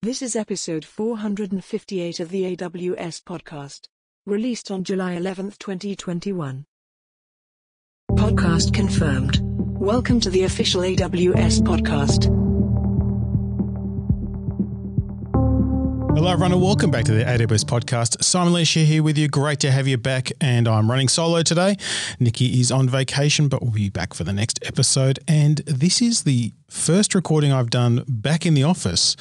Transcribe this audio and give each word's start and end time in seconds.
This 0.00 0.22
is 0.22 0.36
episode 0.36 0.84
458 0.84 2.20
of 2.20 2.28
the 2.28 2.56
AWS 2.56 3.20
podcast, 3.24 3.88
released 4.26 4.70
on 4.70 4.84
July 4.84 5.14
11, 5.14 5.54
2021. 5.58 6.64
Podcast 8.12 8.72
confirmed. 8.72 9.40
Welcome 9.42 10.20
to 10.20 10.30
the 10.30 10.44
official 10.44 10.82
AWS 10.82 11.62
podcast. 11.62 12.37
Hello, 16.18 16.32
everyone, 16.32 16.50
and 16.50 16.60
welcome 16.60 16.90
back 16.90 17.04
to 17.04 17.12
the 17.12 17.22
AWS 17.22 17.64
podcast. 17.64 18.24
Simon 18.24 18.52
Elisha 18.52 18.80
here 18.80 19.04
with 19.04 19.16
you. 19.16 19.28
Great 19.28 19.60
to 19.60 19.70
have 19.70 19.86
you 19.86 19.96
back. 19.96 20.32
And 20.40 20.66
I'm 20.66 20.90
running 20.90 21.06
solo 21.06 21.44
today. 21.44 21.76
Nikki 22.18 22.58
is 22.58 22.72
on 22.72 22.88
vacation, 22.88 23.46
but 23.46 23.62
we'll 23.62 23.70
be 23.70 23.88
back 23.88 24.14
for 24.14 24.24
the 24.24 24.32
next 24.32 24.58
episode. 24.66 25.20
And 25.28 25.58
this 25.58 26.02
is 26.02 26.24
the 26.24 26.52
first 26.68 27.14
recording 27.14 27.52
I've 27.52 27.70
done 27.70 28.02
back 28.08 28.44
in 28.44 28.54
the 28.54 28.64
office 28.64 29.14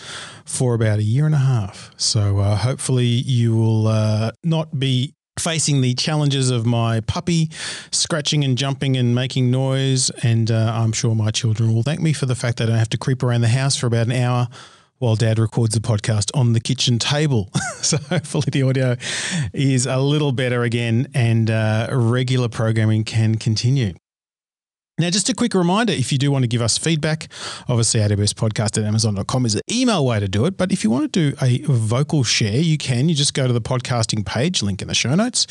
for 0.44 0.74
about 0.74 0.98
a 0.98 1.04
year 1.04 1.28
and 1.28 1.36
a 1.36 1.38
half. 1.38 1.92
So 1.98 2.40
uh, 2.40 2.56
hopefully, 2.56 3.06
you 3.06 3.56
will 3.56 3.86
uh, 3.86 4.32
not 4.44 4.80
be 4.80 5.14
facing 5.38 5.82
the 5.82 5.94
challenges 5.94 6.50
of 6.50 6.66
my 6.66 7.02
puppy 7.02 7.52
scratching 7.92 8.44
and 8.44 8.58
jumping 8.58 8.98
and 8.98 9.14
making 9.14 9.52
noise. 9.52 10.10
And 10.24 10.50
uh, 10.50 10.72
I'm 10.74 10.94
sure 10.94 11.14
my 11.14 11.30
children 11.30 11.76
will 11.76 11.84
thank 11.84 12.00
me 12.00 12.12
for 12.12 12.26
the 12.26 12.34
fact 12.34 12.58
that 12.58 12.64
I 12.64 12.68
don't 12.70 12.80
have 12.80 12.90
to 12.90 12.98
creep 12.98 13.22
around 13.22 13.42
the 13.42 13.50
house 13.50 13.76
for 13.76 13.86
about 13.86 14.08
an 14.08 14.14
hour 14.14 14.48
while 15.00 15.16
dad 15.16 15.40
records 15.40 15.74
the 15.74 15.82
podcast 15.82 16.32
on 16.34 16.54
the 16.54 16.60
kitchen 16.60 17.00
table. 17.00 17.50
so 17.82 17.98
hopefully 17.98 18.48
the 18.52 18.64
audio 18.64 18.96
is 19.54 19.86
a 19.86 19.98
little 19.98 20.32
better 20.32 20.64
again 20.64 21.08
and 21.14 21.50
uh, 21.50 21.88
regular 21.92 22.50
programming 22.50 23.04
can 23.04 23.36
continue. 23.36 23.94
Now, 25.00 25.12
just 25.12 25.30
a 25.30 25.36
quick 25.36 25.54
reminder 25.54 25.94
if 25.94 26.12
you 26.12 26.18
do 26.18 26.32
want 26.32 26.42
to 26.42 26.48
give 26.48 26.64
us 26.64 26.80
feedback, 26.80 27.28
obviously 27.70 28.00
AWS 28.00 28.34
podcast 28.34 28.80
at 28.80 28.84
amazon.com 28.84 29.46
is 29.46 29.54
the 29.54 29.62
email 29.72 30.04
way 30.04 30.20
to 30.20 30.28
do 30.28 30.46
it. 30.46 30.58
But 30.58 30.72
if 30.72 30.84
you 30.84 30.90
want 30.90 31.14
to 31.14 31.32
do 31.32 31.38
a 31.40 31.62
vocal 31.68 32.24
share, 32.24 32.60
you 32.60 32.80
can. 32.80 33.08
You 33.08 33.14
just 33.14 33.36
go 33.36 33.46
to 33.46 33.54
the 33.54 33.62
podcasting 33.62 34.26
page, 34.26 34.64
link 34.64 34.82
in 34.82 34.88
the 34.88 34.96
show 34.96 35.14
notes, 35.14 35.46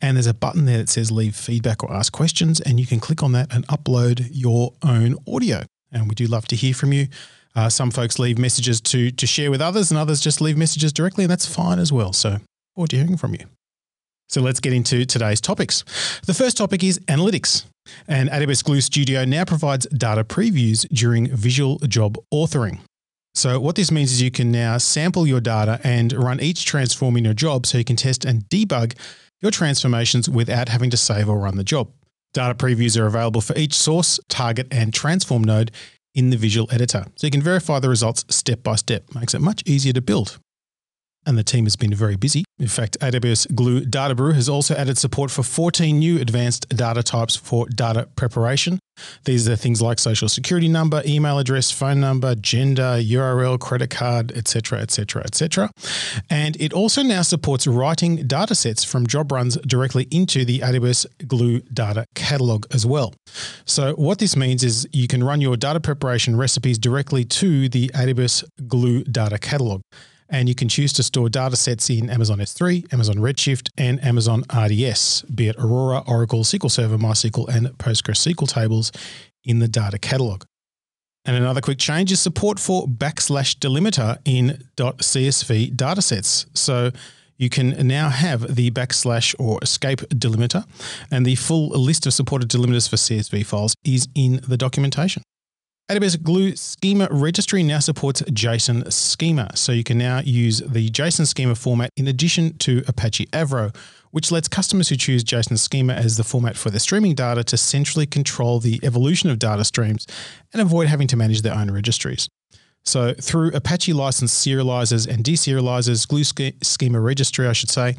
and 0.00 0.16
there's 0.16 0.28
a 0.28 0.34
button 0.34 0.66
there 0.66 0.78
that 0.78 0.88
says 0.88 1.10
leave 1.10 1.34
feedback 1.34 1.82
or 1.82 1.92
ask 1.92 2.12
questions. 2.12 2.60
And 2.60 2.78
you 2.78 2.86
can 2.86 3.00
click 3.00 3.24
on 3.24 3.32
that 3.32 3.52
and 3.52 3.66
upload 3.66 4.28
your 4.30 4.72
own 4.84 5.16
audio. 5.26 5.64
And 5.90 6.08
we 6.08 6.14
do 6.14 6.26
love 6.26 6.46
to 6.46 6.54
hear 6.54 6.72
from 6.72 6.92
you. 6.92 7.08
Uh, 7.54 7.68
some 7.68 7.90
folks 7.90 8.18
leave 8.18 8.38
messages 8.38 8.80
to 8.80 9.10
to 9.10 9.26
share 9.26 9.50
with 9.50 9.60
others, 9.60 9.90
and 9.90 9.98
others 9.98 10.20
just 10.20 10.40
leave 10.40 10.56
messages 10.56 10.92
directly, 10.92 11.24
and 11.24 11.30
that's 11.30 11.46
fine 11.46 11.78
as 11.78 11.92
well. 11.92 12.12
So, 12.12 12.38
forward 12.74 12.90
to 12.90 12.96
hearing 12.96 13.16
from 13.16 13.34
you. 13.34 13.46
So 14.32 14.40
let's 14.40 14.60
get 14.60 14.72
into 14.72 15.04
today's 15.04 15.42
topics. 15.42 15.84
The 16.26 16.32
first 16.32 16.56
topic 16.56 16.82
is 16.82 16.98
analytics. 17.00 17.66
And 18.08 18.30
AWS 18.30 18.64
Glue 18.64 18.80
Studio 18.80 19.26
now 19.26 19.44
provides 19.44 19.86
data 19.88 20.24
previews 20.24 20.88
during 20.88 21.28
visual 21.28 21.78
job 21.80 22.16
authoring. 22.32 22.78
So, 23.34 23.60
what 23.60 23.76
this 23.76 23.90
means 23.90 24.12
is 24.12 24.22
you 24.22 24.30
can 24.30 24.50
now 24.50 24.78
sample 24.78 25.26
your 25.26 25.40
data 25.40 25.80
and 25.84 26.12
run 26.14 26.40
each 26.40 26.64
transform 26.64 27.18
in 27.18 27.24
your 27.24 27.34
job 27.34 27.66
so 27.66 27.76
you 27.76 27.84
can 27.84 27.96
test 27.96 28.24
and 28.24 28.44
debug 28.48 28.94
your 29.42 29.50
transformations 29.50 30.30
without 30.30 30.68
having 30.70 30.88
to 30.90 30.96
save 30.96 31.28
or 31.28 31.38
run 31.38 31.56
the 31.56 31.64
job. 31.64 31.90
Data 32.32 32.54
previews 32.54 32.98
are 32.98 33.06
available 33.06 33.42
for 33.42 33.54
each 33.56 33.74
source, 33.74 34.18
target, 34.28 34.66
and 34.70 34.94
transform 34.94 35.44
node 35.44 35.70
in 36.14 36.30
the 36.30 36.36
visual 36.36 36.68
editor. 36.72 37.06
So 37.16 37.26
you 37.26 37.30
can 37.30 37.42
verify 37.42 37.78
the 37.78 37.88
results 37.88 38.24
step 38.28 38.62
by 38.62 38.76
step. 38.76 39.14
Makes 39.14 39.34
it 39.34 39.40
much 39.40 39.62
easier 39.66 39.92
to 39.94 40.02
build 40.02 40.38
and 41.26 41.38
the 41.38 41.44
team 41.44 41.64
has 41.64 41.76
been 41.76 41.94
very 41.94 42.16
busy. 42.16 42.44
In 42.58 42.68
fact, 42.68 42.98
AWS 43.00 43.54
Glue 43.54 43.84
Data 43.84 44.14
Brew 44.14 44.32
has 44.32 44.48
also 44.48 44.74
added 44.74 44.98
support 44.98 45.30
for 45.30 45.42
14 45.42 45.98
new 45.98 46.20
advanced 46.20 46.68
data 46.70 47.02
types 47.02 47.36
for 47.36 47.66
data 47.68 48.08
preparation. 48.16 48.78
These 49.24 49.48
are 49.48 49.56
things 49.56 49.80
like 49.80 49.98
social 49.98 50.28
security 50.28 50.68
number, 50.68 51.02
email 51.06 51.38
address, 51.38 51.70
phone 51.70 52.00
number, 52.00 52.34
gender, 52.34 52.98
URL, 53.00 53.58
credit 53.58 53.90
card, 53.90 54.32
etc., 54.32 54.80
etc., 54.80 55.22
etc. 55.24 55.70
And 56.30 56.56
it 56.60 56.72
also 56.72 57.02
now 57.02 57.22
supports 57.22 57.66
writing 57.66 58.26
data 58.26 58.54
sets 58.54 58.84
from 58.84 59.06
job 59.06 59.32
runs 59.32 59.56
directly 59.66 60.08
into 60.10 60.44
the 60.44 60.60
AWS 60.60 61.06
Glue 61.26 61.60
data 61.72 62.04
catalog 62.14 62.66
as 62.72 62.84
well. 62.86 63.14
So 63.64 63.94
what 63.94 64.18
this 64.18 64.36
means 64.36 64.62
is 64.62 64.86
you 64.92 65.08
can 65.08 65.24
run 65.24 65.40
your 65.40 65.56
data 65.56 65.80
preparation 65.80 66.36
recipes 66.36 66.78
directly 66.78 67.24
to 67.24 67.68
the 67.68 67.88
AWS 67.88 68.44
Glue 68.66 69.04
data 69.04 69.38
catalog 69.38 69.82
and 70.32 70.48
you 70.48 70.54
can 70.54 70.68
choose 70.68 70.92
to 70.94 71.02
store 71.02 71.28
data 71.28 71.54
sets 71.54 71.90
in 71.90 72.10
Amazon 72.10 72.38
S3, 72.38 72.92
Amazon 72.92 73.16
Redshift, 73.16 73.68
and 73.76 74.02
Amazon 74.02 74.42
RDS, 74.52 75.22
be 75.22 75.48
it 75.48 75.56
Aurora, 75.58 76.02
Oracle, 76.08 76.42
SQL 76.42 76.70
Server, 76.70 76.96
MySQL, 76.96 77.48
and 77.54 77.66
PostgreSQL 77.78 78.48
tables 78.48 78.90
in 79.44 79.58
the 79.58 79.68
data 79.68 79.98
catalog. 79.98 80.44
And 81.24 81.36
another 81.36 81.60
quick 81.60 81.78
change 81.78 82.10
is 82.10 82.20
support 82.20 82.58
for 82.58 82.86
backslash 82.86 83.58
delimiter 83.58 84.18
in 84.24 84.64
.csv 84.76 85.76
datasets. 85.76 86.46
So 86.56 86.90
you 87.36 87.48
can 87.48 87.86
now 87.86 88.08
have 88.08 88.56
the 88.56 88.70
backslash 88.70 89.34
or 89.38 89.58
escape 89.62 90.00
delimiter, 90.10 90.64
and 91.10 91.26
the 91.26 91.36
full 91.36 91.68
list 91.68 92.06
of 92.06 92.14
supported 92.14 92.48
delimiters 92.48 92.88
for 92.88 92.96
CSV 92.96 93.44
files 93.44 93.74
is 93.84 94.08
in 94.14 94.40
the 94.48 94.56
documentation. 94.56 95.22
AWS 95.92 96.22
Glue 96.22 96.56
Schema 96.56 97.06
Registry 97.10 97.62
now 97.62 97.78
supports 97.78 98.22
JSON 98.22 98.90
schema. 98.90 99.54
So 99.54 99.72
you 99.72 99.84
can 99.84 99.98
now 99.98 100.20
use 100.20 100.60
the 100.60 100.88
JSON 100.88 101.26
schema 101.26 101.54
format 101.54 101.90
in 101.98 102.08
addition 102.08 102.56
to 102.58 102.82
Apache 102.88 103.26
Avro, 103.26 103.76
which 104.10 104.32
lets 104.32 104.48
customers 104.48 104.88
who 104.88 104.96
choose 104.96 105.22
JSON 105.22 105.58
schema 105.58 105.92
as 105.92 106.16
the 106.16 106.24
format 106.24 106.56
for 106.56 106.70
their 106.70 106.80
streaming 106.80 107.14
data 107.14 107.44
to 107.44 107.58
centrally 107.58 108.06
control 108.06 108.58
the 108.58 108.80
evolution 108.82 109.28
of 109.28 109.38
data 109.38 109.64
streams 109.64 110.06
and 110.54 110.62
avoid 110.62 110.88
having 110.88 111.08
to 111.08 111.16
manage 111.16 111.42
their 111.42 111.54
own 111.54 111.70
registries. 111.70 112.26
So 112.86 113.12
through 113.12 113.52
Apache 113.52 113.92
licensed 113.92 114.46
serializers 114.46 115.06
and 115.06 115.22
deserializers, 115.22 116.08
Glue 116.08 116.24
Schema 116.24 117.00
Registry, 117.00 117.46
I 117.46 117.52
should 117.52 117.70
say, 117.70 117.96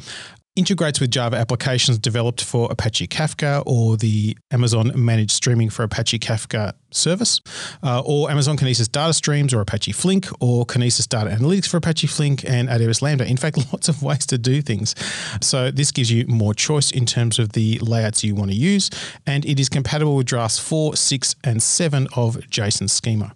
integrates 0.56 1.00
with 1.00 1.10
Java 1.10 1.36
applications 1.38 1.98
developed 1.98 2.44
for 2.44 2.72
Apache 2.72 3.08
Kafka 3.08 3.64
or 3.66 3.98
the 3.98 4.38
Amazon 4.52 4.92
Managed 4.96 5.32
Streaming 5.32 5.70
for 5.70 5.84
Apache 5.84 6.20
Kafka 6.20 6.74
service, 6.92 7.42
uh, 7.82 8.02
or 8.06 8.30
Amazon 8.30 8.56
Kinesis 8.56 8.92
Data 8.92 9.14
Streams 9.14 9.54
or 9.54 9.62
Apache 9.62 9.94
Flink, 9.94 10.28
or 10.40 10.66
Kinesis 10.66 11.08
Data 11.08 11.32
Analytics 11.32 11.68
for 11.68 11.78
Apache 11.78 12.08
Flink 12.08 12.44
and 12.46 12.70
AWS 12.70 13.02
Lambda. 13.02 13.26
In 13.26 13.38
fact, 13.38 13.58
lots 13.74 13.90
of 13.90 14.04
ways 14.04 14.26
to 14.28 14.38
do 14.38 14.62
things. 14.62 14.94
So 15.42 15.72
this 15.72 15.92
gives 15.92 16.12
you 16.12 16.26
more 16.28 16.54
choice 16.54 16.92
in 16.92 17.06
terms 17.06 17.40
of 17.40 17.54
the 17.54 17.80
layouts 17.80 18.24
you 18.24 18.36
want 18.36 18.52
to 18.52 18.58
use, 18.58 18.90
and 19.26 19.46
it 19.46 19.60
is 19.60 19.70
compatible 19.70 20.16
with 20.16 20.28
drafts 20.28 20.60
4, 20.60 20.96
6, 20.96 21.36
and 21.44 21.64
7 21.64 22.08
of 22.16 22.36
JSON 22.36 22.90
schema. 22.90 23.34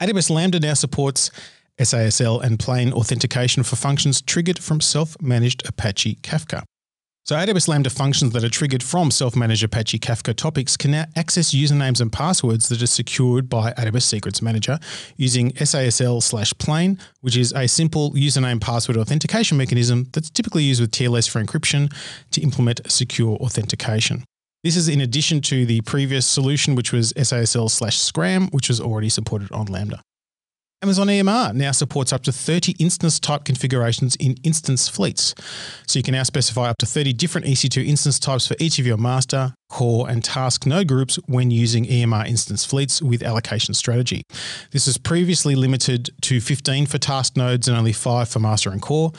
AWS 0.00 0.30
Lambda 0.30 0.60
now 0.60 0.74
supports 0.74 1.32
SASL 1.80 2.42
and 2.42 2.58
plain 2.58 2.92
authentication 2.92 3.62
for 3.62 3.76
functions 3.76 4.20
triggered 4.20 4.58
from 4.58 4.80
self 4.80 5.20
managed 5.20 5.68
Apache 5.68 6.16
Kafka. 6.16 6.64
So, 7.28 7.36
AWS 7.36 7.68
Lambda 7.68 7.90
functions 7.90 8.32
that 8.32 8.42
are 8.42 8.48
triggered 8.48 8.82
from 8.82 9.10
self 9.10 9.36
managed 9.36 9.62
Apache 9.62 9.98
Kafka 9.98 10.34
topics 10.34 10.78
can 10.78 10.92
now 10.92 11.04
access 11.14 11.54
usernames 11.54 12.00
and 12.00 12.10
passwords 12.10 12.70
that 12.70 12.80
are 12.80 12.86
secured 12.86 13.50
by 13.50 13.72
AWS 13.72 14.04
Secrets 14.04 14.40
Manager 14.40 14.78
using 15.18 15.50
SASL 15.52 16.22
slash 16.22 16.54
plain, 16.54 16.98
which 17.20 17.36
is 17.36 17.52
a 17.52 17.68
simple 17.68 18.12
username 18.12 18.62
password 18.62 18.96
authentication 18.96 19.58
mechanism 19.58 20.06
that's 20.14 20.30
typically 20.30 20.62
used 20.62 20.80
with 20.80 20.90
TLS 20.90 21.28
for 21.28 21.44
encryption 21.44 21.92
to 22.30 22.40
implement 22.40 22.80
secure 22.90 23.36
authentication. 23.36 24.24
This 24.64 24.76
is 24.76 24.88
in 24.88 25.02
addition 25.02 25.42
to 25.42 25.66
the 25.66 25.82
previous 25.82 26.26
solution, 26.26 26.76
which 26.76 26.92
was 26.92 27.12
SASL 27.12 27.70
slash 27.70 27.98
Scram, 27.98 28.48
which 28.52 28.68
was 28.68 28.80
already 28.80 29.10
supported 29.10 29.52
on 29.52 29.66
Lambda. 29.66 30.00
Amazon 30.80 31.08
EMR 31.08 31.54
now 31.54 31.72
supports 31.72 32.12
up 32.12 32.22
to 32.22 32.30
30 32.30 32.76
instance 32.78 33.18
type 33.18 33.42
configurations 33.42 34.14
in 34.16 34.36
instance 34.44 34.88
fleets. 34.88 35.34
So 35.88 35.98
you 35.98 36.04
can 36.04 36.12
now 36.12 36.22
specify 36.22 36.70
up 36.70 36.78
to 36.78 36.86
30 36.86 37.14
different 37.14 37.48
EC2 37.48 37.84
instance 37.84 38.20
types 38.20 38.46
for 38.46 38.54
each 38.60 38.78
of 38.78 38.86
your 38.86 38.96
master, 38.96 39.54
core, 39.68 40.08
and 40.08 40.22
task 40.22 40.66
node 40.66 40.86
groups 40.86 41.16
when 41.26 41.50
using 41.50 41.84
EMR 41.84 42.28
instance 42.28 42.64
fleets 42.64 43.02
with 43.02 43.24
allocation 43.24 43.74
strategy. 43.74 44.22
This 44.70 44.86
was 44.86 44.98
previously 44.98 45.56
limited 45.56 46.10
to 46.22 46.40
15 46.40 46.86
for 46.86 46.98
task 46.98 47.36
nodes 47.36 47.66
and 47.66 47.76
only 47.76 47.92
5 47.92 48.28
for 48.28 48.38
master 48.38 48.70
and 48.70 48.80
core. 48.80 49.10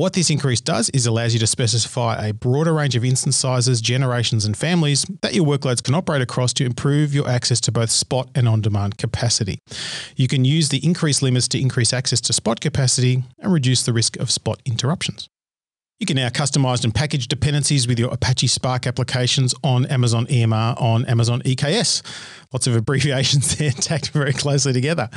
What 0.00 0.14
this 0.14 0.30
increase 0.30 0.62
does 0.62 0.88
is 0.94 1.04
allows 1.04 1.34
you 1.34 1.40
to 1.40 1.46
specify 1.46 2.26
a 2.26 2.32
broader 2.32 2.72
range 2.72 2.96
of 2.96 3.04
instance 3.04 3.36
sizes, 3.36 3.82
generations, 3.82 4.46
and 4.46 4.56
families 4.56 5.04
that 5.20 5.34
your 5.34 5.44
workloads 5.44 5.82
can 5.82 5.94
operate 5.94 6.22
across 6.22 6.54
to 6.54 6.64
improve 6.64 7.12
your 7.12 7.28
access 7.28 7.60
to 7.60 7.70
both 7.70 7.90
spot 7.90 8.30
and 8.34 8.48
on 8.48 8.62
demand 8.62 8.96
capacity. 8.96 9.58
You 10.16 10.26
can 10.26 10.46
use 10.46 10.70
the 10.70 10.82
increased 10.82 11.20
limits 11.20 11.48
to 11.48 11.60
increase 11.60 11.92
access 11.92 12.22
to 12.22 12.32
spot 12.32 12.62
capacity 12.62 13.24
and 13.40 13.52
reduce 13.52 13.82
the 13.82 13.92
risk 13.92 14.16
of 14.16 14.30
spot 14.30 14.62
interruptions. 14.64 15.28
You 16.00 16.06
can 16.06 16.16
now 16.16 16.30
customize 16.30 16.82
and 16.82 16.94
package 16.94 17.28
dependencies 17.28 17.86
with 17.86 17.98
your 17.98 18.10
Apache 18.10 18.46
Spark 18.46 18.86
applications 18.86 19.54
on 19.62 19.84
Amazon 19.84 20.26
EMR 20.28 20.80
on 20.80 21.04
Amazon 21.04 21.42
EKS. 21.42 22.00
Lots 22.54 22.66
of 22.66 22.74
abbreviations 22.74 23.54
there 23.58 23.70
tacked 23.70 24.08
very 24.08 24.32
closely 24.32 24.72
together. 24.72 25.10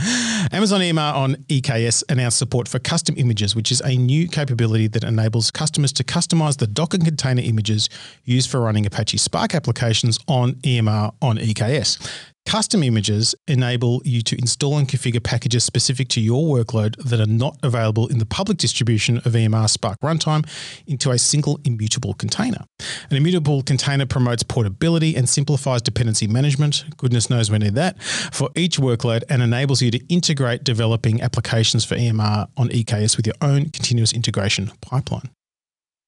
Amazon 0.52 0.82
EMR 0.82 1.14
on 1.14 1.36
EKS 1.48 2.04
announced 2.10 2.38
support 2.38 2.68
for 2.68 2.80
custom 2.80 3.16
images, 3.18 3.56
which 3.56 3.72
is 3.72 3.80
a 3.86 3.96
new 3.96 4.28
capability 4.28 4.88
that 4.88 5.06
enables 5.06 5.52
customers 5.52 5.94
to 5.94 6.04
customize 6.04 6.58
the 6.58 6.68
Docker 6.68 6.98
container 6.98 7.42
images 7.42 7.88
used 8.26 8.52
for 8.52 8.60
running 8.60 8.86
Apache 8.86 9.20
Spark 9.20 9.56
applications 9.56 10.20
on 10.28 10.56
EMR 10.56 11.14
on 11.22 11.38
EKS. 11.38 12.33
Custom 12.46 12.84
images 12.84 13.34
enable 13.48 14.02
you 14.06 14.22
to 14.22 14.38
install 14.38 14.78
and 14.78 14.88
configure 14.88 15.24
packages 15.24 15.64
specific 15.64 16.08
to 16.10 16.22
your 16.22 16.56
workload 16.56 16.96
that 16.98 17.20
are 17.20 17.26
not 17.26 17.58
available 17.64 18.08
in 18.08 18.20
the 18.20 18.26
public 18.26 18.58
distribution 18.58 19.18
of 19.20 19.34
EMR 19.34 19.70
Spark 19.70 20.00
Runtime 20.02 20.48
into 20.86 21.10
a 21.12 21.18
single 21.18 21.60
immutable 21.64 22.14
container. 22.14 22.66
An 23.10 23.18
immutable 23.18 23.64
container 23.64 24.06
promotes 24.06 24.44
portability 24.44 25.16
and 25.16 25.28
simplifies 25.28 25.82
dependency 25.82 26.28
management. 26.28 26.86
Goodness 26.98 27.30
knows 27.30 27.50
we 27.50 27.58
need 27.58 27.76
that 27.76 28.02
for 28.04 28.50
each 28.56 28.78
workload 28.78 29.24
and 29.30 29.42
enables 29.42 29.82
you 29.82 29.90
to 29.92 30.06
integrate 30.08 30.64
developing 30.64 31.22
applications 31.22 31.86
for 31.86 31.96
EMR 31.96 32.48
on 32.58 32.70
EKS 32.70 33.18
with 33.18 33.26
your 33.26 33.36
own 33.42 33.70
continuous 33.70 34.14
integration 34.14 34.72
pipeline. 34.82 35.30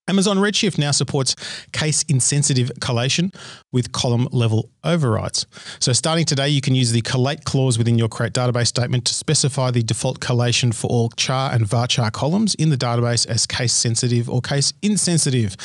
Amazon 0.07 0.37
Redshift 0.37 0.77
now 0.77 0.91
supports 0.91 1.35
case 1.71 2.03
insensitive 2.03 2.71
collation 2.79 3.31
with 3.71 3.91
column 3.91 4.27
level 4.31 4.69
overrides. 4.83 5.47
So, 5.79 5.93
starting 5.93 6.25
today, 6.25 6.47
you 6.49 6.61
can 6.61 6.75
use 6.75 6.91
the 6.91 7.01
collate 7.01 7.43
clause 7.43 7.79
within 7.79 7.97
your 7.97 8.07
create 8.07 8.33
database 8.33 8.67
statement 8.67 9.05
to 9.05 9.15
specify 9.15 9.71
the 9.71 9.81
default 9.81 10.19
collation 10.19 10.71
for 10.71 10.87
all 10.87 11.09
char 11.09 11.51
and 11.51 11.65
varchar 11.65 12.11
columns 12.11 12.53
in 12.55 12.69
the 12.69 12.77
database 12.77 13.25
as 13.27 13.47
case 13.47 13.73
sensitive 13.73 14.29
or 14.29 14.41
case 14.41 14.73
insensitive. 14.83 15.57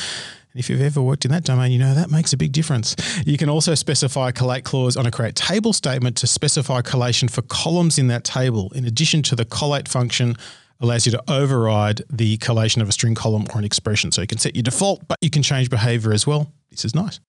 And 0.53 0.59
if 0.59 0.71
you've 0.71 0.81
ever 0.81 1.03
worked 1.03 1.27
in 1.27 1.31
that 1.33 1.45
domain, 1.45 1.71
you 1.71 1.79
know 1.79 1.95
that 1.95 2.11
makes 2.11 2.33
a 2.33 2.39
big 2.39 2.53
difference. 2.53 2.97
You 3.27 3.37
can 3.37 3.51
also 3.51 3.75
specify 3.75 4.31
a 4.31 4.33
collate 4.33 4.65
clause 4.65 4.97
on 4.97 5.05
a 5.05 5.11
create 5.11 5.37
table 5.37 5.75
statement 5.75 6.17
to 6.17 6.27
specify 6.27 6.81
collation 6.81 7.29
for 7.29 7.43
columns 7.43 7.99
in 7.99 8.07
that 8.07 8.25
table, 8.25 8.73
in 8.75 8.87
addition 8.87 9.23
to 9.25 9.37
the 9.37 9.45
collate 9.45 9.87
function 9.87 10.35
allows 10.81 11.06
you 11.06 11.12
to 11.12 11.23
override 11.29 12.03
the 12.11 12.37
collation 12.38 12.82
of 12.82 12.88
a 12.88 12.93
string 12.93 13.15
column 13.15 13.47
or 13.53 13.59
an 13.59 13.65
expression. 13.65 14.12
So 14.12 14.21
you 14.21 14.27
can 14.27 14.38
set 14.38 14.56
your 14.56 14.62
default, 14.62 15.06
but 15.09 15.19
you 15.21 15.31
can 15.31 15.43
change 15.43 15.71
behavior 15.71 16.12
as 16.12 16.27
well. 16.27 16.53
This 16.71 16.85
is 16.85 16.94
nice. 16.94 17.21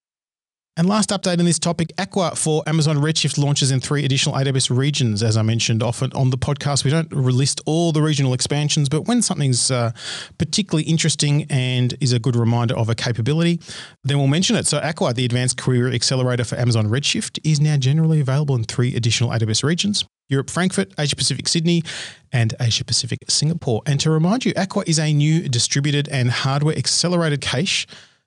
And 0.77 0.87
last 0.87 1.09
update 1.09 1.37
on 1.37 1.43
this 1.43 1.59
topic 1.59 1.91
Aqua 1.97 2.33
for 2.33 2.63
Amazon 2.65 2.95
Redshift 2.97 3.37
launches 3.37 3.71
in 3.71 3.81
three 3.81 4.05
additional 4.05 4.35
AWS 4.35 4.75
regions. 4.75 5.21
As 5.21 5.35
I 5.35 5.41
mentioned 5.41 5.83
often 5.83 6.13
on 6.13 6.29
the 6.29 6.37
podcast, 6.37 6.85
we 6.85 6.91
don't 6.91 7.11
list 7.11 7.59
all 7.65 7.91
the 7.91 8.01
regional 8.01 8.33
expansions, 8.33 8.87
but 8.87 9.01
when 9.01 9.21
something's 9.21 9.69
uh, 9.69 9.91
particularly 10.37 10.89
interesting 10.89 11.45
and 11.49 11.93
is 11.99 12.13
a 12.13 12.19
good 12.19 12.37
reminder 12.37 12.77
of 12.77 12.87
a 12.87 12.95
capability, 12.95 13.59
then 14.05 14.17
we'll 14.17 14.27
mention 14.27 14.55
it. 14.55 14.65
So, 14.65 14.77
Aqua, 14.77 15.13
the 15.13 15.25
advanced 15.25 15.61
query 15.61 15.93
accelerator 15.93 16.45
for 16.45 16.55
Amazon 16.55 16.87
Redshift, 16.87 17.37
is 17.43 17.59
now 17.59 17.75
generally 17.75 18.21
available 18.21 18.55
in 18.55 18.63
three 18.63 18.95
additional 18.95 19.29
AWS 19.31 19.65
regions. 19.65 20.05
Europe 20.31 20.49
Frankfurt, 20.49 20.91
Asia 20.97 21.15
Pacific 21.15 21.47
Sydney, 21.47 21.83
and 22.31 22.55
Asia 22.59 22.85
Pacific 22.85 23.19
Singapore. 23.27 23.81
And 23.85 23.99
to 23.99 24.09
remind 24.09 24.45
you, 24.45 24.53
Aqua 24.55 24.83
is 24.87 24.97
a 24.97 25.13
new 25.13 25.47
distributed 25.49 26.07
and 26.09 26.31
hardware 26.31 26.77
accelerated 26.77 27.41
cache 27.41 27.85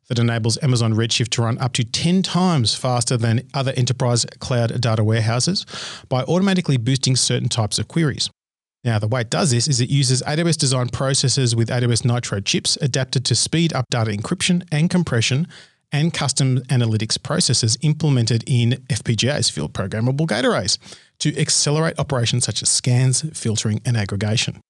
that 0.09 0.19
enables 0.19 0.63
Amazon 0.63 0.95
Redshift 0.95 1.31
to 1.31 1.43
run 1.43 1.59
up 1.59 1.73
to 1.73 1.85
10 1.85 2.23
times 2.23 2.75
faster 2.75 3.17
than 3.17 3.49
other 3.55 3.73
enterprise 3.77 4.27
cloud 4.39 4.79
data 4.81 5.03
warehouses 5.03 5.65
by 6.11 6.23
automatically 6.25 6.77
boosting 6.77 7.17
certain 7.17 7.49
types 7.49 7.79
of 7.79 7.89
queries. 7.89 8.29
Now, 8.85 8.99
the 8.99 9.09
way 9.09 9.23
it 9.23 9.31
does 9.31 9.51
this 9.51 9.67
is 9.67 9.81
it 9.81 9.89
uses 9.89 10.23
AWS 10.25 10.59
designed 10.59 10.93
processors 10.93 11.57
with 11.57 11.71
AWS 11.71 12.05
Nitro 12.05 12.41
chips 12.41 12.77
adapted 12.83 13.25
to 13.25 13.35
speed 13.35 13.73
up 13.73 13.87
data 13.89 14.11
encryption 14.11 14.63
and 14.71 14.91
compression 14.91 15.49
and 15.91 16.13
custom 16.13 16.59
analytics 16.69 17.23
processes 17.23 17.79
implemented 17.81 18.45
in 18.47 18.73
FPGAs, 18.89 19.51
field 19.51 19.73
programmable 19.73 20.29
gate 20.29 20.45
arrays 20.45 20.79
to 21.21 21.37
accelerate 21.39 21.99
operations 21.99 22.45
such 22.45 22.63
as 22.63 22.69
scans, 22.69 23.23
filtering, 23.39 23.81
and 23.85 23.97
aggregation. 23.97 24.61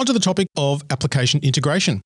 Onto 0.00 0.14
the 0.14 0.18
topic 0.18 0.48
of 0.56 0.82
application 0.88 1.40
integration. 1.42 2.00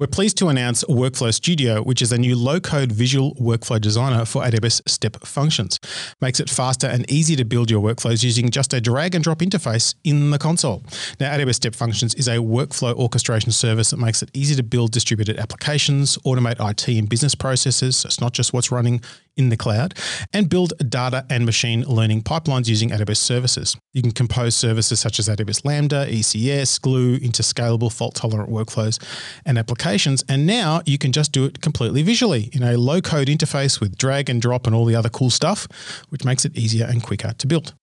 We're 0.00 0.08
pleased 0.08 0.36
to 0.38 0.48
announce 0.48 0.82
Workflow 0.86 1.32
Studio, 1.32 1.80
which 1.80 2.02
is 2.02 2.10
a 2.10 2.18
new 2.18 2.34
low 2.34 2.58
code 2.58 2.90
visual 2.90 3.36
workflow 3.36 3.80
designer 3.80 4.24
for 4.24 4.42
AWS 4.42 4.82
Step 4.88 5.24
Functions. 5.24 5.78
Makes 6.20 6.40
it 6.40 6.50
faster 6.50 6.88
and 6.88 7.08
easier 7.08 7.36
to 7.36 7.44
build 7.44 7.70
your 7.70 7.80
workflows 7.80 8.24
using 8.24 8.50
just 8.50 8.74
a 8.74 8.80
drag 8.80 9.14
and 9.14 9.22
drop 9.22 9.38
interface 9.38 9.94
in 10.02 10.30
the 10.30 10.38
console. 10.38 10.82
Now, 11.20 11.36
AWS 11.36 11.54
Step 11.54 11.76
Functions 11.76 12.14
is 12.14 12.26
a 12.26 12.38
workflow 12.38 12.96
orchestration 12.96 13.52
service 13.52 13.90
that 13.90 13.98
makes 13.98 14.24
it 14.24 14.30
easy 14.34 14.56
to 14.56 14.64
build 14.64 14.90
distributed 14.90 15.38
applications, 15.38 16.18
automate 16.26 16.56
IT 16.58 16.88
and 16.98 17.08
business 17.08 17.36
processes. 17.36 17.98
So 17.98 18.08
it's 18.08 18.20
not 18.20 18.32
just 18.32 18.54
what's 18.54 18.72
running 18.72 19.02
in 19.36 19.48
the 19.50 19.56
cloud 19.56 19.94
and 20.32 20.48
build 20.48 20.72
data 20.88 21.26
and 21.30 21.44
machine 21.44 21.82
learning 21.82 22.22
pipelines 22.22 22.68
using 22.68 22.90
AWS 22.90 23.18
services. 23.18 23.76
You 23.92 24.02
can 24.02 24.12
compose 24.12 24.54
services 24.54 25.00
such 25.00 25.18
as 25.18 25.28
AWS 25.28 25.64
Lambda, 25.64 26.06
ECS, 26.06 26.80
Glue 26.80 27.14
into 27.14 27.42
scalable 27.42 27.92
fault 27.92 28.14
tolerant 28.14 28.50
workflows 28.50 29.02
and 29.44 29.58
applications. 29.58 30.24
And 30.28 30.46
now 30.46 30.82
you 30.86 30.98
can 30.98 31.12
just 31.12 31.32
do 31.32 31.44
it 31.44 31.60
completely 31.60 32.02
visually 32.02 32.50
in 32.52 32.62
a 32.62 32.76
low 32.76 33.00
code 33.00 33.28
interface 33.28 33.80
with 33.80 33.96
drag 33.96 34.30
and 34.30 34.40
drop 34.40 34.66
and 34.66 34.74
all 34.74 34.84
the 34.84 34.96
other 34.96 35.08
cool 35.08 35.30
stuff, 35.30 35.68
which 36.08 36.24
makes 36.24 36.44
it 36.44 36.56
easier 36.56 36.86
and 36.86 37.02
quicker 37.02 37.32
to 37.38 37.46
build. 37.46 37.74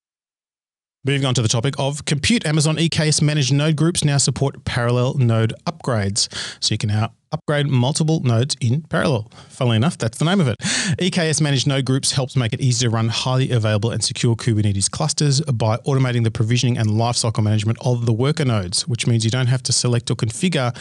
Moving 1.05 1.25
on 1.25 1.33
to 1.33 1.41
the 1.41 1.49
topic 1.49 1.73
of 1.77 2.05
compute, 2.05 2.45
Amazon 2.45 2.77
EKS 2.77 3.21
managed 3.21 3.51
node 3.51 3.75
groups 3.75 4.05
now 4.05 4.15
support 4.15 4.63
parallel 4.63 5.15
node 5.15 5.53
upgrades. 5.65 6.29
So 6.63 6.73
you 6.73 6.77
can 6.77 6.87
now 6.87 7.11
upgrade 7.33 7.67
multiple 7.67 8.21
nodes 8.21 8.55
in 8.61 8.83
parallel. 8.83 9.29
Funnily 9.49 9.75
enough, 9.75 9.97
that's 9.97 10.17
the 10.17 10.23
name 10.23 10.39
of 10.39 10.47
it. 10.47 10.57
EKS 10.59 11.41
managed 11.41 11.67
node 11.67 11.83
groups 11.83 12.13
helps 12.13 12.37
make 12.37 12.53
it 12.53 12.61
easy 12.61 12.85
to 12.85 12.89
run 12.89 13.09
highly 13.09 13.51
available 13.51 13.91
and 13.91 14.01
secure 14.01 14.37
Kubernetes 14.37 14.89
clusters 14.89 15.41
by 15.41 15.75
automating 15.79 16.23
the 16.23 16.31
provisioning 16.31 16.77
and 16.77 16.91
lifecycle 16.91 17.43
management 17.43 17.79
of 17.81 18.05
the 18.05 18.13
worker 18.13 18.45
nodes, 18.45 18.87
which 18.87 19.05
means 19.05 19.25
you 19.25 19.31
don't 19.31 19.47
have 19.47 19.63
to 19.63 19.73
select 19.73 20.09
or 20.09 20.15
configure 20.15 20.73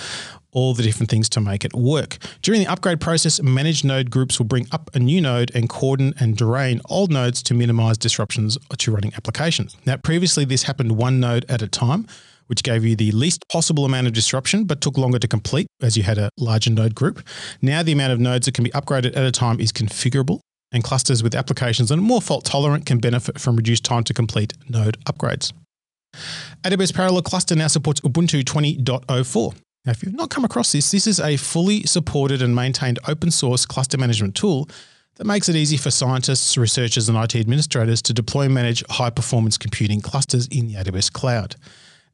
all 0.52 0.74
the 0.74 0.82
different 0.82 1.10
things 1.10 1.28
to 1.30 1.40
make 1.40 1.64
it 1.64 1.74
work. 1.74 2.18
During 2.42 2.60
the 2.60 2.66
upgrade 2.66 3.00
process, 3.00 3.42
managed 3.42 3.84
node 3.84 4.10
groups 4.10 4.38
will 4.38 4.46
bring 4.46 4.66
up 4.70 4.90
a 4.94 4.98
new 4.98 5.20
node 5.20 5.50
and 5.54 5.68
cordon 5.68 6.14
and 6.20 6.36
drain 6.36 6.80
old 6.88 7.10
nodes 7.10 7.42
to 7.44 7.54
minimize 7.54 7.98
disruptions 7.98 8.58
to 8.78 8.92
running 8.92 9.12
applications. 9.14 9.76
Now, 9.86 9.96
previously, 9.96 10.44
this 10.44 10.64
happened 10.64 10.92
one 10.92 11.20
node 11.20 11.44
at 11.48 11.62
a 11.62 11.68
time, 11.68 12.06
which 12.46 12.62
gave 12.62 12.84
you 12.84 12.94
the 12.94 13.12
least 13.12 13.48
possible 13.48 13.84
amount 13.84 14.06
of 14.06 14.12
disruption 14.12 14.64
but 14.64 14.80
took 14.80 14.98
longer 14.98 15.18
to 15.18 15.28
complete 15.28 15.66
as 15.80 15.96
you 15.96 16.02
had 16.02 16.18
a 16.18 16.28
larger 16.38 16.70
node 16.70 16.94
group. 16.94 17.26
Now, 17.62 17.82
the 17.82 17.92
amount 17.92 18.12
of 18.12 18.20
nodes 18.20 18.46
that 18.46 18.54
can 18.54 18.64
be 18.64 18.70
upgraded 18.70 19.16
at 19.16 19.24
a 19.24 19.32
time 19.32 19.58
is 19.60 19.72
configurable. 19.72 20.40
And 20.74 20.82
clusters 20.82 21.22
with 21.22 21.34
applications 21.34 21.90
that 21.90 21.98
are 21.98 22.02
more 22.02 22.22
fault 22.22 22.46
tolerant 22.46 22.86
can 22.86 22.98
benefit 22.98 23.38
from 23.38 23.56
reduced 23.56 23.84
time 23.84 24.04
to 24.04 24.14
complete 24.14 24.54
node 24.70 25.02
upgrades. 25.04 25.52
AWS 26.64 26.94
Parallel 26.94 27.22
Cluster 27.22 27.54
now 27.54 27.66
supports 27.66 28.00
Ubuntu 28.00 28.42
20.04. 28.42 29.54
Now, 29.84 29.90
if 29.90 30.02
you've 30.02 30.14
not 30.14 30.30
come 30.30 30.44
across 30.44 30.70
this, 30.72 30.92
this 30.92 31.06
is 31.06 31.18
a 31.18 31.36
fully 31.36 31.82
supported 31.84 32.40
and 32.40 32.54
maintained 32.54 33.00
open 33.08 33.30
source 33.32 33.66
cluster 33.66 33.98
management 33.98 34.36
tool 34.36 34.68
that 35.16 35.24
makes 35.24 35.48
it 35.48 35.56
easy 35.56 35.76
for 35.76 35.90
scientists, 35.90 36.56
researchers, 36.56 37.08
and 37.08 37.18
IT 37.18 37.34
administrators 37.34 38.00
to 38.02 38.12
deploy 38.12 38.44
and 38.44 38.54
manage 38.54 38.84
high 38.90 39.10
performance 39.10 39.58
computing 39.58 40.00
clusters 40.00 40.46
in 40.48 40.68
the 40.68 40.74
AWS 40.74 41.12
cloud. 41.12 41.56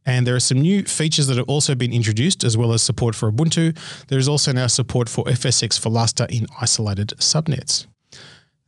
And 0.07 0.27
there 0.27 0.35
are 0.35 0.41
some 0.41 0.63
new 0.63 0.85
features 0.85 1.27
that 1.27 1.37
have 1.37 1.49
also 1.49 1.75
been 1.75 1.93
introduced, 1.93 2.43
as 2.43 2.57
well 2.57 2.73
as 2.73 2.83
support 2.83 3.15
for 3.15 3.31
Ubuntu. 3.31 3.77
There 4.07 4.19
is 4.19 4.29
also 4.29 4.53
now 4.53 4.67
support 4.67 5.09
for 5.11 5.25
FSX 5.27 5.79
for 5.79 5.91
Lustre 5.91 6.27
in 6.31 6.47
isolated 6.61 7.09
subnets. 7.19 7.87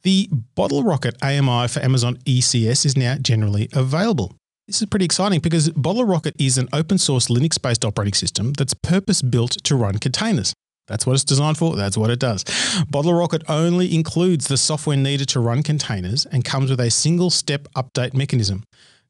The 0.03 0.29
Bottle 0.55 0.83
Rocket 0.83 1.17
AMI 1.23 1.69
for 1.69 1.81
Amazon 1.81 2.17
ECS 2.27 2.85
is 2.85 2.97
now 2.97 3.17
generally 3.17 3.69
available. 3.73 4.35
This 4.71 4.83
is 4.83 4.89
pretty 4.89 5.05
exciting 5.05 5.41
because 5.41 5.69
Bottle 5.71 6.05
Rocket 6.05 6.37
is 6.39 6.57
an 6.57 6.69
open 6.73 6.97
source 6.97 7.27
Linux 7.27 7.61
based 7.61 7.85
operating 7.85 8.15
system 8.15 8.53
that's 8.53 8.73
purpose 8.73 9.21
built 9.21 9.51
to 9.65 9.75
run 9.75 9.99
containers. 9.99 10.55
That's 10.87 11.05
what 11.05 11.15
it's 11.15 11.25
designed 11.25 11.59
for. 11.59 11.75
That's 11.75 11.97
what 11.97 12.09
it 12.09 12.21
does. 12.21 12.45
Bottle 12.89 13.15
Rocket 13.15 13.43
only 13.49 13.93
includes 13.93 14.47
the 14.47 14.57
software 14.57 14.97
needed 14.97 15.29
to 15.31 15.41
run 15.41 15.65
containers 15.65 16.25
and 16.25 16.45
comes 16.45 16.71
with 16.71 16.79
a 16.79 16.89
single 16.89 17.31
step 17.31 17.67
update 17.75 18.15
mechanism. 18.15 18.63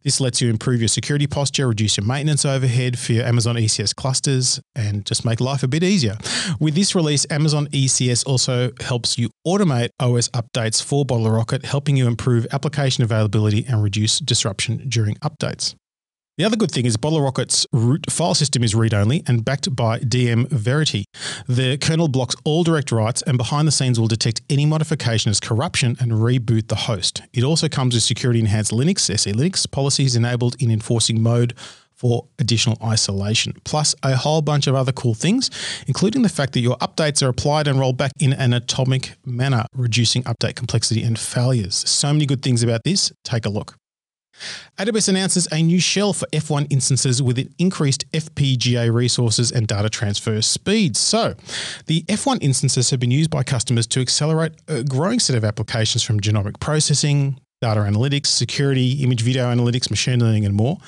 This 0.03 0.21
lets 0.21 0.41
you 0.41 0.49
improve 0.49 0.81
your 0.81 0.89
security 0.89 1.27
posture, 1.27 1.69
reduce 1.69 1.97
your 1.97 2.07
maintenance 2.07 2.45
overhead 2.45 2.99
for 2.99 3.13
your 3.13 3.25
Amazon 3.25 3.57
ECS 3.57 3.95
clusters, 3.95 4.61
and 4.75 5.05
just 5.05 5.25
make 5.25 5.41
life 5.41 5.63
a 5.63 5.69
bit 5.69 5.83
easier. 5.83 6.17
With 6.59 6.75
this 6.75 6.95
release, 6.95 7.27
Amazon 7.31 7.67
ECS 7.69 8.27
also 8.27 8.71
helps 8.81 9.19
you 9.19 9.31
automate 9.47 9.91
OS 10.01 10.29
updates 10.31 10.83
for 10.83 11.05
BottleRocket, 11.05 11.65
helping 11.65 11.97
you 11.97 12.07
improve 12.07 12.47
application 12.53 13.05
availability 13.05 13.67
and 13.69 13.83
reduce 13.83 14.19
disruption 14.21 14.89
during 14.89 15.17
updates. 15.17 15.75
The 16.41 16.47
other 16.47 16.57
good 16.57 16.71
thing 16.71 16.87
is 16.87 16.97
BottleRocket's 16.97 17.67
root 17.71 18.11
file 18.11 18.35
system 18.35 18.65
is 18.65 18.75
read 18.75 18.95
only 18.95 19.23
and 19.27 19.45
backed 19.45 19.77
by 19.77 19.99
DM 19.99 20.49
Verity. 20.49 21.05
The 21.47 21.77
kernel 21.77 22.09
blocks 22.09 22.35
all 22.45 22.65
direct 22.65 22.91
writes 22.91 23.21
and 23.21 23.37
behind 23.37 23.69
the 23.69 23.73
scenes 23.73 24.01
will 24.01 24.09
detect 24.09 24.41
any 24.49 24.65
modification 24.65 25.29
as 25.29 25.39
corruption 25.39 25.99
and 26.01 26.13
reboot 26.13 26.69
the 26.69 26.77
host. 26.77 27.21
It 27.35 27.45
also 27.45 27.69
comes 27.69 27.95
with 27.95 28.05
security 28.05 28.41
enhanced 28.41 28.73
Linux, 28.73 29.11
SE 29.11 29.31
Linux 29.31 29.71
policies 29.71 30.17
enabled 30.17 30.57
in 30.63 30.71
enforcing 30.71 31.23
mode 31.23 31.53
for 31.95 32.27
additional 32.39 32.79
isolation, 32.83 33.53
plus 33.65 33.95
a 34.03 34.17
whole 34.17 34.41
bunch 34.41 34.67
of 34.67 34.75
other 34.75 34.93
cool 34.93 35.13
things, 35.13 35.51
including 35.87 36.23
the 36.23 36.31
fact 36.31 36.55
that 36.55 36.61
your 36.61 36.79
updates 36.79 37.23
are 37.23 37.29
applied 37.29 37.69
and 37.69 37.79
rolled 37.79 37.99
back 37.99 38.13
in 38.19 38.33
an 38.33 38.55
atomic 38.55 39.13
manner, 39.27 39.67
reducing 39.75 40.23
update 40.23 40.57
complexity 40.57 41.03
and 41.03 41.19
failures. 41.19 41.87
So 41.87 42.11
many 42.15 42.25
good 42.25 42.43
things 42.43 42.63
about 42.63 42.85
this. 42.85 43.13
Take 43.25 43.45
a 43.45 43.51
look. 43.51 43.77
AWS 44.79 45.09
announces 45.09 45.49
a 45.53 45.63
new 45.63 45.81
shell 45.81 46.13
for 46.13 46.27
F1 46.29 46.67
instances 46.71 47.23
with 47.23 47.53
increased 47.59 48.11
FPGA 48.13 48.93
resources 48.93 49.51
and 49.53 49.67
data 49.67 49.89
transfer 49.91 50.41
speeds. 50.43 51.01
So, 51.01 51.35
the 51.87 52.03
F1 52.05 52.43
instances 52.43 52.91
have 52.91 53.01
been 53.01 53.11
used 53.11 53.31
by 53.31 53.43
customers 53.43 53.87
to 53.89 54.01
accelerate 54.01 54.53
a 54.69 54.85
growing 54.85 55.19
set 55.19 55.37
of 55.37 55.45
applications 55.45 56.03
from 56.03 56.21
genomic 56.21 56.61
processing, 56.61 57.41
data 57.61 57.81
analytics, 57.81 58.27
security, 58.27 59.03
image 59.03 59.23
video 59.23 59.45
analytics, 59.45 59.91
machine 59.91 60.21
learning, 60.21 60.45
and 60.45 60.55
more. 60.55 60.79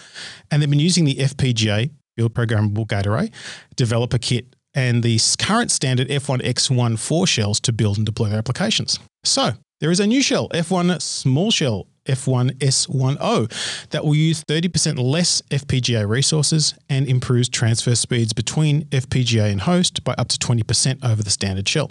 And 0.50 0.62
they've 0.62 0.71
been 0.71 0.78
using 0.78 1.04
the 1.04 1.16
FPGA, 1.16 1.90
Field 2.16 2.35
Programmable 2.35 2.88
Gate 2.88 3.06
Array, 3.06 3.30
developer 3.76 4.18
kit, 4.18 4.54
and 4.75 5.02
the 5.02 5.18
current 5.38 5.71
standard 5.71 6.09
F1X14 6.09 7.28
shells 7.28 7.61
to 7.61 7.73
build 7.73 7.99
and 7.99 8.06
deploy 8.06 8.28
their 8.28 8.38
applications. 8.38 8.99
So 9.25 9.52
there 9.80 9.90
is 9.90 10.00
a 10.00 10.06
new 10.06 10.23
shell, 10.23 10.49
F1 10.50 11.00
Small 11.02 11.50
Shell 11.50 11.87
F1S10, 12.06 13.88
that 13.90 14.04
will 14.04 14.14
use 14.14 14.44
30% 14.44 14.99
less 14.99 15.42
FPGA 15.50 16.09
resources 16.09 16.75
and 16.88 17.06
improves 17.06 17.49
transfer 17.49 17.94
speeds 17.94 18.32
between 18.32 18.85
FPGA 18.87 19.50
and 19.50 19.62
host 19.62 20.04
by 20.04 20.14
up 20.18 20.28
to 20.28 20.38
20% 20.38 21.04
over 21.04 21.23
the 21.23 21.30
standard 21.30 21.68
shell. 21.68 21.90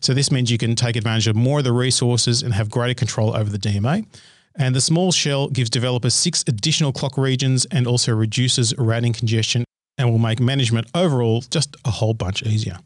So, 0.00 0.14
this 0.14 0.30
means 0.30 0.50
you 0.50 0.58
can 0.58 0.74
take 0.74 0.96
advantage 0.96 1.26
of 1.26 1.36
more 1.36 1.58
of 1.58 1.64
the 1.64 1.72
resources 1.72 2.42
and 2.42 2.54
have 2.54 2.70
greater 2.70 2.94
control 2.94 3.36
over 3.36 3.50
the 3.50 3.58
DMA. 3.58 4.06
And 4.54 4.74
the 4.74 4.80
small 4.80 5.12
shell 5.12 5.48
gives 5.48 5.70
developers 5.70 6.14
six 6.14 6.44
additional 6.46 6.92
clock 6.92 7.16
regions 7.16 7.66
and 7.66 7.86
also 7.86 8.12
reduces 8.12 8.76
routing 8.76 9.12
congestion 9.12 9.64
and 9.98 10.10
will 10.10 10.18
make 10.18 10.40
management 10.40 10.88
overall 10.94 11.42
just 11.50 11.76
a 11.84 11.90
whole 11.90 12.14
bunch 12.14 12.42
easier. 12.42 12.78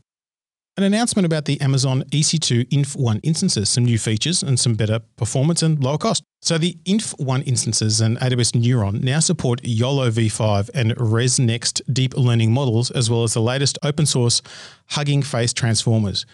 An 0.78 0.85
announcement 0.85 1.25
about 1.25 1.47
the 1.47 1.59
Amazon 1.62 2.02
EC2 2.11 2.68
Inf1 2.68 3.21
instances, 3.23 3.71
some 3.71 3.87
new 3.87 3.97
features 3.97 4.42
and 4.42 4.61
some 4.61 4.75
better 4.75 5.00
performance 5.16 5.62
and 5.62 5.83
lower 5.83 5.97
cost. 5.97 6.23
So 6.42 6.59
the 6.59 6.76
Inf1 6.85 7.47
instances 7.47 8.02
and 8.02 8.18
AWS 8.18 8.52
Neuron 8.52 9.02
now 9.02 9.21
support 9.21 9.62
YOLO 9.64 10.11
v5 10.11 10.68
and 10.75 10.95
ResNext 10.97 11.80
deep 11.90 12.14
learning 12.14 12.52
models, 12.52 12.90
as 12.90 13.09
well 13.09 13.23
as 13.23 13.33
the 13.33 13.40
latest 13.40 13.78
open 13.83 14.04
source 14.04 14.42
Hugging 14.88 15.23
Face 15.23 15.54
transformers. 15.54 16.26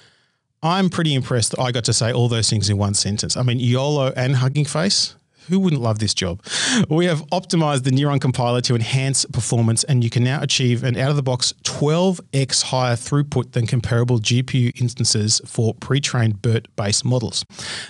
I'm 0.61 0.91
pretty 0.91 1.15
impressed 1.15 1.53
that 1.53 1.61
I 1.61 1.71
got 1.71 1.85
to 1.85 1.93
say 1.93 2.13
all 2.13 2.27
those 2.27 2.51
things 2.51 2.69
in 2.69 2.77
one 2.77 2.95
sentence. 2.95 3.37
I 3.37 3.45
mean, 3.45 3.61
YOLO 3.61 4.13
and 4.17 4.35
Hugging 4.35 4.65
Face, 4.65 5.15
who 5.49 5.59
wouldn't 5.61 5.83
love 5.83 5.99
this 5.99 6.15
job? 6.15 6.43
We 6.89 7.07
have 7.07 7.25
optimized 7.27 7.85
the 7.85 7.91
Neuron 7.91 8.21
compiler 8.21 8.61
to 8.63 8.75
enhance 8.75 9.25
performance, 9.27 9.85
and 9.85 10.03
you 10.05 10.11
can 10.11 10.25
now 10.25 10.43
achieve 10.43 10.85
an 10.85 10.97
out 10.97 11.11
of 11.11 11.17
the 11.17 11.23
box 11.23 11.55
12x 11.65 12.63
higher 12.65 12.95
throughput 12.95 13.53
than 13.53 13.67
comparable 13.67 14.19
GPU 14.19 14.81
instances 14.81 15.41
for 15.47 15.75
pre 15.75 16.01
trained 16.01 16.43
BERT 16.43 16.69
based 16.77 17.05
models. 17.05 17.45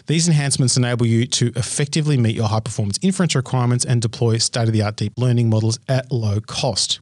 These 0.06 0.28
enhancements 0.28 0.76
enable 0.76 1.06
you 1.06 1.26
to 1.26 1.52
effectively 1.56 2.16
meet 2.16 2.36
your 2.36 2.48
high 2.48 2.60
performance 2.60 2.98
inference 3.02 3.34
requirements 3.34 3.84
and 3.84 4.00
deploy 4.00 4.38
state 4.38 4.68
of 4.68 4.72
the 4.72 4.82
art 4.82 4.96
deep 4.96 5.12
learning 5.16 5.50
models 5.50 5.78
at 5.88 6.10
low 6.10 6.40
cost. 6.40 7.00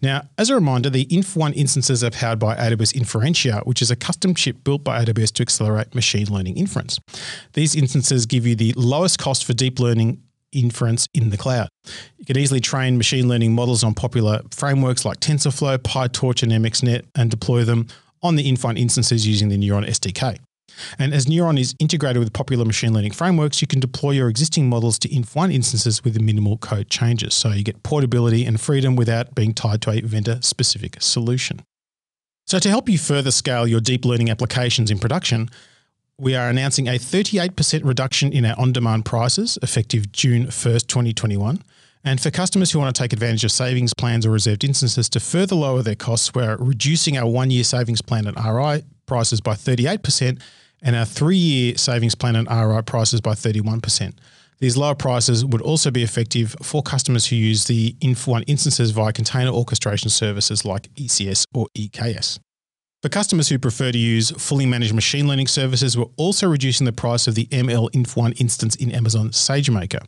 Now, 0.00 0.28
as 0.38 0.50
a 0.50 0.54
reminder, 0.54 0.90
the 0.90 1.06
Inf1 1.06 1.54
instances 1.54 2.02
are 2.02 2.10
powered 2.10 2.38
by 2.38 2.56
AWS 2.56 2.94
Inferentia, 2.94 3.64
which 3.66 3.82
is 3.82 3.90
a 3.90 3.96
custom 3.96 4.34
chip 4.34 4.64
built 4.64 4.84
by 4.84 5.04
AWS 5.04 5.32
to 5.34 5.42
accelerate 5.42 5.94
machine 5.94 6.26
learning 6.26 6.56
inference. 6.56 6.98
These 7.52 7.76
instances 7.76 8.26
give 8.26 8.46
you 8.46 8.54
the 8.54 8.72
lowest 8.76 9.18
cost 9.18 9.44
for 9.44 9.52
deep 9.52 9.78
learning 9.78 9.91
learning 9.92 10.22
inference 10.52 11.08
in 11.14 11.30
the 11.30 11.36
cloud. 11.36 11.68
You 12.18 12.24
can 12.24 12.38
easily 12.38 12.60
train 12.60 12.96
machine 12.96 13.28
learning 13.28 13.54
models 13.54 13.82
on 13.82 13.94
popular 13.94 14.42
frameworks 14.50 15.04
like 15.04 15.20
TensorFlow, 15.20 15.78
PyTorch, 15.78 16.42
and 16.42 16.52
MXNet 16.52 17.06
and 17.14 17.30
deploy 17.30 17.64
them 17.64 17.86
on 18.22 18.36
the 18.36 18.50
Inf1 18.50 18.78
instances 18.78 19.26
using 19.26 19.48
the 19.48 19.56
Neuron 19.56 19.86
SDK. 19.86 20.38
And 20.98 21.12
as 21.12 21.26
Neuron 21.26 21.58
is 21.58 21.74
integrated 21.78 22.20
with 22.20 22.32
popular 22.32 22.64
machine 22.64 22.94
learning 22.94 23.12
frameworks, 23.12 23.60
you 23.60 23.66
can 23.66 23.80
deploy 23.80 24.12
your 24.12 24.28
existing 24.28 24.68
models 24.68 24.98
to 25.00 25.08
Inf1 25.08 25.52
instances 25.52 26.02
with 26.02 26.20
minimal 26.20 26.56
code 26.58 26.88
changes. 26.88 27.34
So 27.34 27.50
you 27.50 27.62
get 27.62 27.82
portability 27.82 28.44
and 28.44 28.60
freedom 28.60 28.96
without 28.96 29.34
being 29.34 29.52
tied 29.52 29.82
to 29.82 29.90
a 29.90 30.00
vendor 30.00 30.38
specific 30.40 30.96
solution. 31.00 31.60
So, 32.46 32.58
to 32.58 32.68
help 32.68 32.88
you 32.88 32.98
further 32.98 33.30
scale 33.30 33.68
your 33.68 33.80
deep 33.80 34.04
learning 34.04 34.28
applications 34.28 34.90
in 34.90 34.98
production, 34.98 35.48
we 36.22 36.36
are 36.36 36.48
announcing 36.48 36.86
a 36.86 36.92
38% 36.92 37.84
reduction 37.84 38.32
in 38.32 38.44
our 38.44 38.54
on 38.56 38.72
demand 38.72 39.04
prices 39.04 39.58
effective 39.60 40.12
June 40.12 40.46
1st, 40.46 40.86
2021. 40.86 41.60
And 42.04 42.20
for 42.20 42.30
customers 42.30 42.70
who 42.70 42.78
want 42.78 42.94
to 42.94 43.02
take 43.02 43.12
advantage 43.12 43.42
of 43.42 43.50
savings 43.50 43.92
plans 43.92 44.24
or 44.24 44.30
reserved 44.30 44.62
instances 44.62 45.08
to 45.08 45.20
further 45.20 45.56
lower 45.56 45.82
their 45.82 45.96
costs, 45.96 46.32
we're 46.32 46.56
reducing 46.58 47.18
our 47.18 47.28
one 47.28 47.50
year 47.50 47.64
savings 47.64 48.00
plan 48.00 48.28
at 48.28 48.36
RI 48.36 48.84
prices 49.04 49.40
by 49.40 49.54
38% 49.54 50.40
and 50.80 50.94
our 50.94 51.04
three 51.04 51.36
year 51.36 51.76
savings 51.76 52.14
plan 52.14 52.36
at 52.36 52.46
RI 52.48 52.82
prices 52.82 53.20
by 53.20 53.32
31%. 53.32 54.14
These 54.60 54.76
lower 54.76 54.94
prices 54.94 55.44
would 55.44 55.60
also 55.60 55.90
be 55.90 56.04
effective 56.04 56.54
for 56.62 56.84
customers 56.84 57.26
who 57.26 57.34
use 57.34 57.64
the 57.64 57.94
Inf1 57.94 58.44
instances 58.46 58.92
via 58.92 59.12
container 59.12 59.50
orchestration 59.50 60.08
services 60.08 60.64
like 60.64 60.82
ECS 60.94 61.46
or 61.52 61.66
EKS. 61.76 62.38
For 63.02 63.08
customers 63.08 63.48
who 63.48 63.58
prefer 63.58 63.90
to 63.90 63.98
use 63.98 64.30
fully 64.30 64.64
managed 64.64 64.94
machine 64.94 65.26
learning 65.26 65.48
services, 65.48 65.98
we're 65.98 66.06
also 66.16 66.48
reducing 66.48 66.84
the 66.84 66.92
price 66.92 67.26
of 67.26 67.34
the 67.34 67.46
ML 67.46 67.90
Inf1 67.90 68.40
instance 68.40 68.76
in 68.76 68.92
Amazon 68.92 69.30
SageMaker. 69.30 70.06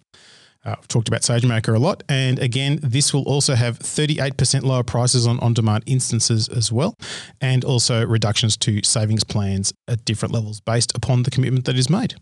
Uh, 0.65 0.77
I've 0.79 0.87
talked 0.87 1.09
about 1.09 1.23
SageMaker 1.23 1.75
a 1.75 1.79
lot. 1.81 2.05
And 2.09 2.39
again, 2.39 2.79
this 2.85 3.13
will 3.13 3.25
also 3.25 3.57
have 3.57 3.81
38% 3.81 4.63
lower 4.63 4.85
prices 4.85 5.27
on 5.27 5.41
on 5.41 5.55
demand 5.55 5.83
instances 5.87 6.49
as 6.49 6.71
well, 6.71 6.95
and 7.41 7.65
also 7.65 8.07
reductions 8.07 8.57
to 8.59 8.81
savings 8.85 9.25
plans 9.25 9.73
at 9.89 10.05
different 10.05 10.33
levels 10.33 10.61
based 10.61 10.97
upon 10.97 11.25
the 11.25 11.33
commitment 11.33 11.65
that 11.65 11.77
is 11.77 11.91
made. 11.91 12.15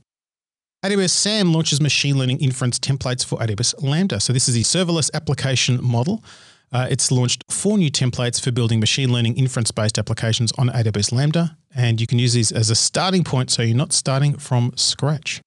AWS 0.87 1.11
SAM 1.11 1.53
launches 1.53 1.83
machine 1.83 2.17
learning 2.19 2.41
inference 2.41 2.79
templates 2.79 3.25
for 3.27 3.39
AWS 3.41 3.83
Lambda. 3.83 4.21
So, 4.21 4.33
this 4.33 4.49
is 4.49 4.55
the 4.55 4.63
serverless 4.63 5.11
application 5.13 5.85
model 5.85 6.25
uh, 6.73 6.87
it's 6.91 7.13
launched 7.13 7.45
four 7.51 7.77
new 7.77 7.91
templates 7.91 8.41
for 8.41 8.51
building 8.51 8.81
machine 8.81 9.13
learning 9.13 9.37
inference 9.37 9.71
based 9.71 9.99
applications 9.99 10.53
on 10.53 10.69
AWS 10.69 11.13
Lambda, 11.13 11.57
and 11.75 12.01
you 12.01 12.07
can 12.07 12.19
use 12.19 12.33
these 12.33 12.51
as 12.51 12.71
a 12.71 12.75
starting 12.75 13.25
point 13.25 13.51
so 13.51 13.63
you're 13.63 13.77
not 13.77 13.93
starting 13.93 14.37
from 14.39 14.73
scratch. 14.77 15.41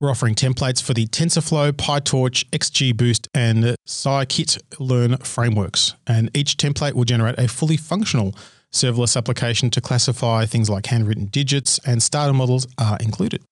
We're 0.00 0.10
offering 0.10 0.34
templates 0.34 0.82
for 0.82 0.92
the 0.92 1.06
TensorFlow, 1.06 1.72
PyTorch, 1.72 2.48
XGBoost, 2.50 3.28
and 3.32 3.76
scikit-learn 3.86 5.18
frameworks, 5.18 5.94
and 6.06 6.30
each 6.34 6.56
template 6.56 6.94
will 6.94 7.04
generate 7.04 7.38
a 7.38 7.48
fully 7.48 7.76
functional 7.76 8.34
serverless 8.72 9.16
application 9.16 9.70
to 9.70 9.80
classify 9.80 10.46
things 10.46 10.68
like 10.68 10.86
handwritten 10.86 11.26
digits, 11.26 11.78
and 11.86 12.02
starter 12.02 12.32
models 12.32 12.66
are 12.76 12.98
included. 13.00 13.42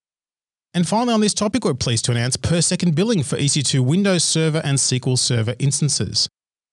And 0.74 0.88
finally, 0.88 1.14
on 1.14 1.20
this 1.20 1.34
topic, 1.34 1.64
we're 1.64 1.74
pleased 1.74 2.06
to 2.06 2.10
announce 2.10 2.36
per 2.36 2.60
second 2.60 2.94
billing 2.94 3.22
for 3.22 3.36
EC2 3.36 3.80
Windows 3.80 4.24
Server 4.24 4.62
and 4.64 4.78
SQL 4.78 5.18
Server 5.18 5.54
instances. 5.58 6.28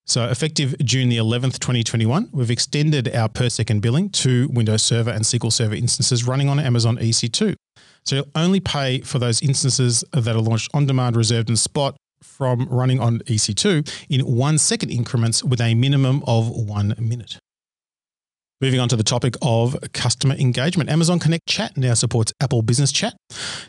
So, 0.09 0.27
effective 0.27 0.75
June 0.79 1.07
the 1.07 1.17
11th, 1.17 1.59
2021, 1.59 2.29
we've 2.31 2.49
extended 2.49 3.15
our 3.15 3.29
per 3.29 3.47
second 3.47 3.81
billing 3.83 4.09
to 4.09 4.49
Windows 4.51 4.81
Server 4.81 5.11
and 5.11 5.23
SQL 5.23 5.53
Server 5.53 5.75
instances 5.75 6.25
running 6.25 6.49
on 6.49 6.59
Amazon 6.59 6.97
EC2. 6.97 7.53
So, 8.05 8.15
you'll 8.15 8.31
only 8.33 8.59
pay 8.59 9.01
for 9.01 9.19
those 9.19 9.39
instances 9.43 10.03
that 10.11 10.35
are 10.35 10.41
launched 10.41 10.71
on 10.73 10.87
demand, 10.87 11.15
reserved, 11.15 11.47
and 11.47 11.59
spot 11.59 11.95
from 12.23 12.67
running 12.69 12.99
on 12.99 13.19
EC2 13.19 13.87
in 14.09 14.21
one 14.21 14.57
second 14.57 14.89
increments 14.89 15.43
with 15.43 15.61
a 15.61 15.75
minimum 15.75 16.23
of 16.25 16.49
one 16.49 16.95
minute. 16.97 17.37
Moving 18.61 18.81
on 18.81 18.89
to 18.89 18.97
the 18.97 19.05
topic 19.05 19.35
of 19.41 19.77
customer 19.93 20.35
engagement. 20.35 20.89
Amazon 20.89 21.17
Connect 21.17 21.47
Chat 21.47 21.77
now 21.77 21.93
supports 21.93 22.33
Apple 22.41 22.61
Business 22.61 22.91
Chat. 22.91 23.13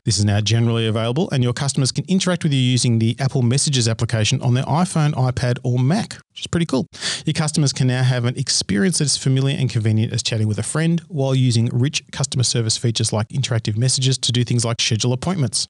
This 0.05 0.19
is 0.19 0.25
now 0.25 0.41
generally 0.41 0.89
available, 0.89 1.31
and 1.31 1.45
your 1.45 1.53
customers 1.53 1.93
can 1.93 2.05
interact 2.09 2.43
with 2.43 2.53
you 2.53 2.59
using 2.59 2.99
the 2.99 3.15
Apple 3.21 3.43
Messages 3.43 3.87
application 3.87 4.43
on 4.43 4.55
their 4.55 4.65
iPhone, 4.65 5.13
iPad, 5.13 5.61
or 5.63 5.79
Mac, 5.79 6.15
which 6.33 6.41
is 6.41 6.49
pretty 6.49 6.67
cool. 6.67 6.89
Your 7.25 7.35
customers 7.35 7.73
can 7.73 7.87
now 7.87 8.03
have 8.03 8.25
an 8.25 8.37
experience 8.37 8.99
that 8.99 9.05
is 9.05 9.17
familiar 9.17 9.57
and 9.57 9.71
convenient 9.71 10.13
as 10.13 10.25
chatting 10.25 10.49
with 10.49 10.59
a 10.59 10.65
friend 10.65 11.01
while 11.07 11.37
using 11.37 11.69
rich 11.73 12.03
customer 12.11 12.43
service 12.43 12.77
features 12.77 13.13
like 13.13 13.29
interactive 13.29 13.77
messages 13.77 14.19
to 14.19 14.33
do 14.33 14.43
things 14.43 14.65
like 14.65 14.81
schedule 14.81 15.13
appointments. 15.13 15.69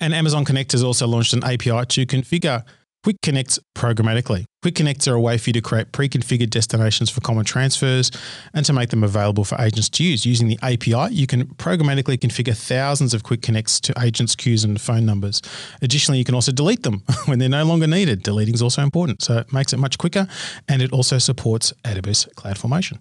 And 0.00 0.14
Amazon 0.14 0.46
Connect 0.46 0.72
has 0.72 0.82
also 0.82 1.06
launched 1.06 1.34
an 1.34 1.44
API 1.44 1.84
to 1.84 2.06
configure 2.06 2.64
Quick 3.02 3.20
connects 3.20 3.58
programmatically. 3.74 4.44
Quick 4.62 4.76
connects 4.76 5.08
are 5.08 5.14
a 5.14 5.20
way 5.20 5.36
for 5.36 5.50
you 5.50 5.54
to 5.54 5.60
create 5.60 5.90
pre 5.90 6.08
configured 6.08 6.50
destinations 6.50 7.10
for 7.10 7.20
common 7.20 7.44
transfers 7.44 8.12
and 8.54 8.64
to 8.64 8.72
make 8.72 8.90
them 8.90 9.02
available 9.02 9.42
for 9.44 9.60
agents 9.60 9.88
to 9.90 10.04
use. 10.04 10.24
Using 10.24 10.46
the 10.46 10.58
API, 10.62 11.12
you 11.12 11.26
can 11.26 11.46
programmatically 11.56 12.16
configure 12.16 12.56
thousands 12.56 13.12
of 13.12 13.24
quick 13.24 13.42
connects 13.42 13.80
to 13.80 13.94
agents' 14.00 14.36
queues 14.36 14.62
and 14.62 14.80
phone 14.80 15.04
numbers. 15.04 15.42
Additionally, 15.82 16.18
you 16.18 16.24
can 16.24 16.36
also 16.36 16.52
delete 16.52 16.84
them 16.84 17.02
when 17.26 17.40
they're 17.40 17.48
no 17.48 17.64
longer 17.64 17.88
needed. 17.88 18.22
Deleting 18.22 18.54
is 18.54 18.62
also 18.62 18.82
important, 18.82 19.20
so 19.20 19.38
it 19.38 19.52
makes 19.52 19.72
it 19.72 19.78
much 19.78 19.98
quicker 19.98 20.28
and 20.68 20.80
it 20.80 20.92
also 20.92 21.18
supports 21.18 21.72
AWS 21.84 22.32
CloudFormation. 22.34 23.00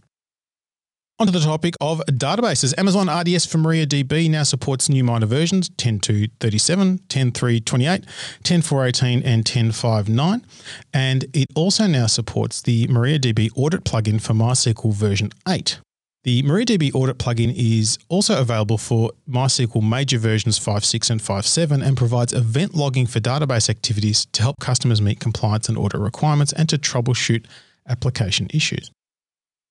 Onto 1.22 1.34
the 1.34 1.40
topic 1.40 1.76
of 1.80 2.02
databases. 2.08 2.74
Amazon 2.80 3.08
RDS 3.08 3.46
for 3.46 3.60
MariaDB 3.60 4.28
now 4.28 4.42
supports 4.42 4.90
new 4.90 5.04
minor 5.04 5.28
versions 5.28 5.70
10.2.37, 5.70 7.00
10.3.28, 7.02 8.06
10.4.18, 8.44 9.22
and 9.24 9.46
10.5.9. 9.46 10.44
And 10.92 11.26
it 11.32 11.50
also 11.54 11.86
now 11.86 12.08
supports 12.08 12.64
the 12.64 12.88
MariaDB 12.88 13.52
audit 13.56 13.84
plugin 13.84 14.20
for 14.20 14.34
MySQL 14.34 14.96
version 14.96 15.30
8. 15.48 15.80
The 16.24 16.42
MariaDB 16.42 16.96
audit 16.96 17.20
plugin 17.20 17.54
is 17.56 18.00
also 18.10 18.42
available 18.42 18.80
for 18.80 19.12
MySQL 19.30 19.88
major 19.88 20.18
versions 20.18 20.58
5.6 20.58 21.12
and 21.12 21.22
5.7 21.22 21.86
and 21.86 21.96
provides 21.96 22.34
event 22.34 22.74
logging 22.74 23.06
for 23.06 23.20
database 23.20 23.70
activities 23.70 24.26
to 24.32 24.42
help 24.42 24.60
customers 24.60 25.04
meet 25.04 25.20
compliance 25.20 25.70
and 25.70 25.78
audit 25.78 26.02
requirements 26.02 26.52
and 26.52 26.68
to 26.70 26.80
troubleshoot 26.80 27.46
application 27.88 28.48
issues. 28.52 28.90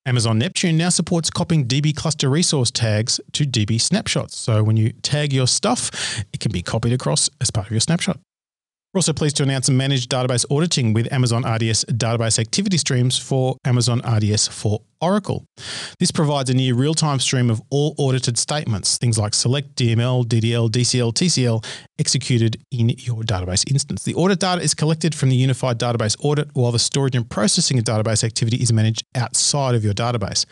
Amazon 0.07 0.38
Neptune 0.38 0.78
now 0.78 0.88
supports 0.88 1.28
copying 1.28 1.66
DB 1.66 1.95
cluster 1.95 2.30
resource 2.30 2.71
tags 2.71 3.21
to 3.33 3.45
DB 3.45 3.78
snapshots. 3.78 4.37
So 4.37 4.62
when 4.62 4.78
you 4.78 4.92
tag 5.02 5.33
your 5.33 5.47
stuff, 5.47 6.25
it 6.33 6.40
can 6.40 6.52
be 6.52 6.62
copied 6.62 6.95
across 6.95 7.28
as 7.40 7.50
part 7.50 7.66
of 7.66 7.73
your 7.73 7.80
snapshot. 7.80 8.19
We're 8.92 8.99
also 8.99 9.12
pleased 9.12 9.37
to 9.37 9.44
announce 9.44 9.70
managed 9.70 10.11
database 10.11 10.44
auditing 10.50 10.92
with 10.92 11.12
Amazon 11.12 11.44
RDS 11.44 11.85
database 11.85 12.40
activity 12.40 12.76
streams 12.76 13.16
for 13.16 13.56
Amazon 13.64 14.00
RDS 14.00 14.49
for 14.49 14.80
Oracle. 15.00 15.44
This 16.00 16.11
provides 16.11 16.50
a 16.50 16.54
near 16.54 16.75
real 16.75 16.94
time 16.94 17.20
stream 17.20 17.50
of 17.50 17.62
all 17.70 17.94
audited 17.99 18.37
statements, 18.37 18.99
things 18.99 19.16
like 19.16 19.32
select, 19.32 19.76
DML, 19.76 20.25
DDL, 20.25 20.68
DCL, 20.68 21.12
TCL, 21.12 21.64
executed 22.00 22.61
in 22.73 22.88
your 22.88 23.23
database 23.23 23.70
instance. 23.70 24.02
The 24.02 24.14
audit 24.14 24.40
data 24.40 24.61
is 24.61 24.75
collected 24.75 25.14
from 25.14 25.28
the 25.28 25.37
unified 25.37 25.78
database 25.78 26.16
audit, 26.18 26.49
while 26.54 26.73
the 26.73 26.80
storage 26.80 27.14
and 27.14 27.30
processing 27.30 27.78
of 27.78 27.85
database 27.85 28.25
activity 28.25 28.56
is 28.56 28.73
managed 28.73 29.04
outside 29.14 29.76
of 29.76 29.85
your 29.85 29.94
database. 29.94 30.47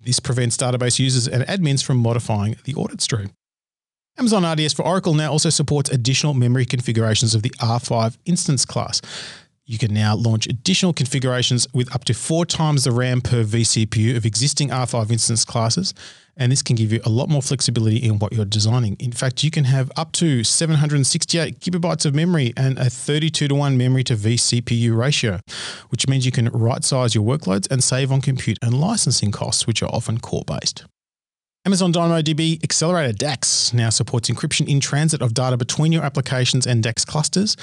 This 0.00 0.18
prevents 0.18 0.56
database 0.56 0.98
users 0.98 1.28
and 1.28 1.44
admins 1.44 1.84
from 1.84 1.98
modifying 1.98 2.56
the 2.64 2.74
audit 2.74 3.00
stream. 3.00 3.30
Amazon 4.16 4.44
RDS 4.44 4.72
for 4.72 4.84
Oracle 4.84 5.12
now 5.14 5.32
also 5.32 5.50
supports 5.50 5.90
additional 5.90 6.34
memory 6.34 6.64
configurations 6.64 7.34
of 7.34 7.42
the 7.42 7.50
R5 7.50 8.16
instance 8.26 8.64
class. 8.64 9.02
You 9.66 9.76
can 9.76 9.92
now 9.92 10.14
launch 10.14 10.46
additional 10.46 10.92
configurations 10.92 11.66
with 11.74 11.92
up 11.92 12.04
to 12.04 12.14
four 12.14 12.46
times 12.46 12.84
the 12.84 12.92
RAM 12.92 13.22
per 13.22 13.42
vCPU 13.42 14.16
of 14.16 14.24
existing 14.24 14.68
R5 14.68 15.10
instance 15.10 15.44
classes, 15.44 15.94
and 16.36 16.52
this 16.52 16.62
can 16.62 16.76
give 16.76 16.92
you 16.92 17.00
a 17.04 17.08
lot 17.08 17.28
more 17.28 17.42
flexibility 17.42 17.96
in 17.96 18.20
what 18.20 18.32
you're 18.32 18.44
designing. 18.44 18.94
In 19.00 19.10
fact, 19.10 19.42
you 19.42 19.50
can 19.50 19.64
have 19.64 19.90
up 19.96 20.12
to 20.12 20.44
768 20.44 21.58
gigabytes 21.58 22.06
of 22.06 22.14
memory 22.14 22.52
and 22.56 22.78
a 22.78 22.90
32 22.90 23.48
to 23.48 23.54
1 23.54 23.76
memory 23.76 24.04
to 24.04 24.14
vCPU 24.14 24.96
ratio, 24.96 25.40
which 25.88 26.06
means 26.06 26.24
you 26.24 26.32
can 26.32 26.50
right 26.50 26.84
size 26.84 27.16
your 27.16 27.24
workloads 27.24 27.68
and 27.68 27.82
save 27.82 28.12
on 28.12 28.20
compute 28.20 28.58
and 28.62 28.78
licensing 28.78 29.32
costs, 29.32 29.66
which 29.66 29.82
are 29.82 29.90
often 29.90 30.20
core 30.20 30.44
based. 30.46 30.84
Amazon 31.66 31.94
DynamoDB 31.94 32.62
Accelerator 32.62 33.14
DAX 33.14 33.72
now 33.72 33.88
supports 33.88 34.28
encryption 34.28 34.68
in 34.68 34.80
transit 34.80 35.22
of 35.22 35.32
data 35.32 35.56
between 35.56 35.92
your 35.92 36.02
applications 36.02 36.66
and 36.66 36.82
DAX 36.82 37.06
clusters 37.06 37.56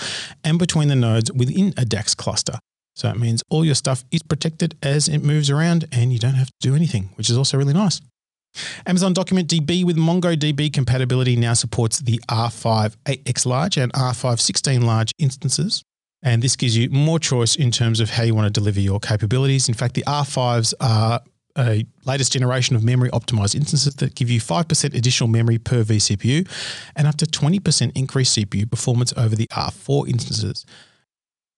and 0.44 0.58
between 0.58 0.88
the 0.88 0.96
nodes 0.96 1.32
within 1.32 1.72
a 1.78 1.86
DAX 1.86 2.16
cluster. 2.16 2.54
So 2.96 3.10
it 3.10 3.20
means 3.20 3.44
all 3.52 3.64
your 3.64 3.76
stuff 3.76 4.04
is 4.10 4.24
protected 4.24 4.76
as 4.82 5.08
it 5.08 5.20
moves 5.20 5.52
around 5.52 5.86
and 5.92 6.12
you 6.12 6.18
don't 6.18 6.34
have 6.34 6.48
to 6.48 6.54
do 6.62 6.76
anything, 6.76 7.10
which 7.14 7.30
is 7.30 7.38
also 7.38 7.60
really 7.60 7.74
nice. 7.76 8.02
Amazon 8.88 9.14
Document 9.14 9.48
DB 9.48 9.86
with 9.86 9.98
MongoDB 9.98 10.74
compatibility 10.74 11.36
now 11.36 11.54
supports 11.54 12.00
the 12.00 12.18
R5 12.28 12.96
8x 13.06 13.46
large 13.46 13.78
and 13.78 13.94
R5 13.94 14.40
16 14.40 14.82
large 14.82 15.14
instances. 15.20 15.84
And 16.24 16.42
this 16.42 16.56
gives 16.56 16.76
you 16.76 16.90
more 16.90 17.20
choice 17.20 17.56
in 17.56 17.70
terms 17.70 18.00
of 18.00 18.10
how 18.10 18.24
you 18.24 18.34
want 18.34 18.54
to 18.54 18.60
deliver 18.60 18.80
your 18.80 19.00
capabilities. 19.00 19.70
In 19.70 19.76
fact, 19.76 19.94
the 19.94 20.04
R5s 20.04 20.74
are 20.80 21.22
a 21.58 21.86
latest 22.06 22.34
generation 22.34 22.76
of 22.76 22.84
memory 22.84 23.10
optimized 23.10 23.56
instances 23.56 23.96
that 23.96 24.16
give 24.16 24.30
you 24.30 24.40
5% 24.40 24.96
additional 24.96 25.30
memory 25.30 25.58
per 25.58 25.84
vCPU 25.84 26.48
and 26.96 27.08
up 27.08 27.18
to 27.18 27.26
20% 27.26 27.92
increased 27.96 28.38
CPU 28.38 28.70
performance 28.70 29.14
over 29.18 29.36
the 29.36 29.48
R4 29.48 30.08
instances. 30.08 30.66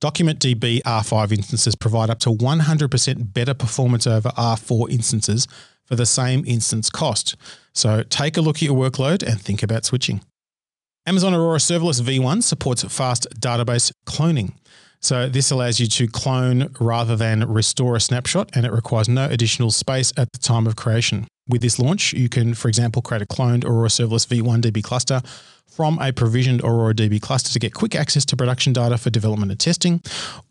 Document 0.02 0.40
DB 0.40 0.82
R5 0.82 1.32
instances 1.32 1.76
provide 1.76 2.10
up 2.10 2.20
to 2.20 2.30
100% 2.30 3.34
better 3.34 3.54
performance 3.54 4.06
over 4.06 4.30
R4 4.30 4.90
instances 4.92 5.48
for 5.86 5.96
the 5.96 6.06
same 6.06 6.44
instance 6.46 6.90
cost. 6.90 7.36
So 7.74 8.04
take 8.04 8.38
a 8.38 8.42
look 8.42 8.58
at 8.58 8.64
your 8.64 8.76
workload 8.76 9.24
and 9.24 9.40
think 9.42 9.64
about 9.64 9.86
switching. 9.86 10.22
Amazon 11.06 11.34
Aurora 11.34 11.58
Serverless 11.58 12.02
V1 12.02 12.44
supports 12.44 12.84
fast 12.84 13.28
database 13.40 13.92
cloning. 14.06 14.54
So 15.04 15.28
this 15.28 15.52
allows 15.52 15.82
you 15.82 15.88
to 15.88 16.08
clone 16.08 16.74
rather 16.80 17.18
than 17.18 17.44
restore 17.44 17.98
a 17.98 18.00
snapshot, 18.00 18.52
and 18.56 18.66
it 18.66 18.72
requires 18.72 19.10
no 19.10 19.26
additional 19.26 19.70
space 19.70 20.14
at 20.16 20.32
the 20.32 20.40
time 20.40 20.66
of 20.66 20.78
creation. 20.78 21.28
With 21.50 21.62
this 21.62 21.78
launch, 21.78 22.14
you 22.14 22.30
can, 22.30 22.54
for 22.54 22.70
example, 22.70 23.02
create 23.02 23.22
a 23.22 23.26
cloned 23.26 23.66
Aurora 23.66 23.90
Serverless 23.90 24.26
V1 24.26 24.62
DB 24.62 24.82
cluster 24.82 25.22
from 25.68 26.00
a 26.00 26.14
provisioned 26.14 26.62
Aurora 26.62 26.94
DB 26.94 27.20
cluster 27.22 27.52
to 27.52 27.60
get 27.60 27.74
quick 27.74 27.96
access 27.96 28.24
to 28.26 28.38
production 28.38 28.72
data 28.72 28.98
for 28.98 29.10
development 29.10 29.52
and 29.52 29.60
testing, 29.60 30.02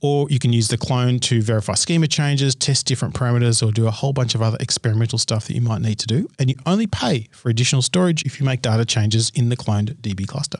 or 0.03 0.29
you 0.29 0.39
can 0.39 0.53
use 0.53 0.69
the 0.69 0.77
clone 0.77 1.19
to 1.21 1.41
verify 1.41 1.73
schema 1.73 2.07
changes, 2.07 2.55
test 2.55 2.85
different 2.85 3.15
parameters, 3.15 3.67
or 3.67 3.73
do 3.73 3.87
a 3.87 3.91
whole 3.91 4.13
bunch 4.13 4.35
of 4.35 4.43
other 4.43 4.59
experimental 4.61 5.19
stuff 5.19 5.47
that 5.47 5.55
you 5.55 5.63
might 5.63 5.81
need 5.81 5.99
to 5.99 6.07
do. 6.07 6.29
And 6.39 6.51
you 6.51 6.57
only 6.67 6.87
pay 6.87 7.29
for 7.31 7.49
additional 7.49 7.81
storage 7.81 8.27
if 8.27 8.39
you 8.39 8.45
make 8.45 8.61
data 8.61 8.85
changes 8.85 9.33
in 9.35 9.49
the 9.49 9.57
cloned 9.57 9.95
DB 10.03 10.29
cluster. 10.29 10.59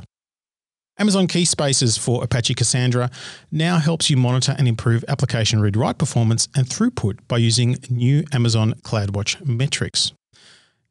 Amazon 0.99 1.27
Key 1.27 1.47
Spaces 1.47 1.97
for 1.97 2.23
Apache 2.23 2.55
Cassandra 2.55 3.11
now 3.51 3.79
helps 3.79 4.11
you 4.11 4.17
monitor 4.17 4.55
and 4.59 4.69
improve 4.69 5.05
application 5.09 5.61
read 5.61 5.77
write 5.77 5.99
performance 5.99 6.49
and 6.55 6.67
throughput 6.67 7.19
by 7.29 7.39
using 7.39 7.77
new 7.89 8.25
Amazon 8.33 8.75
CloudWatch 8.83 9.45
metrics. 9.47 10.13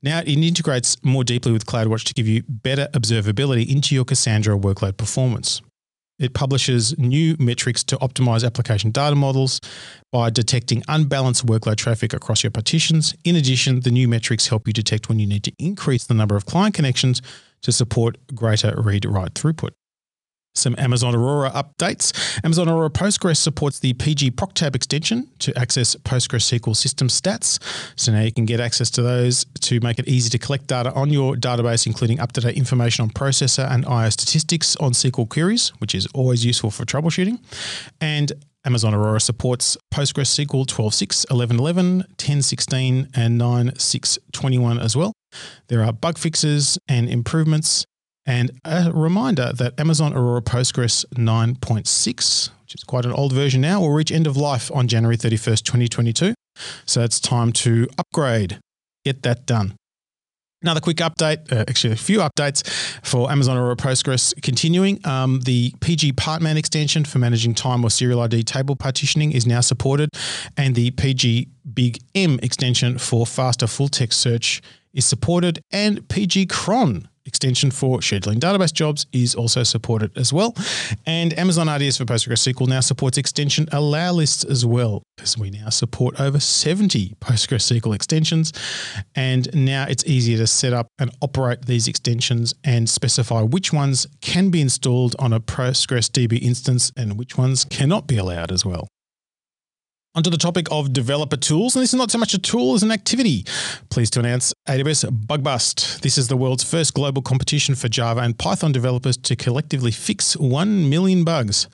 Now, 0.02 0.20
it 0.20 0.28
integrates 0.28 0.98
more 1.04 1.24
deeply 1.24 1.52
with 1.52 1.68
CloudWatch 1.68 2.04
to 2.06 2.14
give 2.16 2.28
you 2.28 2.42
better 2.48 2.90
observability 2.94 3.72
into 3.72 3.94
your 3.94 4.04
Cassandra 4.04 4.58
workload 4.58 4.98
performance. 4.98 5.62
It 6.18 6.34
publishes 6.34 6.98
new 6.98 7.36
metrics 7.40 7.84
to 7.86 7.98
optimize 7.98 8.46
application 8.46 8.90
data 8.90 9.16
models 9.16 9.60
by 10.12 10.32
detecting 10.32 10.84
unbalanced 10.88 11.46
workload 11.46 11.78
traffic 11.78 12.14
across 12.14 12.44
your 12.44 12.52
partitions. 12.52 13.16
In 13.24 13.36
addition, 13.36 13.82
the 13.82 13.92
new 13.92 14.08
metrics 14.08 14.48
help 14.48 14.68
you 14.68 14.74
detect 14.74 15.10
when 15.10 15.20
you 15.20 15.28
need 15.28 15.44
to 15.44 15.54
increase 15.60 16.06
the 16.06 16.16
number 16.16 16.36
of 16.36 16.46
client 16.48 16.74
connections 16.74 17.22
to 17.62 17.72
support 17.72 18.18
greater 18.34 18.74
read 18.82 19.06
write 19.06 19.36
throughput. 19.36 19.72
Some 20.54 20.76
Amazon 20.78 21.16
Aurora 21.16 21.50
updates. 21.52 22.14
Amazon 22.44 22.68
Aurora 22.68 22.90
Postgres 22.90 23.38
supports 23.38 23.80
the 23.80 23.94
PG 23.94 24.32
ProcTab 24.32 24.76
extension 24.76 25.30
to 25.40 25.58
access 25.58 25.96
PostgreSQL 25.96 26.76
system 26.76 27.08
stats. 27.08 27.60
So 27.96 28.12
now 28.12 28.22
you 28.22 28.34
can 28.34 28.46
get 28.46 28.60
access 28.60 28.90
to 28.92 29.02
those 29.02 29.46
to 29.62 29.80
make 29.80 29.98
it 29.98 30.08
easy 30.08 30.30
to 30.30 30.38
collect 30.38 30.68
data 30.68 30.92
on 30.94 31.10
your 31.10 31.36
database, 31.36 31.88
including 31.88 32.20
up 32.20 32.34
to 32.34 32.42
date 32.42 32.58
information 32.58 33.04
on 33.04 33.10
processor 33.12 33.70
and 33.72 33.86
IO 33.86 34.10
statistics 34.10 34.76
on 34.78 34.92
SQL 34.92 35.30
queries, 35.30 35.70
which 35.80 35.96
is 35.96 36.06
always 36.08 36.46
useful 36.46 36.70
for 36.70 36.84
troubleshooting. 36.84 37.40
And 38.02 38.34
Amazon 38.66 38.94
Aurora 38.94 39.20
supports 39.20 39.78
PostgreSQL 39.92 40.66
12.6, 40.66 41.26
11.11, 41.28 42.04
10.16, 42.18 43.10
and 43.16 43.42
9.6.21 43.42 44.80
as 44.80 44.96
well. 44.96 45.14
There 45.68 45.84
are 45.84 45.94
bug 45.94 46.18
fixes 46.18 46.78
and 46.88 47.10
improvements 47.10 47.86
and 48.26 48.52
a 48.64 48.92
reminder 48.94 49.52
that 49.54 49.80
Amazon 49.80 50.14
Aurora 50.14 50.42
Postgres 50.42 51.06
9.6, 51.16 52.50
which 52.62 52.76
is 52.76 52.84
quite 52.84 53.06
an 53.06 53.12
old 53.12 53.34
version 53.34 53.62
now, 53.62 53.82
will 53.82 53.92
reach 53.92 54.12
end 54.12 54.28
of 54.28 54.38
life 54.38 54.72
on 54.74 54.88
January 54.88 55.18
31st, 55.18 55.64
2022. 55.64 56.34
So 56.86 57.02
it's 57.02 57.20
time 57.20 57.52
to 57.54 57.88
upgrade. 57.98 58.60
Get 59.04 59.24
that 59.24 59.46
done. 59.46 59.76
Another 60.64 60.80
quick 60.80 60.98
update, 60.98 61.52
uh, 61.52 61.66
actually, 61.68 61.92
a 61.92 61.96
few 61.96 62.20
updates 62.20 62.70
for 63.04 63.32
Amazon 63.32 63.58
Aurora 63.58 63.76
Postgres 63.76 64.40
continuing. 64.44 65.04
Um, 65.08 65.40
the 65.42 65.74
PG 65.82 66.14
Partman 66.14 66.56
extension 66.56 67.04
for 67.04 67.18
managing 67.18 67.56
time 67.56 67.84
or 67.84 67.90
serial 67.90 68.22
ID 68.22 68.44
table 68.44 68.76
partitioning 68.76 69.32
is 69.32 69.48
now 69.48 69.62
supported, 69.62 70.10
and 70.58 70.76
the 70.76 70.92
PG 70.92 71.48
Big 71.74 71.98
M 72.14 72.40
extension 72.44 73.00
for 73.00 73.26
faster 73.26 73.66
full 73.66 73.88
text 73.88 74.22
search 74.22 74.62
is 74.94 75.04
supported, 75.04 75.62
and 75.72 76.08
PG 76.10 76.46
Cron 76.46 77.08
extension 77.26 77.72
for 77.72 78.00
scheduling 78.00 78.40
database 78.40 78.74
jobs 78.74 79.06
is 79.12 79.36
also 79.36 79.64
supported 79.64 80.16
as 80.18 80.34
well. 80.34 80.56
And 81.06 81.38
Amazon 81.38 81.70
RDS 81.70 81.98
for 81.98 82.06
PostgreSQL 82.06 82.68
now 82.68 82.80
supports 82.80 83.18
extension 83.18 83.68
allow 83.72 84.12
lists 84.14 84.44
as 84.44 84.66
well, 84.66 85.04
as 85.22 85.38
we 85.38 85.50
now 85.50 85.70
support 85.70 86.20
over 86.20 86.40
70 86.40 87.16
PostgreSQL 87.22 87.96
extensions. 87.96 88.54
And 89.16 89.54
now 89.54 89.86
it's 89.88 90.06
easier 90.06 90.38
to 90.38 90.48
set 90.48 90.74
up 90.74 90.88
and 91.00 91.12
operate 91.22 91.66
these 91.66 91.88
extensions 91.88 92.54
and 92.64 92.90
specify 92.90 93.42
which 93.42 93.74
ones 93.74 94.08
can 94.22 94.50
be 94.50 94.62
installed 94.62 95.16
on 95.20 95.34
a 95.34 95.40
PostgreSDB 95.40 96.42
instance 96.42 96.92
and 96.98 97.18
which 97.18 97.38
ones 97.38 97.66
cannot 97.66 98.08
be 98.08 98.18
allowed 98.18 98.52
as 98.52 98.66
well. 98.66 98.88
Onto 100.14 100.30
the 100.30 100.38
topic 100.38 100.68
of 100.72 100.92
developer 100.92 101.38
tools, 101.38 101.74
and 101.74 101.82
this 101.82 101.94
is 101.94 101.98
not 101.98 102.12
so 102.12 102.18
much 102.18 102.34
a 102.34 102.38
tool 102.38 102.74
as 102.74 102.84
an 102.84 102.92
activity. 102.92 103.46
Pleased 103.90 104.12
to 104.12 104.20
announce 104.20 104.54
AWS 104.68 105.26
Bug 105.26 105.42
Bust. 105.42 106.02
This 106.02 106.18
is 106.18 106.28
the 106.28 106.36
world's 106.36 106.66
first 106.66 106.94
global 106.94 107.22
competition 107.22 107.76
for 107.76 107.88
Java 107.88 108.20
and 108.20 108.38
Python 108.38 108.74
developers 108.74 109.16
to 109.16 109.38
collectively 109.38 109.92
fix 109.92 110.36
1 110.36 110.90
million 110.90 111.24
bugs. 111.24 111.70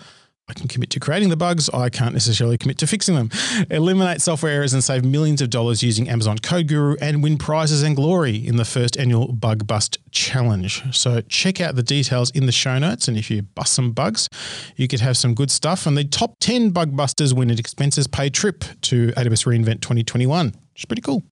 I 0.49 0.53
can 0.53 0.69
commit 0.69 0.89
to 0.91 0.99
creating 0.99 1.27
the 1.27 1.35
bugs. 1.35 1.69
I 1.69 1.89
can't 1.89 2.13
necessarily 2.13 2.57
commit 2.57 2.77
to 2.77 2.87
fixing 2.87 3.15
them. 3.15 3.29
Eliminate 3.69 4.21
software 4.21 4.53
errors 4.53 4.73
and 4.73 4.81
save 4.81 5.03
millions 5.03 5.41
of 5.41 5.49
dollars 5.49 5.83
using 5.83 6.07
Amazon 6.07 6.37
Code 6.37 6.67
Guru 6.67 6.95
and 7.01 7.21
win 7.21 7.37
prizes 7.37 7.83
and 7.83 7.97
glory 7.97 8.35
in 8.35 8.55
the 8.55 8.63
first 8.63 8.97
annual 8.97 9.33
Bug 9.33 9.67
Bust 9.67 9.97
Challenge. 10.11 10.95
So 10.95 11.19
check 11.21 11.59
out 11.59 11.75
the 11.75 11.83
details 11.83 12.31
in 12.31 12.45
the 12.45 12.53
show 12.53 12.77
notes. 12.79 13.09
And 13.09 13.17
if 13.17 13.29
you 13.29 13.41
bust 13.41 13.73
some 13.73 13.91
bugs, 13.91 14.29
you 14.77 14.87
could 14.87 15.01
have 15.01 15.17
some 15.17 15.33
good 15.33 15.51
stuff. 15.51 15.85
And 15.85 15.97
the 15.97 16.05
top 16.05 16.35
10 16.39 16.69
bug 16.69 16.95
busters 16.95 17.33
win 17.33 17.49
an 17.49 17.59
expenses 17.59 18.07
paid 18.07 18.33
trip 18.33 18.63
to 18.83 19.07
AWS 19.17 19.45
reInvent 19.45 19.81
2021, 19.81 20.47
which 20.47 20.81
is 20.81 20.85
pretty 20.85 21.01
cool. 21.01 21.23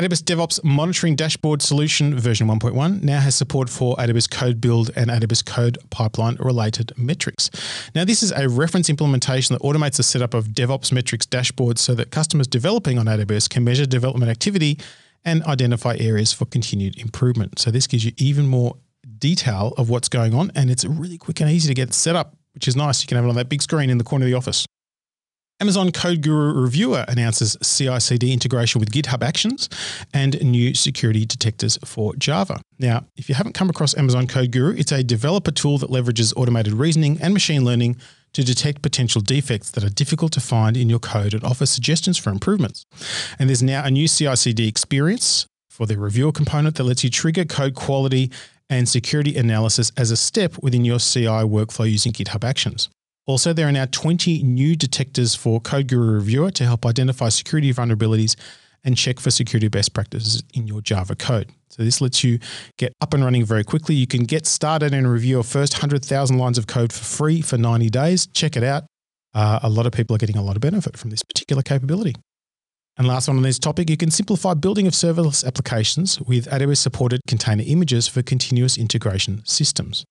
AWS 0.00 0.22
DevOps 0.22 0.64
Monitoring 0.64 1.16
Dashboard 1.16 1.60
Solution 1.60 2.18
version 2.18 2.48
1.1 2.48 3.02
now 3.02 3.20
has 3.20 3.34
support 3.34 3.68
for 3.68 3.94
AWS 3.96 4.30
Code 4.30 4.58
Build 4.58 4.90
and 4.96 5.10
AWS 5.10 5.44
Code 5.44 5.76
Pipeline 5.90 6.36
related 6.36 6.92
metrics. 6.96 7.50
Now, 7.94 8.06
this 8.06 8.22
is 8.22 8.32
a 8.32 8.48
reference 8.48 8.88
implementation 8.88 9.52
that 9.52 9.60
automates 9.60 9.98
the 9.98 10.02
setup 10.02 10.32
of 10.32 10.46
DevOps 10.48 10.92
metrics 10.92 11.26
dashboards 11.26 11.80
so 11.80 11.94
that 11.94 12.10
customers 12.10 12.46
developing 12.46 12.98
on 12.98 13.04
AWS 13.04 13.50
can 13.50 13.64
measure 13.64 13.84
development 13.84 14.30
activity 14.30 14.78
and 15.26 15.42
identify 15.42 15.94
areas 15.98 16.32
for 16.32 16.46
continued 16.46 16.98
improvement. 16.98 17.58
So, 17.58 17.70
this 17.70 17.86
gives 17.86 18.02
you 18.02 18.12
even 18.16 18.46
more 18.46 18.76
detail 19.18 19.74
of 19.76 19.90
what's 19.90 20.08
going 20.08 20.32
on, 20.32 20.52
and 20.54 20.70
it's 20.70 20.86
really 20.86 21.18
quick 21.18 21.42
and 21.42 21.50
easy 21.50 21.68
to 21.68 21.74
get 21.74 21.92
set 21.92 22.16
up, 22.16 22.34
which 22.54 22.66
is 22.66 22.74
nice. 22.76 23.02
You 23.02 23.08
can 23.08 23.16
have 23.16 23.26
it 23.26 23.28
on 23.28 23.34
that 23.34 23.50
big 23.50 23.60
screen 23.60 23.90
in 23.90 23.98
the 23.98 24.04
corner 24.04 24.24
of 24.24 24.30
the 24.30 24.38
office. 24.38 24.64
Amazon 25.62 25.92
Code 25.92 26.22
Guru 26.22 26.60
Reviewer 26.60 27.04
announces 27.06 27.56
CI 27.62 28.00
CD 28.00 28.32
integration 28.32 28.80
with 28.80 28.90
GitHub 28.90 29.22
Actions 29.22 29.68
and 30.12 30.42
new 30.42 30.74
security 30.74 31.24
detectors 31.24 31.78
for 31.84 32.16
Java. 32.16 32.60
Now, 32.80 33.06
if 33.16 33.28
you 33.28 33.36
haven't 33.36 33.52
come 33.52 33.70
across 33.70 33.96
Amazon 33.96 34.26
Code 34.26 34.50
Guru, 34.50 34.74
it's 34.76 34.90
a 34.90 35.04
developer 35.04 35.52
tool 35.52 35.78
that 35.78 35.88
leverages 35.88 36.32
automated 36.36 36.72
reasoning 36.72 37.16
and 37.22 37.32
machine 37.32 37.64
learning 37.64 37.94
to 38.32 38.42
detect 38.42 38.82
potential 38.82 39.20
defects 39.20 39.70
that 39.70 39.84
are 39.84 39.88
difficult 39.88 40.32
to 40.32 40.40
find 40.40 40.76
in 40.76 40.90
your 40.90 40.98
code 40.98 41.32
and 41.32 41.44
offer 41.44 41.64
suggestions 41.64 42.18
for 42.18 42.30
improvements. 42.30 42.84
And 43.38 43.48
there's 43.48 43.62
now 43.62 43.84
a 43.84 43.90
new 43.92 44.08
CI 44.08 44.34
CD 44.34 44.66
experience 44.66 45.46
for 45.70 45.86
the 45.86 45.96
reviewer 45.96 46.32
component 46.32 46.74
that 46.74 46.82
lets 46.82 47.04
you 47.04 47.10
trigger 47.10 47.44
code 47.44 47.76
quality 47.76 48.32
and 48.68 48.88
security 48.88 49.36
analysis 49.36 49.92
as 49.96 50.10
a 50.10 50.16
step 50.16 50.60
within 50.60 50.84
your 50.84 50.98
CI 50.98 51.46
workflow 51.46 51.88
using 51.88 52.10
GitHub 52.10 52.42
Actions. 52.42 52.88
Also, 53.26 53.52
there 53.52 53.68
are 53.68 53.72
now 53.72 53.86
20 53.86 54.42
new 54.42 54.74
detectors 54.74 55.34
for 55.34 55.60
CodeGuru 55.60 56.14
Reviewer 56.14 56.50
to 56.52 56.64
help 56.64 56.84
identify 56.84 57.28
security 57.28 57.72
vulnerabilities 57.72 58.34
and 58.84 58.96
check 58.96 59.20
for 59.20 59.30
security 59.30 59.68
best 59.68 59.94
practices 59.94 60.42
in 60.54 60.66
your 60.66 60.80
Java 60.80 61.14
code. 61.14 61.50
So 61.70 61.84
this 61.84 62.00
lets 62.00 62.24
you 62.24 62.38
get 62.78 62.92
up 63.00 63.14
and 63.14 63.24
running 63.24 63.44
very 63.44 63.64
quickly. 63.64 63.94
You 63.94 64.06
can 64.06 64.24
get 64.24 64.44
started 64.46 64.92
and 64.92 65.10
review 65.10 65.36
your 65.36 65.44
first 65.44 65.74
100,000 65.74 66.36
lines 66.36 66.58
of 66.58 66.66
code 66.66 66.92
for 66.92 67.04
free 67.04 67.40
for 67.40 67.56
90 67.56 67.88
days. 67.90 68.26
Check 68.26 68.56
it 68.56 68.64
out. 68.64 68.84
Uh, 69.34 69.60
a 69.62 69.68
lot 69.68 69.86
of 69.86 69.92
people 69.92 70.14
are 70.14 70.18
getting 70.18 70.36
a 70.36 70.42
lot 70.42 70.56
of 70.56 70.60
benefit 70.60 70.96
from 70.96 71.10
this 71.10 71.22
particular 71.22 71.62
capability. 71.62 72.14
And 72.98 73.08
last 73.08 73.28
one 73.28 73.38
on 73.38 73.42
this 73.42 73.58
topic, 73.58 73.88
you 73.88 73.96
can 73.96 74.10
simplify 74.10 74.52
building 74.52 74.86
of 74.86 74.92
serverless 74.92 75.46
applications 75.46 76.20
with 76.20 76.46
AWS 76.48 76.76
supported 76.76 77.20
container 77.26 77.64
images 77.66 78.06
for 78.06 78.20
continuous 78.20 78.76
integration 78.76 79.42
systems. 79.46 80.04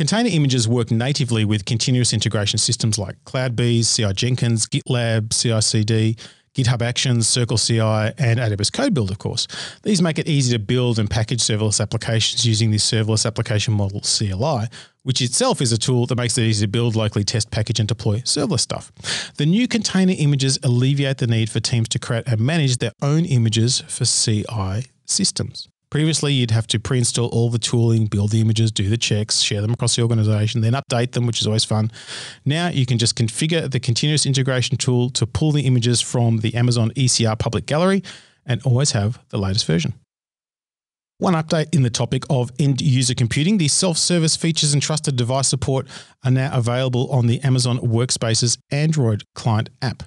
Container 0.00 0.30
images 0.32 0.66
work 0.66 0.90
natively 0.90 1.44
with 1.44 1.66
continuous 1.66 2.14
integration 2.14 2.58
systems 2.58 2.96
like 2.96 3.22
CloudBees, 3.24 3.94
CI 3.94 4.14
Jenkins, 4.14 4.64
GitLab, 4.64 5.30
CI/CD, 5.30 6.16
GitHub 6.54 6.80
Actions, 6.80 7.28
Circle 7.28 7.58
CI, 7.58 8.14
and 8.16 8.40
AWS 8.40 8.72
Code 8.72 8.94
Build, 8.94 9.10
of 9.10 9.18
course. 9.18 9.46
These 9.82 10.00
make 10.00 10.18
it 10.18 10.26
easy 10.26 10.52
to 10.54 10.58
build 10.58 10.98
and 10.98 11.10
package 11.10 11.40
serverless 11.40 11.82
applications 11.82 12.46
using 12.46 12.70
the 12.70 12.78
serverless 12.78 13.26
application 13.26 13.74
model 13.74 14.00
CLI, 14.00 14.68
which 15.02 15.20
itself 15.20 15.60
is 15.60 15.70
a 15.70 15.76
tool 15.76 16.06
that 16.06 16.16
makes 16.16 16.38
it 16.38 16.44
easy 16.44 16.64
to 16.64 16.70
build, 16.70 16.96
locally 16.96 17.22
test, 17.22 17.50
package, 17.50 17.78
and 17.78 17.86
deploy 17.86 18.20
serverless 18.20 18.60
stuff. 18.60 18.90
The 19.36 19.44
new 19.44 19.68
container 19.68 20.14
images 20.16 20.58
alleviate 20.62 21.18
the 21.18 21.26
need 21.26 21.50
for 21.50 21.60
teams 21.60 21.90
to 21.90 21.98
create 21.98 22.26
and 22.26 22.40
manage 22.40 22.78
their 22.78 22.92
own 23.02 23.26
images 23.26 23.80
for 23.80 24.06
CI 24.06 24.86
systems. 25.04 25.68
Previously, 25.90 26.32
you'd 26.32 26.52
have 26.52 26.68
to 26.68 26.78
pre-install 26.78 27.26
all 27.30 27.50
the 27.50 27.58
tooling, 27.58 28.06
build 28.06 28.30
the 28.30 28.40
images, 28.40 28.70
do 28.70 28.88
the 28.88 28.96
checks, 28.96 29.40
share 29.40 29.60
them 29.60 29.72
across 29.72 29.96
the 29.96 30.02
organization, 30.02 30.60
then 30.60 30.74
update 30.74 31.12
them, 31.12 31.26
which 31.26 31.40
is 31.40 31.48
always 31.48 31.64
fun. 31.64 31.90
Now 32.44 32.68
you 32.68 32.86
can 32.86 32.96
just 32.96 33.16
configure 33.16 33.68
the 33.68 33.80
continuous 33.80 34.24
integration 34.24 34.76
tool 34.76 35.10
to 35.10 35.26
pull 35.26 35.50
the 35.50 35.66
images 35.66 36.00
from 36.00 36.38
the 36.38 36.54
Amazon 36.54 36.90
ECR 36.90 37.36
public 37.36 37.66
gallery 37.66 38.04
and 38.46 38.62
always 38.62 38.92
have 38.92 39.18
the 39.30 39.38
latest 39.38 39.66
version. 39.66 39.94
One 41.18 41.34
update 41.34 41.74
in 41.74 41.82
the 41.82 41.90
topic 41.90 42.22
of 42.30 42.50
end 42.58 42.80
user 42.80 43.14
computing 43.14 43.58
the 43.58 43.68
self 43.68 43.98
service 43.98 44.36
features 44.36 44.72
and 44.72 44.80
trusted 44.80 45.16
device 45.16 45.48
support 45.48 45.86
are 46.24 46.30
now 46.30 46.56
available 46.56 47.10
on 47.10 47.26
the 47.26 47.40
Amazon 47.40 47.78
Workspaces 47.78 48.56
Android 48.70 49.24
client 49.34 49.68
app. 49.82 50.04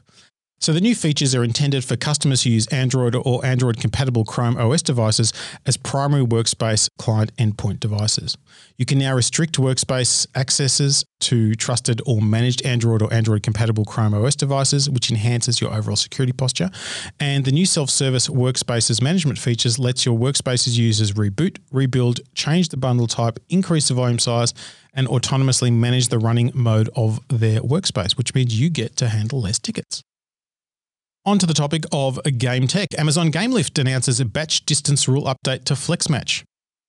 So 0.64 0.72
the 0.72 0.80
new 0.80 0.96
features 0.96 1.36
are 1.36 1.44
intended 1.44 1.84
for 1.84 1.98
customers 1.98 2.44
who 2.44 2.50
use 2.50 2.68
Android 2.68 3.16
or 3.16 3.46
Android 3.46 3.82
compatible 3.82 4.24
Chrome 4.24 4.56
OS 4.56 4.82
devices 4.82 5.34
as 5.66 5.76
primary 5.76 6.26
workspace 6.26 6.88
client 6.98 7.36
endpoint 7.36 7.82
devices. 7.82 8.38
You 8.78 8.86
can 8.86 8.98
now 8.98 9.14
restrict 9.14 9.58
workspace 9.58 10.26
accesses 10.38 11.04
to 11.20 11.54
trusted 11.56 12.02
or 12.06 12.22
managed 12.22 12.66
Android 12.66 13.02
or 13.02 13.14
Android 13.14 13.44
compatible 13.44 13.84
Chrome 13.84 14.14
OS 14.14 14.38
devices, 14.38 14.90
which 14.90 15.12
enhances 15.12 15.60
your 15.60 15.74
overall 15.74 15.98
security 15.98 16.32
posture. 16.32 16.70
And 17.20 17.44
the 17.44 17.52
new 17.52 17.66
self-service 17.66 18.30
workspaces 18.30 19.02
management 19.02 19.40
features 19.40 19.78
lets 19.78 20.06
your 20.06 20.18
workspaces 20.18 20.78
users 20.78 21.12
reboot, 21.12 21.58
rebuild, 21.74 22.22
change 22.36 22.70
the 22.70 22.78
bundle 22.78 23.08
type, 23.08 23.38
increase 23.50 23.90
the 23.90 23.96
volume 23.96 24.18
size, 24.18 24.54
and 24.94 25.10
autonomously 25.10 25.74
manage 25.74 26.08
the 26.08 26.20
running 26.20 26.54
mode 26.54 26.90
of 26.96 27.20
their 27.28 27.60
workspace, 27.60 28.18
which 28.18 28.34
means 28.34 28.58
you 28.58 28.70
get 28.70 28.96
to 28.96 29.10
handle 29.10 29.42
less 29.42 29.60
tickets. 29.60 30.06
On 31.26 31.40
to 31.40 31.46
the 31.46 31.54
topic 31.54 31.86
of 31.94 32.20
game 32.38 32.68
tech. 32.68 32.90
Amazon 32.98 33.32
GameLift 33.32 33.80
announces 33.80 34.20
a 34.20 34.26
batch 34.26 34.66
distance 34.66 35.08
rule 35.08 35.24
update 35.24 35.64
to 35.64 35.74
FlexMatch. 35.74 36.44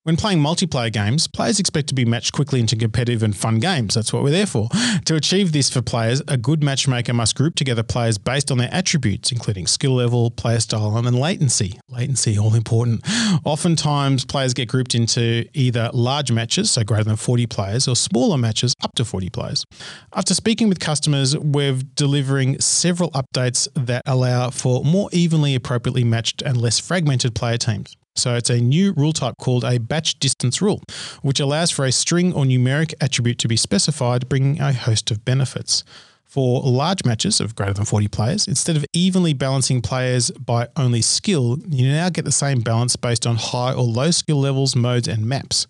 When 0.05 0.19
playing 0.19 0.41
multiplayer 0.41 0.93
games, 0.93 1.27
players 1.27 1.59
expect 1.59 1.89
to 1.89 1.95
be 1.95 2.05
matched 2.05 2.35
quickly 2.35 2.61
into 2.61 2.77
competitive 2.77 3.23
and 3.23 3.35
fun 3.35 3.59
games. 3.59 3.95
That's 3.95 4.13
what 4.13 4.23
we're 4.23 4.33
there 4.33 4.45
for. 4.45 4.69
To 5.07 5.15
achieve 5.15 5.53
this 5.53 5.71
for 5.71 5.81
players, 5.81 6.21
a 6.29 6.37
good 6.37 6.63
matchmaker 6.63 7.15
must 7.15 7.35
group 7.35 7.55
together 7.55 7.83
players 7.83 8.19
based 8.19 8.51
on 8.51 8.59
their 8.59 8.69
attributes, 8.71 9.33
including 9.33 9.67
skill 9.67 9.95
level, 9.95 10.31
player 10.31 10.61
style, 10.61 10.95
and 10.95 11.19
latency. 11.19 11.81
Latency, 11.89 12.39
all 12.39 12.55
important. 12.55 13.01
Oftentimes, 13.47 14.27
players 14.27 14.53
get 14.53 14.69
grouped 14.69 14.95
into 14.95 15.47
either 15.55 15.89
large 15.95 16.31
matches, 16.31 16.71
so 16.71 16.85
greater 16.85 17.05
than 17.05 17.17
40 17.17 17.47
players, 17.47 17.89
or 17.89 17.97
smaller 17.97 18.37
matches, 18.37 18.75
up 18.83 18.95
to 18.97 19.07
40 19.07 19.31
players. 19.31 19.65
After 20.13 20.35
speaking 20.35 20.69
with 20.69 20.81
customers, 20.81 21.35
we're 21.35 21.79
delivering 21.95 22.61
several 22.61 23.11
updates 23.13 23.69
that 23.75 24.03
allow 24.05 24.51
for 24.51 24.85
more 24.85 25.09
evenly, 25.13 25.55
appropriately 25.55 26.05
matched, 26.05 26.43
and 26.43 26.61
less 26.61 26.79
fragmented 26.79 27.35
player 27.35 27.57
teams. 27.57 27.97
So 28.17 28.37
it's 28.37 28.51
a 28.51 28.61
new 28.61 28.93
rule 28.93 29.13
type 29.13 29.35
called 29.39 29.65
a 29.65 29.79
batch 29.79 30.19
distance 30.21 30.63
rule, 30.63 30.81
which 31.23 31.41
allows 31.41 31.71
for 31.71 31.85
a 31.85 31.93
string 31.93 32.33
or 32.33 32.45
numeric 32.45 32.95
attribute 33.01 33.39
to 33.41 33.49
be 33.49 33.57
specified, 33.57 34.29
bringing 34.29 34.61
a 34.61 34.73
host 34.73 35.11
of 35.11 35.25
benefits. 35.25 35.85
For 36.25 36.63
large 36.63 37.05
matches 37.05 37.41
of 37.41 37.55
greater 37.55 37.75
than 37.75 37.85
40 37.85 38.09
players, 38.09 38.49
instead 38.49 38.77
of 38.77 38.85
evenly 38.93 39.35
balancing 39.35 39.81
players 39.81 40.33
by 40.33 40.67
only 40.75 41.01
skill, 41.01 41.59
you 41.69 41.89
now 41.89 42.09
get 42.09 42.25
the 42.25 42.33
same 42.33 42.61
balance 42.61 42.97
based 42.97 43.25
on 43.25 43.37
high 43.37 43.73
or 43.73 43.85
low 43.85 44.11
skill 44.11 44.41
levels, 44.41 44.75
modes, 44.75 45.07
and 45.07 45.27
maps. 45.27 45.69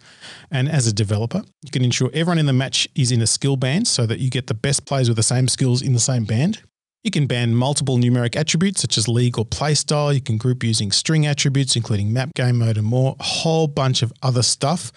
And 0.50 0.70
as 0.70 0.86
a 0.86 0.92
developer, 0.94 1.42
you 1.62 1.70
can 1.70 1.84
ensure 1.84 2.08
everyone 2.14 2.38
in 2.38 2.46
the 2.46 2.54
match 2.54 2.88
is 2.94 3.12
in 3.12 3.20
a 3.20 3.26
skill 3.26 3.56
band 3.56 3.86
so 3.88 4.06
that 4.06 4.20
you 4.20 4.30
get 4.30 4.46
the 4.46 4.54
best 4.54 4.86
players 4.86 5.08
with 5.08 5.16
the 5.16 5.22
same 5.22 5.48
skills 5.48 5.82
in 5.82 5.92
the 5.92 6.00
same 6.00 6.24
band. 6.24 6.62
You 7.04 7.10
can 7.10 7.26
ban 7.26 7.54
multiple 7.54 7.98
numeric 7.98 8.34
attributes 8.34 8.80
such 8.80 8.96
as 8.96 9.06
league 9.08 9.38
or 9.38 9.44
playstyle. 9.44 10.14
You 10.14 10.22
can 10.22 10.38
group 10.38 10.64
using 10.64 10.90
string 10.90 11.26
attributes, 11.26 11.76
including 11.76 12.14
map 12.14 12.30
game 12.34 12.58
mode 12.58 12.78
and 12.78 12.86
more. 12.86 13.14
A 13.20 13.22
whole 13.22 13.66
bunch 13.66 14.02
of 14.02 14.10
other 14.22 14.42
stuff. 14.42 14.90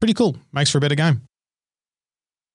Pretty 0.00 0.14
cool. 0.14 0.38
Makes 0.54 0.70
for 0.70 0.78
a 0.78 0.80
better 0.80 0.94
game. 0.94 1.20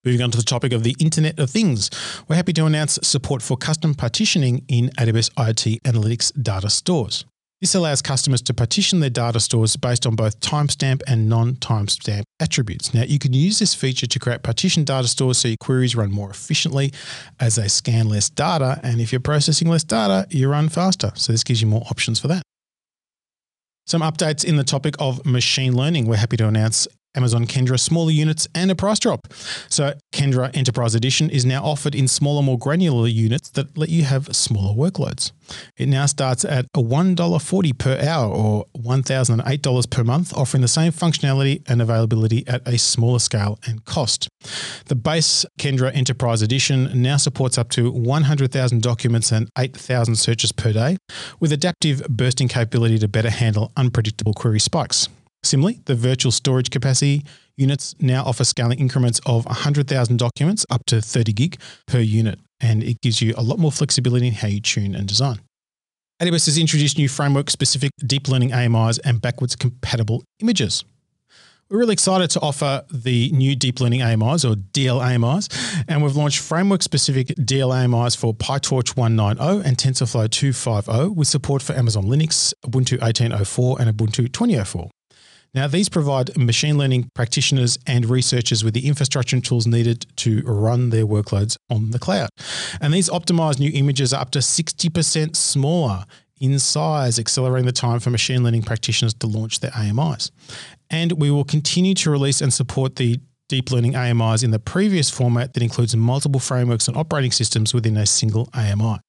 Moving 0.03 0.23
on 0.23 0.31
to 0.31 0.37
the 0.37 0.43
topic 0.43 0.73
of 0.73 0.83
the 0.83 0.95
Internet 0.99 1.39
of 1.39 1.49
Things, 1.51 1.89
we're 2.27 2.35
happy 2.35 2.53
to 2.53 2.65
announce 2.65 2.99
support 3.01 3.41
for 3.41 3.57
custom 3.57 3.93
partitioning 3.93 4.63
in 4.67 4.89
AWS 4.97 5.31
IoT 5.33 5.81
Analytics 5.81 6.31
data 6.41 6.69
stores. 6.69 7.25
This 7.65 7.73
allows 7.73 8.03
customers 8.03 8.43
to 8.43 8.53
partition 8.53 8.99
their 8.99 9.09
data 9.09 9.39
stores 9.39 9.75
based 9.75 10.05
on 10.05 10.15
both 10.15 10.39
timestamp 10.39 11.01
and 11.07 11.27
non 11.27 11.55
timestamp 11.55 12.21
attributes. 12.39 12.93
Now, 12.93 13.01
you 13.01 13.17
can 13.17 13.33
use 13.33 13.57
this 13.57 13.73
feature 13.73 14.05
to 14.05 14.19
create 14.19 14.43
partition 14.43 14.83
data 14.83 15.07
stores 15.07 15.39
so 15.39 15.47
your 15.47 15.57
queries 15.59 15.95
run 15.95 16.11
more 16.11 16.29
efficiently 16.29 16.93
as 17.39 17.55
they 17.55 17.67
scan 17.67 18.07
less 18.07 18.29
data. 18.29 18.79
And 18.83 19.01
if 19.01 19.11
you're 19.11 19.19
processing 19.19 19.67
less 19.67 19.83
data, 19.83 20.27
you 20.29 20.47
run 20.47 20.69
faster. 20.69 21.11
So, 21.15 21.31
this 21.31 21.43
gives 21.43 21.59
you 21.59 21.67
more 21.67 21.81
options 21.89 22.19
for 22.19 22.27
that. 22.27 22.43
Some 23.87 24.03
updates 24.03 24.45
in 24.45 24.57
the 24.57 24.63
topic 24.63 24.93
of 24.99 25.25
machine 25.25 25.75
learning. 25.75 26.05
We're 26.05 26.17
happy 26.17 26.37
to 26.37 26.47
announce 26.47 26.87
Amazon 27.15 27.45
Kendra 27.45 27.79
smaller 27.79 28.11
units 28.11 28.47
and 28.53 28.71
a 28.71 28.75
price 28.75 28.99
drop. 28.99 29.27
So, 29.69 29.93
Kendra 30.11 30.55
Enterprise 30.55 30.95
Edition 30.95 31.29
is 31.29 31.45
now 31.45 31.63
offered 31.63 31.95
in 31.95 32.07
smaller, 32.07 32.41
more 32.41 32.57
granular 32.57 33.07
units 33.07 33.49
that 33.51 33.77
let 33.77 33.89
you 33.89 34.03
have 34.03 34.35
smaller 34.35 34.73
workloads. 34.73 35.31
It 35.77 35.87
now 35.87 36.05
starts 36.05 36.45
at 36.45 36.65
a 36.73 36.79
$1.40 36.79 37.77
per 37.77 37.99
hour 37.99 38.33
or 38.33 38.65
$1,008 38.77 39.89
per 39.89 40.03
month, 40.03 40.33
offering 40.33 40.61
the 40.61 40.67
same 40.67 40.91
functionality 40.91 41.61
and 41.67 41.81
availability 41.81 42.47
at 42.47 42.67
a 42.67 42.77
smaller 42.77 43.19
scale 43.19 43.59
and 43.65 43.85
cost. 43.85 44.27
The 44.85 44.95
base 44.95 45.45
Kendra 45.59 45.95
Enterprise 45.95 46.41
Edition 46.41 47.01
now 47.01 47.17
supports 47.17 47.57
up 47.57 47.69
to 47.71 47.91
100,000 47.91 48.81
documents 48.81 49.31
and 49.31 49.49
8,000 49.57 50.15
searches 50.15 50.51
per 50.51 50.73
day, 50.73 50.97
with 51.39 51.51
adaptive 51.51 52.05
bursting 52.09 52.47
capability 52.47 52.99
to 52.99 53.07
better 53.07 53.29
handle 53.29 53.71
unpredictable 53.77 54.33
query 54.33 54.59
spikes. 54.59 55.09
Similarly, 55.45 55.79
the 55.85 55.93
virtual 55.93 56.31
storage 56.31 56.71
capacity 56.71 57.23
units 57.55 57.95
now 57.99 58.23
offer 58.23 58.43
scaling 58.43 58.79
increments 58.79 59.21
of 59.27 59.45
100,000 59.45 60.17
documents 60.17 60.65
up 60.71 60.83
to 60.87 61.01
30 61.01 61.33
gig 61.33 61.59
per 61.85 61.99
unit, 61.99 62.39
and 62.59 62.83
it 62.83 62.99
gives 63.01 63.21
you 63.21 63.35
a 63.37 63.43
lot 63.43 63.59
more 63.59 63.71
flexibility 63.71 64.27
in 64.27 64.33
how 64.33 64.47
you 64.47 64.59
tune 64.59 64.95
and 64.95 65.07
design. 65.07 65.39
AWS 66.19 66.45
has 66.47 66.57
introduced 66.57 66.97
new 66.97 67.07
framework 67.07 67.51
specific 67.51 67.91
deep 68.07 68.27
learning 68.27 68.53
AMIs 68.53 68.97
and 68.99 69.21
backwards 69.21 69.55
compatible 69.55 70.23
images. 70.39 70.83
We're 71.69 71.79
really 71.79 71.93
excited 71.93 72.29
to 72.31 72.41
offer 72.41 72.83
the 72.91 73.29
new 73.31 73.55
deep 73.55 73.79
learning 73.79 74.01
AMIs 74.01 74.45
or 74.45 74.55
DL 74.55 74.99
AMIs, 75.03 75.49
and 75.87 76.01
we've 76.01 76.15
launched 76.15 76.39
framework 76.39 76.81
specific 76.81 77.27
DL 77.27 77.71
AMIs 77.71 78.15
for 78.15 78.33
PyTorch 78.33 78.95
190 78.97 79.67
and 79.67 79.77
TensorFlow 79.77 80.29
250 80.29 81.09
with 81.09 81.27
support 81.27 81.61
for 81.61 81.73
Amazon 81.73 82.05
Linux, 82.05 82.53
Ubuntu 82.65 82.97
18.04, 82.99 83.79
and 83.79 83.95
Ubuntu 83.95 84.27
20.04. 84.27 84.89
Now, 85.55 85.67
these 85.67 85.87
provide 85.87 86.37
machine 86.37 86.77
learning 86.77 87.11
practitioners 87.13 87.79
and 87.87 88.05
researchers 88.05 88.61
with 88.61 88.73
the 88.73 88.87
infrastructure 88.87 89.37
and 89.37 89.43
tools 89.43 89.65
needed 89.65 90.05
to 90.17 90.41
run 90.41 90.89
their 90.89 91.07
workloads 91.07 91.55
on 91.69 91.91
the 91.91 91.99
cloud. 91.99 92.27
And 92.81 92.93
these 92.93 93.09
optimized 93.09 93.57
new 93.57 93.71
images 93.73 94.13
are 94.13 94.19
up 94.19 94.31
to 94.31 94.39
60% 94.39 95.33
smaller 95.33 96.03
in 96.41 96.59
size, 96.59 97.17
accelerating 97.17 97.65
the 97.65 97.71
time 97.71 98.01
for 98.01 98.09
machine 98.09 98.43
learning 98.43 98.63
practitioners 98.63 99.13
to 99.13 99.27
launch 99.27 99.61
their 99.61 99.71
AMIs. 99.73 100.29
And 100.89 101.13
we 101.13 101.31
will 101.31 101.45
continue 101.45 101.93
to 101.95 102.11
release 102.11 102.41
and 102.41 102.53
support 102.53 102.97
the 102.97 103.21
deep 103.47 103.71
learning 103.71 103.95
AMIs 103.95 104.43
in 104.43 104.51
the 104.51 104.59
previous 104.59 105.09
format 105.09 105.53
that 105.53 105.63
includes 105.63 105.95
multiple 105.95 106.41
frameworks 106.41 106.89
and 106.89 106.97
operating 106.97 107.31
systems 107.31 107.73
within 107.73 107.95
a 107.95 108.05
single 108.05 108.49
AMI. 108.53 108.99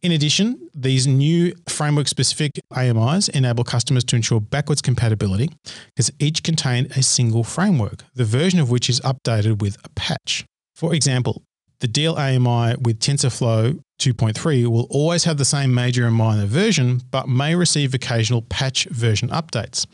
In 0.00 0.12
addition, 0.12 0.70
these 0.74 1.08
new 1.08 1.54
framework 1.68 2.06
specific 2.06 2.52
AMIs 2.76 3.28
enable 3.30 3.64
customers 3.64 4.04
to 4.04 4.16
ensure 4.16 4.40
backwards 4.40 4.80
compatibility 4.80 5.50
because 5.88 6.12
each 6.20 6.44
contain 6.44 6.86
a 6.94 7.02
single 7.02 7.42
framework, 7.42 8.04
the 8.14 8.24
version 8.24 8.60
of 8.60 8.70
which 8.70 8.88
is 8.88 9.00
updated 9.00 9.60
with 9.60 9.76
a 9.84 9.88
patch. 9.90 10.44
For 10.76 10.94
example, 10.94 11.42
the 11.80 11.88
DL 11.88 12.16
AMI 12.16 12.76
with 12.80 13.00
TensorFlow 13.00 13.80
2.3 13.98 14.66
will 14.68 14.86
always 14.90 15.24
have 15.24 15.38
the 15.38 15.44
same 15.44 15.74
major 15.74 16.06
and 16.06 16.14
minor 16.14 16.46
version, 16.46 17.00
but 17.10 17.28
may 17.28 17.56
receive 17.56 17.94
occasional 17.94 18.42
patch 18.42 18.84
version 18.86 19.28
updates. 19.30 19.86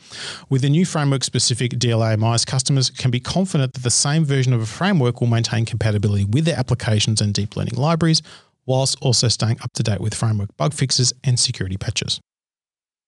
With 0.49 0.61
the 0.61 0.69
new 0.69 0.85
framework 0.85 1.23
specific 1.23 1.71
DLAMIs, 1.73 2.45
customers 2.45 2.91
can 2.91 3.09
be 3.09 3.19
confident 3.19 3.73
that 3.73 3.83
the 3.83 3.89
same 3.89 4.23
version 4.23 4.53
of 4.53 4.61
a 4.61 4.67
framework 4.67 5.21
will 5.21 5.27
maintain 5.27 5.65
compatibility 5.65 6.25
with 6.25 6.45
their 6.45 6.57
applications 6.57 7.21
and 7.21 7.33
deep 7.33 7.55
learning 7.55 7.75
libraries, 7.75 8.21
whilst 8.65 8.97
also 9.01 9.27
staying 9.27 9.59
up 9.61 9.71
to 9.73 9.83
date 9.83 10.01
with 10.01 10.13
framework 10.13 10.55
bug 10.57 10.73
fixes 10.73 11.13
and 11.23 11.39
security 11.39 11.77
patches. 11.77 12.19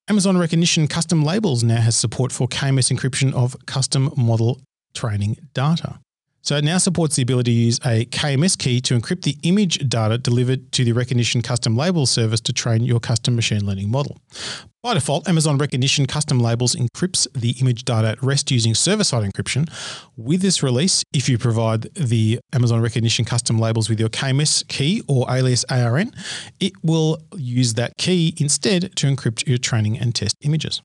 Amazon 0.09 0.37
Rekognition 0.37 0.89
Custom 0.89 1.23
Labels 1.23 1.63
now 1.63 1.81
has 1.81 1.95
support 1.95 2.31
for 2.31 2.47
KMS 2.47 2.95
encryption 2.95 3.33
of 3.33 3.57
custom 3.65 4.11
model 4.15 4.61
training 4.93 5.37
data. 5.53 5.99
So 6.47 6.55
it 6.55 6.63
now 6.63 6.77
supports 6.77 7.17
the 7.17 7.23
ability 7.23 7.51
to 7.51 7.59
use 7.59 7.77
a 7.83 8.05
KMS 8.05 8.57
key 8.57 8.79
to 8.79 8.97
encrypt 8.97 9.23
the 9.23 9.37
image 9.43 9.79
data 9.89 10.17
delivered 10.17 10.71
to 10.71 10.85
the 10.85 10.93
Rekognition 10.93 11.43
Custom 11.43 11.75
Labels 11.75 12.09
service 12.09 12.39
to 12.39 12.53
train 12.53 12.83
your 12.83 13.01
custom 13.01 13.35
machine 13.35 13.65
learning 13.65 13.91
model. 13.91 14.17
By 14.81 14.93
default, 14.93 15.27
Amazon 15.27 15.59
Rekognition 15.59 16.07
Custom 16.07 16.39
Labels 16.39 16.73
encrypts 16.73 17.27
the 17.33 17.49
image 17.59 17.83
data 17.83 18.07
at 18.07 18.23
rest 18.23 18.49
using 18.49 18.73
server-side 18.75 19.29
encryption. 19.29 19.69
With 20.15 20.41
this 20.41 20.63
release, 20.63 21.03
if 21.11 21.27
you 21.27 21.37
provide 21.37 21.93
the 21.95 22.39
Amazon 22.53 22.81
Rekognition 22.81 23.27
Custom 23.27 23.59
Labels 23.59 23.89
with 23.89 23.99
your 23.99 24.07
KMS 24.07 24.65
key 24.69 25.03
or 25.09 25.29
alias 25.29 25.65
ARN, 25.69 26.13
it 26.61 26.71
will 26.81 27.17
use 27.35 27.73
that 27.73 27.91
key 27.97 28.33
instead 28.37 28.95
to 28.95 29.07
encrypt 29.07 29.45
your 29.45 29.57
training 29.57 29.99
and 29.99 30.15
test 30.15 30.37
images. 30.43 30.81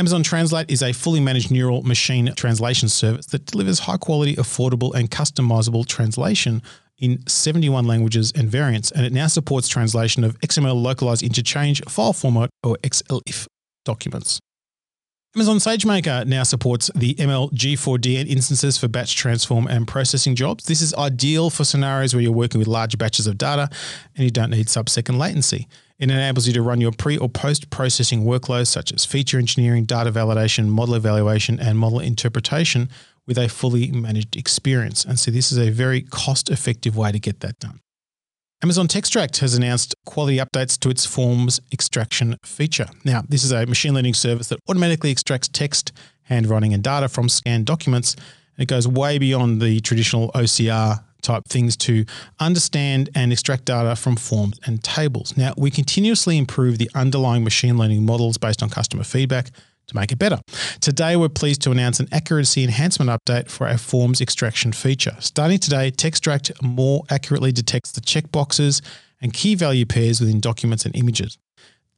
Amazon 0.00 0.22
Translate 0.22 0.70
is 0.70 0.82
a 0.82 0.94
fully 0.94 1.20
managed 1.20 1.50
neural 1.50 1.82
machine 1.82 2.32
translation 2.34 2.88
service 2.88 3.26
that 3.26 3.44
delivers 3.44 3.80
high 3.80 3.98
quality, 3.98 4.34
affordable, 4.34 4.94
and 4.94 5.10
customizable 5.10 5.84
translation 5.84 6.62
in 6.96 7.22
71 7.26 7.84
languages 7.84 8.32
and 8.34 8.48
variants, 8.50 8.90
and 8.90 9.04
it 9.04 9.12
now 9.12 9.26
supports 9.26 9.68
translation 9.68 10.24
of 10.24 10.40
XML 10.40 10.82
localized 10.82 11.22
interchange 11.22 11.82
file 11.86 12.14
format 12.14 12.48
or 12.62 12.78
XLIFF 12.82 13.46
documents. 13.84 14.40
Amazon 15.36 15.58
SageMaker 15.58 16.26
now 16.26 16.44
supports 16.44 16.90
the 16.94 17.14
ML 17.16 17.52
G4DN 17.52 18.26
instances 18.26 18.78
for 18.78 18.88
batch 18.88 19.16
transform 19.16 19.66
and 19.66 19.86
processing 19.86 20.34
jobs. 20.34 20.64
This 20.64 20.80
is 20.80 20.94
ideal 20.94 21.50
for 21.50 21.64
scenarios 21.64 22.14
where 22.14 22.22
you're 22.22 22.32
working 22.32 22.58
with 22.58 22.68
large 22.68 22.96
batches 22.96 23.26
of 23.26 23.36
data 23.36 23.68
and 24.16 24.24
you 24.24 24.30
don't 24.30 24.50
need 24.50 24.70
sub-second 24.70 25.18
latency. 25.18 25.68
It 26.00 26.10
enables 26.10 26.46
you 26.46 26.54
to 26.54 26.62
run 26.62 26.80
your 26.80 26.92
pre 26.92 27.18
or 27.18 27.28
post 27.28 27.68
processing 27.68 28.24
workloads 28.24 28.68
such 28.68 28.90
as 28.90 29.04
feature 29.04 29.38
engineering, 29.38 29.84
data 29.84 30.10
validation, 30.10 30.68
model 30.68 30.94
evaluation, 30.94 31.60
and 31.60 31.78
model 31.78 32.00
interpretation 32.00 32.88
with 33.26 33.36
a 33.36 33.48
fully 33.48 33.92
managed 33.92 34.34
experience. 34.34 35.04
And 35.04 35.18
so 35.18 35.30
this 35.30 35.52
is 35.52 35.58
a 35.58 35.68
very 35.70 36.00
cost 36.00 36.48
effective 36.48 36.96
way 36.96 37.12
to 37.12 37.20
get 37.20 37.40
that 37.40 37.58
done. 37.58 37.80
Amazon 38.62 38.88
Textract 38.88 39.38
has 39.38 39.54
announced 39.54 39.94
quality 40.06 40.38
updates 40.38 40.78
to 40.80 40.88
its 40.88 41.04
forms 41.04 41.60
extraction 41.70 42.36
feature. 42.44 42.86
Now, 43.04 43.22
this 43.28 43.44
is 43.44 43.52
a 43.52 43.66
machine 43.66 43.92
learning 43.92 44.14
service 44.14 44.48
that 44.48 44.58
automatically 44.68 45.10
extracts 45.10 45.48
text, 45.48 45.92
handwriting, 46.22 46.72
and 46.72 46.82
data 46.82 47.08
from 47.08 47.28
scanned 47.28 47.66
documents. 47.66 48.14
And 48.14 48.62
it 48.62 48.66
goes 48.66 48.88
way 48.88 49.18
beyond 49.18 49.60
the 49.60 49.80
traditional 49.80 50.32
OCR 50.32 51.04
type 51.22 51.44
things 51.48 51.76
to 51.78 52.04
understand 52.38 53.10
and 53.14 53.32
extract 53.32 53.64
data 53.66 53.96
from 53.96 54.16
forms 54.16 54.58
and 54.66 54.82
tables. 54.82 55.36
Now, 55.36 55.54
we 55.56 55.70
continuously 55.70 56.38
improve 56.38 56.78
the 56.78 56.90
underlying 56.94 57.44
machine 57.44 57.76
learning 57.78 58.04
models 58.04 58.38
based 58.38 58.62
on 58.62 58.70
customer 58.70 59.04
feedback 59.04 59.50
to 59.90 59.96
make 59.96 60.12
it 60.12 60.18
better. 60.18 60.38
Today, 60.80 61.16
we're 61.16 61.28
pleased 61.28 61.62
to 61.62 61.70
announce 61.70 62.00
an 62.00 62.08
accuracy 62.12 62.64
enhancement 62.64 63.10
update 63.10 63.50
for 63.50 63.68
our 63.68 63.78
forms 63.78 64.20
extraction 64.20 64.72
feature. 64.72 65.16
Starting 65.20 65.58
today, 65.58 65.90
Textract 65.90 66.50
more 66.62 67.02
accurately 67.10 67.52
detects 67.52 67.92
the 67.92 68.00
checkboxes 68.00 68.80
and 69.20 69.32
key 69.32 69.54
value 69.54 69.84
pairs 69.84 70.20
within 70.20 70.40
documents 70.40 70.86
and 70.86 70.96
images. 70.96 71.36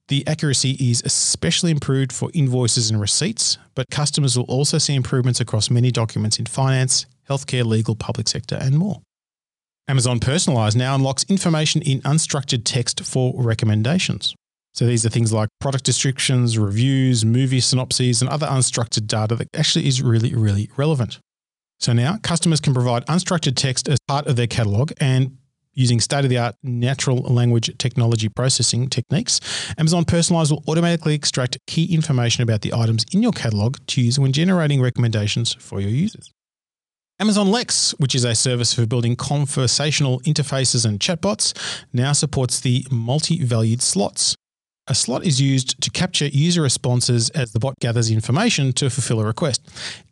The 0.09 0.27
accuracy 0.27 0.73
is 0.73 1.03
especially 1.05 1.71
improved 1.71 2.13
for 2.13 2.31
invoices 2.35 2.91
and 2.91 3.01
receipts, 3.01 3.57
but 3.75 3.89
customers 3.91 4.37
will 4.37 4.45
also 4.45 4.79
see 4.79 4.95
improvements 4.95 5.41
across 5.41 5.71
many 5.71 5.91
documents 5.91 6.39
in 6.39 6.47
finance, 6.47 7.07
healthcare, 7.31 7.65
legal, 7.65 7.95
public 7.95 8.29
sector, 8.29 8.59
and 8.61 8.77
more. 8.77 9.01
Amazon 9.89 10.21
Personalize 10.21 10.77
now 10.77 10.95
unlocks 10.95 11.25
information 11.25 11.83
in 11.83 12.01
unstructured 12.03 12.63
text 12.65 13.05
for 13.05 13.35
recommendations. 13.37 14.35
So 14.75 14.87
these 14.87 15.05
are 15.05 15.11
things 15.11 15.33
like 15.33 15.49
product 15.61 15.85
descriptions, 15.85 16.57
reviews, 16.57 17.25
movie 17.25 17.61
synopses, 17.61 18.23
and 18.23 18.31
other 18.31 18.47
unstructured 18.47 19.07
data 19.07 19.35
that 19.37 19.49
actually 19.55 19.87
is 19.87 20.01
really, 20.01 20.35
really 20.35 20.71
relevant. 20.77 21.19
So 21.79 21.93
now 21.93 22.19
customers 22.23 22.61
can 22.61 22.73
provide 22.73 23.05
unstructured 23.07 23.57
text 23.57 23.89
as 23.89 23.99
part 24.07 24.27
of 24.27 24.37
their 24.37 24.47
catalog 24.47 24.93
and 25.01 25.37
using 25.75 26.01
state 26.01 26.25
of 26.25 26.31
the 26.31 26.39
art 26.39 26.55
natural 26.63 27.19
language 27.19 27.71
technology 27.79 28.29
processing 28.29 28.89
techniques, 28.89 29.41
Amazon 29.79 30.05
Personalize 30.05 30.51
will 30.51 30.63
automatically 30.69 31.15
extract 31.15 31.59
key 31.67 31.93
information 31.93 32.43
about 32.43 32.61
the 32.61 32.73
items 32.75 33.05
in 33.13 33.23
your 33.23 33.33
catalog 33.33 33.79
to 33.89 34.03
use 34.03 34.19
when 34.19 34.33
generating 34.33 34.81
recommendations 34.81 35.55
for 35.55 35.81
your 35.81 35.91
users. 35.91 36.32
Amazon 37.21 37.51
Lex, 37.51 37.93
which 37.99 38.15
is 38.15 38.25
a 38.25 38.35
service 38.35 38.75
for 38.75 38.87
building 38.87 39.15
conversational 39.15 40.21
interfaces 40.21 40.85
and 40.85 40.99
chatbots, 40.99 41.53
now 41.93 42.13
supports 42.13 42.61
the 42.61 42.87
multi 42.91 43.43
valued 43.45 43.83
slots. 43.83 44.35
A 44.89 44.97
slot 44.97 45.25
is 45.25 45.41
used 45.41 45.81
to 45.81 45.91
capture 45.91 46.27
user 46.27 46.61
responses 46.61 47.31
as 47.31 47.53
the 47.53 47.61
bot 47.61 47.79
gathers 47.79 48.11
information 48.11 48.73
to 48.73 48.91
fulfill 48.91 49.21
a 49.21 49.25
request. 49.25 49.63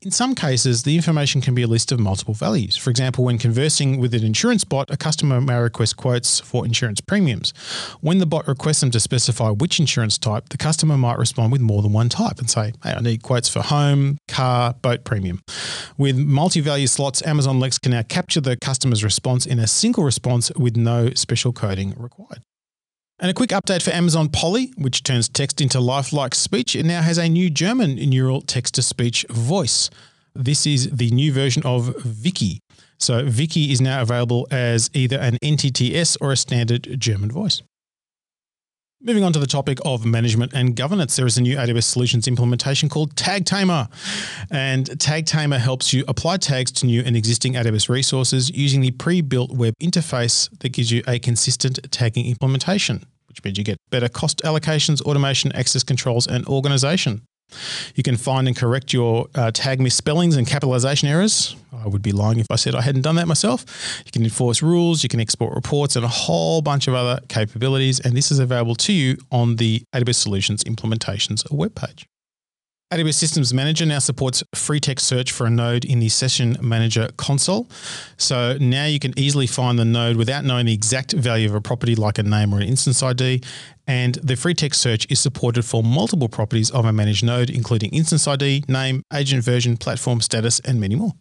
In 0.01 0.13
some 0.13 0.37
cases, 0.37 0.85
the 0.85 0.95
information 0.95 1.41
can 1.41 1.57
be 1.57 1.63
a 1.63 1.67
list 1.67 1.91
of 1.91 1.99
multiple 1.99 2.35
values. 2.35 2.77
For 2.77 2.89
example, 2.89 3.25
when 3.25 3.37
conversing 3.37 3.99
with 3.99 4.15
an 4.15 4.23
insurance 4.23 4.63
bot, 4.63 4.89
a 4.89 4.97
customer 4.97 5.41
may 5.41 5.57
request 5.57 5.97
quotes 5.97 6.39
for 6.39 6.65
insurance 6.65 7.01
premiums. 7.01 7.53
When 8.01 8.19
the 8.19 8.27
bot 8.27 8.47
requests 8.47 8.79
them 8.79 8.93
to 8.93 9.01
specify 9.01 9.51
which 9.51 9.81
insurance 9.81 10.19
type, 10.19 10.51
the 10.51 10.57
customer 10.57 10.97
might 10.97 11.19
respond 11.19 11.51
with 11.51 11.61
more 11.61 11.83
than 11.83 11.93
one 11.93 12.09
type 12.09 12.39
and 12.39 12.49
say, 12.49 12.73
Hey, 12.85 12.93
I 12.93 13.01
need 13.01 13.25
quotes 13.25 13.49
for 13.49 13.63
home, 13.63 14.19
car, 14.29 14.75
boat 14.75 15.03
premium. 15.03 15.43
With 15.99 16.17
multi 16.17 16.61
value 16.61 16.87
slots, 16.87 17.27
Amazon 17.27 17.59
Lex 17.59 17.77
can 17.77 17.91
now 17.91 18.03
capture 18.03 18.41
the 18.41 18.57
customer's 18.57 19.03
response 19.03 19.47
in 19.47 19.59
a 19.59 19.67
single 19.67 20.05
response 20.05 20.53
with 20.55 20.77
no 20.77 21.11
special 21.15 21.53
coding 21.53 21.93
required. 21.97 22.45
And 23.23 23.31
a 23.31 23.35
quick 23.35 23.51
update 23.51 23.83
for 23.83 23.91
Amazon 23.91 24.31
Polly, 24.31 24.73
which 24.79 25.03
turns 25.03 25.29
text 25.29 25.61
into 25.61 25.79
lifelike 25.79 26.35
speech. 26.35 26.75
It 26.75 26.87
now 26.87 27.03
has 27.03 27.19
a 27.19 27.29
new 27.29 27.51
German 27.51 27.97
neural 27.97 28.41
text 28.41 28.77
to 28.77 28.83
speech 28.83 29.27
voice. 29.29 29.91
This 30.35 30.67
is 30.67 30.89
the 30.91 31.11
new 31.11 31.31
version 31.31 31.63
of 31.67 31.95
Vicky. 32.03 32.63
So 32.99 33.27
Vicky 33.27 33.73
is 33.73 33.81
now 33.81 34.01
available 34.01 34.49
as 34.51 34.89
either 34.95 35.19
an 35.19 35.37
NTTS 35.45 36.17
or 36.23 36.33
a 36.33 36.37
standard 36.37 36.99
German 36.99 37.31
voice. 37.31 37.61
Moving 39.03 39.25
on 39.25 39.33
to 39.33 39.39
the 39.39 39.47
topic 39.47 39.79
of 39.83 40.05
management 40.05 40.53
and 40.53 40.77
governance, 40.77 41.17
there 41.17 41.25
is 41.25 41.39
a 41.39 41.41
new 41.41 41.57
AWS 41.57 41.85
Solutions 41.85 42.29
implementation 42.29 42.91
called 42.91 43.17
Tag 43.17 43.47
Tamer. 43.47 43.89
And 44.51 45.01
Tag 45.01 45.25
Tamer 45.25 45.57
helps 45.57 45.95
you 45.95 46.05
apply 46.07 46.37
tags 46.37 46.71
to 46.73 46.87
new 46.87 47.03
and 47.07 47.17
existing 47.17 47.55
AWS 47.55 47.89
resources 47.89 48.51
using 48.51 48.83
the 48.83 48.91
pre 48.91 49.23
built 49.23 49.53
web 49.53 49.73
interface 49.83 50.51
that 50.59 50.75
gives 50.75 50.91
you 50.93 51.03
a 51.09 51.19
consistent 51.19 51.79
tagging 51.91 52.27
implementation 52.27 53.07
which 53.29 53.45
means 53.45 53.57
you 53.57 53.63
get 53.63 53.79
better 53.91 54.09
cost 54.09 54.43
allocations, 54.45 55.01
automation, 55.03 55.53
access 55.53 55.85
controls, 55.85 56.27
and 56.27 56.45
organization. 56.49 57.23
You 57.95 58.03
can 58.03 58.17
find 58.17 58.49
and 58.49 58.57
correct 58.57 58.93
your 58.93 59.29
uh, 59.37 59.53
tag 59.53 59.81
misspellings 59.81 60.37
and 60.37 60.49
capitalization 60.49 61.09
errors. 61.09 61.55
I 61.83 61.89
would 61.89 62.03
be 62.03 62.13
lying 62.13 62.39
if 62.39 62.47
I 62.51 62.57
said 62.57 62.75
I 62.75 62.83
hadn't 62.83 63.03
done 63.03 63.17
that 63.17 63.29
myself. 63.29 63.65
You 64.05 64.13
can 64.13 64.23
enforce 64.23 64.63
rules, 64.63 65.03
you 65.03 65.09
can 65.09 65.21
export 65.21 65.55
reports, 65.55 65.97
and 65.97 66.05
a 66.05 66.09
whole 66.09 66.63
bunch 66.63 66.89
of 66.89 66.95
other 66.95 67.21
capabilities. 67.29 68.01
And 68.01 68.17
this 68.17 68.31
is 68.31 68.39
available 68.39 68.75
to 68.77 68.93
you 68.93 69.17
on 69.31 69.57
the 69.57 69.83
AWS 69.95 70.17
Solutions 70.17 70.65
Implementations 70.65 71.47
webpage. 71.49 72.05
AWS 72.93 73.15
Systems 73.15 73.55
Manager 73.55 73.87
now 73.87 74.01
supports 74.01 74.43
free 74.53 74.81
text 74.81 75.07
search 75.07 75.31
for 75.31 75.47
a 75.47 75.51
node 75.51 75.85
in 75.85 76.01
the 76.01 76.09
Session 76.09 76.57
Manager 76.61 77.09
console. 77.17 77.69
So 78.17 78.59
now 78.59 78.87
you 78.87 78.99
can 78.99 79.17
easily 79.17 79.47
find 79.47 79.79
the 79.79 79.85
node 79.85 80.17
without 80.17 80.45
knowing 80.45 80.67
the 80.67 80.75
exact 80.75 81.13
value 81.13 81.49
of 81.49 81.55
a 81.55 81.61
property 81.61 81.95
like 81.95 82.19
a 82.19 82.25
name 82.25 82.53
or 82.53 82.59
an 82.59 82.67
instance 82.67 83.01
ID. 83.01 83.43
And 83.87 84.17
the 84.17 84.35
free 84.35 84.55
text 84.55 84.81
search 84.81 85.07
is 85.09 85.21
supported 85.21 85.65
for 85.65 85.85
multiple 85.85 86.29
properties 86.29 86.69
of 86.73 86.85
a 86.85 86.93
managed 86.93 87.25
node, 87.25 87.49
including 87.49 87.95
instance 87.95 88.27
ID, 88.27 88.65
name, 88.67 89.05
agent 89.13 89.45
version, 89.45 89.77
platform 89.77 90.21
status, 90.21 90.59
and 90.59 90.81
many 90.81 90.97
more. 90.97 91.13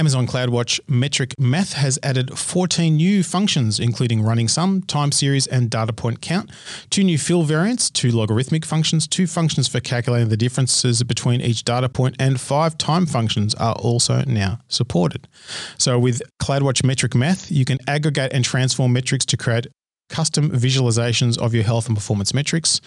Amazon 0.00 0.26
CloudWatch 0.26 0.80
Metric 0.88 1.34
Math 1.38 1.74
has 1.74 1.98
added 2.02 2.38
14 2.38 2.96
new 2.96 3.22
functions, 3.22 3.78
including 3.78 4.22
running 4.22 4.48
sum, 4.48 4.80
time 4.80 5.12
series, 5.12 5.46
and 5.46 5.68
data 5.68 5.92
point 5.92 6.22
count, 6.22 6.50
two 6.88 7.04
new 7.04 7.18
fill 7.18 7.42
variants, 7.42 7.90
two 7.90 8.10
logarithmic 8.10 8.64
functions, 8.64 9.06
two 9.06 9.26
functions 9.26 9.68
for 9.68 9.78
calculating 9.78 10.30
the 10.30 10.38
differences 10.38 11.02
between 11.02 11.42
each 11.42 11.64
data 11.64 11.86
point, 11.86 12.16
and 12.18 12.40
five 12.40 12.78
time 12.78 13.04
functions 13.04 13.54
are 13.56 13.74
also 13.74 14.24
now 14.24 14.60
supported. 14.68 15.28
So, 15.76 15.98
with 15.98 16.22
CloudWatch 16.40 16.82
Metric 16.82 17.14
Math, 17.14 17.52
you 17.52 17.66
can 17.66 17.76
aggregate 17.86 18.32
and 18.32 18.42
transform 18.42 18.94
metrics 18.94 19.26
to 19.26 19.36
create 19.36 19.66
custom 20.08 20.50
visualizations 20.50 21.36
of 21.36 21.52
your 21.52 21.64
health 21.64 21.88
and 21.88 21.94
performance 21.94 22.32
metrics 22.32 22.80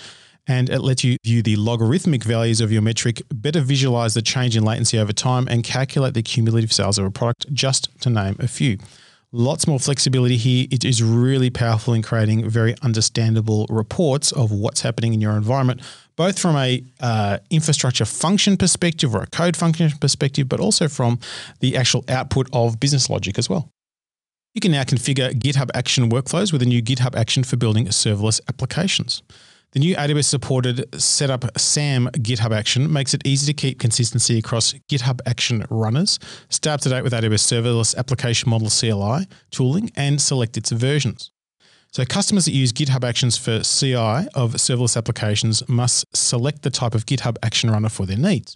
and 0.47 0.69
it 0.69 0.79
lets 0.79 1.03
you 1.03 1.17
view 1.23 1.41
the 1.41 1.55
logarithmic 1.55 2.23
values 2.23 2.61
of 2.61 2.71
your 2.71 2.81
metric, 2.81 3.21
better 3.33 3.61
visualize 3.61 4.13
the 4.13 4.21
change 4.21 4.57
in 4.57 4.63
latency 4.63 4.97
over 4.97 5.13
time, 5.13 5.47
and 5.47 5.63
calculate 5.63 6.13
the 6.13 6.23
cumulative 6.23 6.73
sales 6.73 6.97
of 6.97 7.05
a 7.05 7.11
product, 7.11 7.51
just 7.53 7.89
to 8.01 8.09
name 8.09 8.35
a 8.39 8.47
few. 8.47 8.77
Lots 9.35 9.65
more 9.65 9.79
flexibility 9.79 10.37
here. 10.37 10.67
It 10.69 10.85
is 10.85 11.01
really 11.01 11.49
powerful 11.49 11.95
in 11.95 12.03
creating 12.03 12.47
very 12.47 12.75
understandable 12.83 13.65
reports 13.67 14.31
of 14.31 14.51
what's 14.51 14.81
happening 14.81 15.15
in 15.15 15.21
your 15.21 15.35
environment, 15.35 15.81
both 16.15 16.37
from 16.37 16.55
a 16.55 16.83
uh, 16.99 17.39
infrastructure 17.49 18.05
function 18.05 18.57
perspective 18.57 19.15
or 19.15 19.23
a 19.23 19.27
code 19.27 19.57
function 19.57 19.89
perspective, 19.99 20.47
but 20.47 20.59
also 20.59 20.87
from 20.87 21.19
the 21.61 21.75
actual 21.75 22.05
output 22.09 22.47
of 22.53 22.79
business 22.79 23.09
logic 23.09 23.39
as 23.39 23.49
well. 23.49 23.69
You 24.53 24.61
can 24.61 24.71
now 24.71 24.83
configure 24.83 25.33
GitHub 25.33 25.71
Action 25.73 26.11
workflows 26.11 26.53
with 26.53 26.61
a 26.61 26.65
new 26.65 26.83
GitHub 26.83 27.15
Action 27.15 27.43
for 27.43 27.57
building 27.57 27.87
serverless 27.87 28.39
applications. 28.47 29.23
The 29.73 29.79
new 29.79 29.95
AWS 29.95 30.25
supported 30.25 31.01
setup 31.01 31.45
SAM 31.59 32.07
GitHub 32.17 32.55
Action 32.55 32.93
makes 32.93 33.15
it 33.15 33.25
easy 33.25 33.51
to 33.51 33.59
keep 33.59 33.79
consistency 33.79 34.37
across 34.37 34.73
GitHub 34.87 35.19
Action 35.25 35.65
runners, 35.67 36.19
stay 36.49 36.69
up 36.69 36.81
to 36.81 36.89
date 36.89 37.01
with 37.01 37.11
AWS 37.11 37.41
Serverless 37.41 37.97
Application 37.97 38.51
Model 38.51 38.69
CLI 38.69 39.25
tooling, 39.49 39.89
and 39.95 40.21
select 40.21 40.57
its 40.57 40.69
versions. 40.69 41.31
So, 41.91 42.05
customers 42.05 42.45
that 42.45 42.51
use 42.51 42.71
GitHub 42.71 43.03
Actions 43.03 43.35
for 43.35 43.61
CI 43.61 44.29
of 44.35 44.53
serverless 44.53 44.95
applications 44.95 45.67
must 45.67 46.05
select 46.15 46.61
the 46.61 46.69
type 46.69 46.93
of 46.93 47.07
GitHub 47.07 47.37
Action 47.41 47.71
runner 47.71 47.89
for 47.89 48.05
their 48.05 48.17
needs 48.17 48.55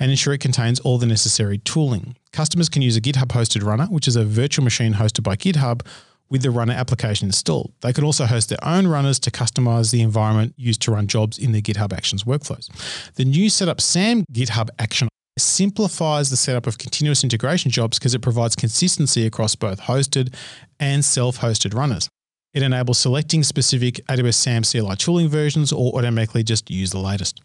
and 0.00 0.10
ensure 0.10 0.34
it 0.34 0.40
contains 0.40 0.80
all 0.80 0.98
the 0.98 1.06
necessary 1.06 1.58
tooling. 1.58 2.16
Customers 2.32 2.68
can 2.68 2.82
use 2.82 2.96
a 2.96 3.00
GitHub 3.00 3.28
hosted 3.28 3.62
runner, 3.62 3.86
which 3.86 4.08
is 4.08 4.16
a 4.16 4.24
virtual 4.24 4.64
machine 4.64 4.94
hosted 4.94 5.22
by 5.22 5.36
GitHub 5.36 5.86
with 6.28 6.42
the 6.42 6.50
runner 6.50 6.74
application 6.74 7.28
installed. 7.28 7.72
They 7.80 7.92
can 7.92 8.04
also 8.04 8.26
host 8.26 8.48
their 8.48 8.62
own 8.62 8.86
runners 8.86 9.18
to 9.20 9.30
customize 9.30 9.92
the 9.92 10.02
environment 10.02 10.54
used 10.56 10.82
to 10.82 10.90
run 10.90 11.06
jobs 11.06 11.38
in 11.38 11.52
their 11.52 11.60
GitHub 11.60 11.92
Actions 11.92 12.24
workflows. 12.24 12.68
The 13.14 13.24
new 13.24 13.48
setup 13.48 13.80
SAM 13.80 14.24
GitHub 14.32 14.68
Action 14.78 15.08
simplifies 15.38 16.30
the 16.30 16.36
setup 16.36 16.66
of 16.66 16.78
continuous 16.78 17.22
integration 17.22 17.70
jobs 17.70 17.98
because 17.98 18.14
it 18.14 18.22
provides 18.22 18.56
consistency 18.56 19.26
across 19.26 19.54
both 19.54 19.82
hosted 19.82 20.34
and 20.80 21.04
self 21.04 21.38
hosted 21.38 21.74
runners. 21.74 22.08
It 22.54 22.62
enables 22.62 22.98
selecting 22.98 23.42
specific 23.42 23.96
AWS 24.06 24.34
SAM 24.34 24.62
CLI 24.62 24.96
tooling 24.96 25.28
versions 25.28 25.72
or 25.72 25.94
automatically 25.94 26.42
just 26.42 26.70
use 26.70 26.90
the 26.90 26.98
latest. 26.98 27.42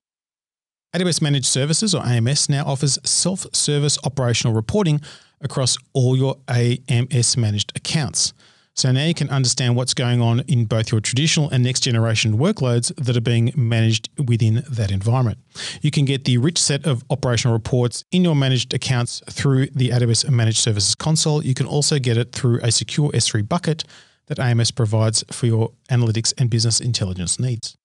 AWS 0.95 1.21
Managed 1.21 1.45
Services 1.45 1.93
or 1.93 2.05
AMS 2.05 2.49
now 2.49 2.65
offers 2.65 2.97
self 3.03 3.45
service 3.53 3.97
operational 4.03 4.53
reporting 4.53 5.01
across 5.41 5.77
all 5.93 6.15
your 6.15 6.37
AMS 6.47 7.37
managed 7.37 7.71
accounts. 7.75 8.33
So 8.75 8.91
now 8.91 9.05
you 9.05 9.13
can 9.13 9.29
understand 9.29 9.75
what's 9.75 9.93
going 9.93 10.21
on 10.21 10.41
in 10.41 10.65
both 10.65 10.91
your 10.91 11.01
traditional 11.01 11.49
and 11.49 11.63
next 11.63 11.81
generation 11.81 12.37
workloads 12.37 12.93
that 12.95 13.17
are 13.17 13.21
being 13.21 13.51
managed 13.55 14.09
within 14.27 14.63
that 14.69 14.91
environment. 14.91 15.39
You 15.81 15.91
can 15.91 16.05
get 16.05 16.23
the 16.23 16.37
rich 16.37 16.57
set 16.57 16.85
of 16.85 17.03
operational 17.09 17.53
reports 17.53 18.05
in 18.11 18.23
your 18.23 18.35
managed 18.35 18.73
accounts 18.73 19.21
through 19.29 19.67
the 19.67 19.89
AWS 19.89 20.29
Managed 20.29 20.59
Services 20.59 20.95
console. 20.95 21.43
You 21.43 21.53
can 21.53 21.65
also 21.65 21.99
get 21.99 22.17
it 22.17 22.31
through 22.31 22.59
a 22.63 22.71
secure 22.71 23.09
S3 23.09 23.47
bucket 23.47 23.83
that 24.27 24.39
AMS 24.39 24.71
provides 24.71 25.23
for 25.29 25.47
your 25.47 25.71
analytics 25.89 26.33
and 26.37 26.49
business 26.49 26.79
intelligence 26.79 27.39
needs. 27.39 27.75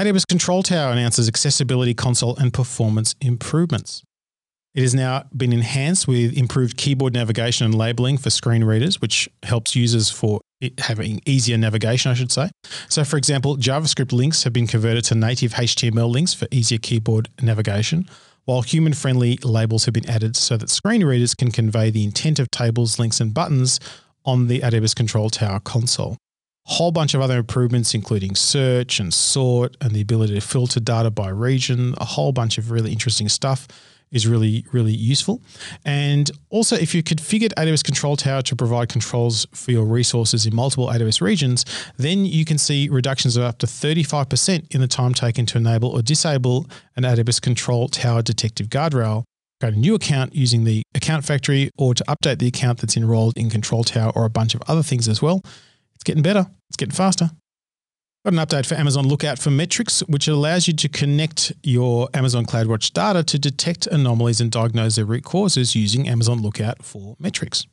AWS 0.00 0.26
Control 0.26 0.62
Tower 0.62 0.92
announces 0.92 1.28
accessibility 1.28 1.92
console 1.92 2.34
and 2.36 2.54
performance 2.54 3.14
improvements. 3.20 4.02
It 4.72 4.82
has 4.82 4.94
now 4.94 5.24
been 5.36 5.52
enhanced 5.52 6.06
with 6.06 6.36
improved 6.36 6.76
keyboard 6.76 7.12
navigation 7.12 7.64
and 7.64 7.74
labeling 7.74 8.18
for 8.18 8.30
screen 8.30 8.62
readers, 8.62 9.00
which 9.00 9.28
helps 9.42 9.74
users 9.74 10.10
for 10.10 10.40
having 10.78 11.20
easier 11.26 11.58
navigation, 11.58 12.12
I 12.12 12.14
should 12.14 12.30
say. 12.30 12.50
So, 12.88 13.02
for 13.02 13.16
example, 13.16 13.56
JavaScript 13.56 14.12
links 14.12 14.44
have 14.44 14.52
been 14.52 14.68
converted 14.68 15.04
to 15.06 15.16
native 15.16 15.54
HTML 15.54 16.08
links 16.08 16.34
for 16.34 16.46
easier 16.52 16.78
keyboard 16.78 17.28
navigation, 17.42 18.08
while 18.44 18.62
human 18.62 18.92
friendly 18.92 19.38
labels 19.42 19.86
have 19.86 19.94
been 19.94 20.08
added 20.08 20.36
so 20.36 20.56
that 20.56 20.70
screen 20.70 21.04
readers 21.04 21.34
can 21.34 21.50
convey 21.50 21.90
the 21.90 22.04
intent 22.04 22.38
of 22.38 22.48
tables, 22.52 22.98
links, 22.98 23.20
and 23.20 23.34
buttons 23.34 23.80
on 24.24 24.46
the 24.46 24.60
AWS 24.60 24.94
Control 24.94 25.30
Tower 25.30 25.58
console. 25.58 26.16
A 26.68 26.74
whole 26.74 26.92
bunch 26.92 27.14
of 27.14 27.20
other 27.20 27.38
improvements, 27.38 27.92
including 27.92 28.36
search 28.36 29.00
and 29.00 29.12
sort 29.12 29.76
and 29.80 29.90
the 29.90 30.00
ability 30.00 30.34
to 30.34 30.40
filter 30.40 30.78
data 30.78 31.10
by 31.10 31.28
region, 31.28 31.94
a 31.98 32.04
whole 32.04 32.30
bunch 32.30 32.56
of 32.56 32.70
really 32.70 32.92
interesting 32.92 33.28
stuff 33.28 33.66
is 34.12 34.26
really, 34.26 34.64
really 34.72 34.92
useful. 34.92 35.42
And 35.84 36.30
also, 36.50 36.76
if 36.76 36.94
you 36.94 37.02
configured 37.02 37.52
AWS 37.54 37.84
Control 37.84 38.16
Tower 38.16 38.42
to 38.42 38.56
provide 38.56 38.88
controls 38.88 39.46
for 39.54 39.70
your 39.70 39.84
resources 39.84 40.46
in 40.46 40.54
multiple 40.54 40.88
AWS 40.88 41.20
regions, 41.20 41.64
then 41.96 42.24
you 42.24 42.44
can 42.44 42.58
see 42.58 42.88
reductions 42.88 43.36
of 43.36 43.44
up 43.44 43.58
to 43.58 43.66
35% 43.66 44.74
in 44.74 44.80
the 44.80 44.88
time 44.88 45.14
taken 45.14 45.46
to 45.46 45.58
enable 45.58 45.90
or 45.90 46.02
disable 46.02 46.66
an 46.96 47.04
AWS 47.04 47.40
Control 47.40 47.88
Tower 47.88 48.22
detective 48.22 48.68
guardrail. 48.68 49.24
Create 49.60 49.74
a 49.74 49.78
new 49.78 49.94
account 49.94 50.34
using 50.34 50.64
the 50.64 50.82
account 50.94 51.24
factory 51.24 51.70
or 51.76 51.94
to 51.94 52.04
update 52.04 52.38
the 52.38 52.46
account 52.46 52.80
that's 52.80 52.96
enrolled 52.96 53.36
in 53.36 53.50
Control 53.50 53.84
Tower 53.84 54.12
or 54.14 54.24
a 54.24 54.30
bunch 54.30 54.54
of 54.54 54.62
other 54.66 54.82
things 54.82 55.06
as 55.06 55.20
well. 55.20 55.42
It's 55.94 56.04
getting 56.04 56.22
better, 56.22 56.46
it's 56.68 56.76
getting 56.76 56.94
faster. 56.94 57.30
Got 58.22 58.34
an 58.34 58.38
update 58.38 58.66
for 58.66 58.74
Amazon 58.74 59.08
Lookout 59.08 59.38
for 59.38 59.50
Metrics, 59.50 60.00
which 60.00 60.28
allows 60.28 60.68
you 60.68 60.74
to 60.74 60.90
connect 60.90 61.54
your 61.62 62.10
Amazon 62.12 62.44
CloudWatch 62.44 62.92
data 62.92 63.24
to 63.24 63.38
detect 63.38 63.86
anomalies 63.86 64.42
and 64.42 64.50
diagnose 64.50 64.96
their 64.96 65.06
root 65.06 65.24
causes 65.24 65.74
using 65.74 66.06
Amazon 66.06 66.42
Lookout 66.42 66.84
for 66.84 67.16
Metrics. 67.18 67.66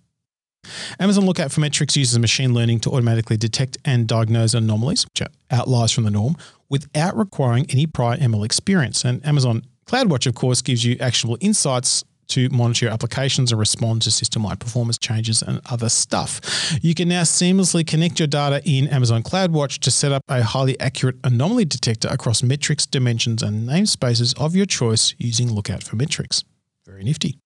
Amazon 1.02 1.26
Lookout 1.26 1.52
for 1.52 1.60
Metrics 1.60 1.98
uses 1.98 2.18
machine 2.18 2.54
learning 2.54 2.80
to 2.80 2.92
automatically 2.92 3.36
detect 3.36 3.78
and 3.84 4.08
diagnose 4.08 4.54
anomalies, 4.54 5.04
which 5.04 5.22
are 5.22 5.28
outliers 5.52 5.92
from 5.92 6.06
the 6.06 6.12
norm, 6.12 6.38
without 6.70 7.18
requiring 7.18 7.70
any 7.70 7.86
prior 7.86 8.16
ML 8.16 8.46
experience. 8.46 9.04
And 9.04 9.26
Amazon 9.26 9.64
CloudWatch, 9.86 10.28
of 10.28 10.36
course, 10.36 10.62
gives 10.62 10.86
you 10.86 10.96
actionable 11.02 11.38
insights 11.42 12.06
to 12.30 12.50
monitor 12.50 12.86
your 12.86 12.94
applications 12.94 13.52
and 13.52 13.60
respond 13.60 14.02
to 14.04 14.12
system 14.12 14.44
wide 14.44 14.60
performance 14.60 14.98
changes 14.98 15.42
and 15.42 15.62
other 15.70 15.90
stuff. 15.90 16.78
You 16.82 16.94
can 16.94 17.10
now 17.10 17.24
seamlessly 17.24 17.86
connect 17.86 18.20
your 18.20 18.28
data 18.28 18.62
in 18.66 18.88
Amazon 18.88 19.24
CloudWatch 19.24 19.80
to 19.80 19.92
set 19.92 20.12
up 20.12 20.22
a 20.28 20.44
highly 20.44 20.80
accurate 20.80 21.18
anomaly 21.24 21.66
detector 21.66 22.08
across 22.10 22.44
metrics, 22.44 22.86
dimensions, 22.86 23.44
and 23.44 23.68
namespaces 23.68 24.38
of 24.40 24.56
your 24.56 24.66
choice 24.66 25.16
using 25.18 25.52
Lookout 25.52 25.84
for 25.84 25.96
Metrics. 25.96 26.44
Very 26.86 27.04
nifty. 27.04 27.38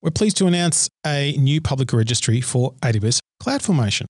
We're 0.00 0.10
pleased 0.10 0.36
to 0.38 0.46
announce 0.46 0.88
a 1.04 1.36
new 1.38 1.60
public 1.60 1.92
registry 1.92 2.40
for 2.40 2.74
AWS 2.82 3.18
CloudFormation. 3.42 4.06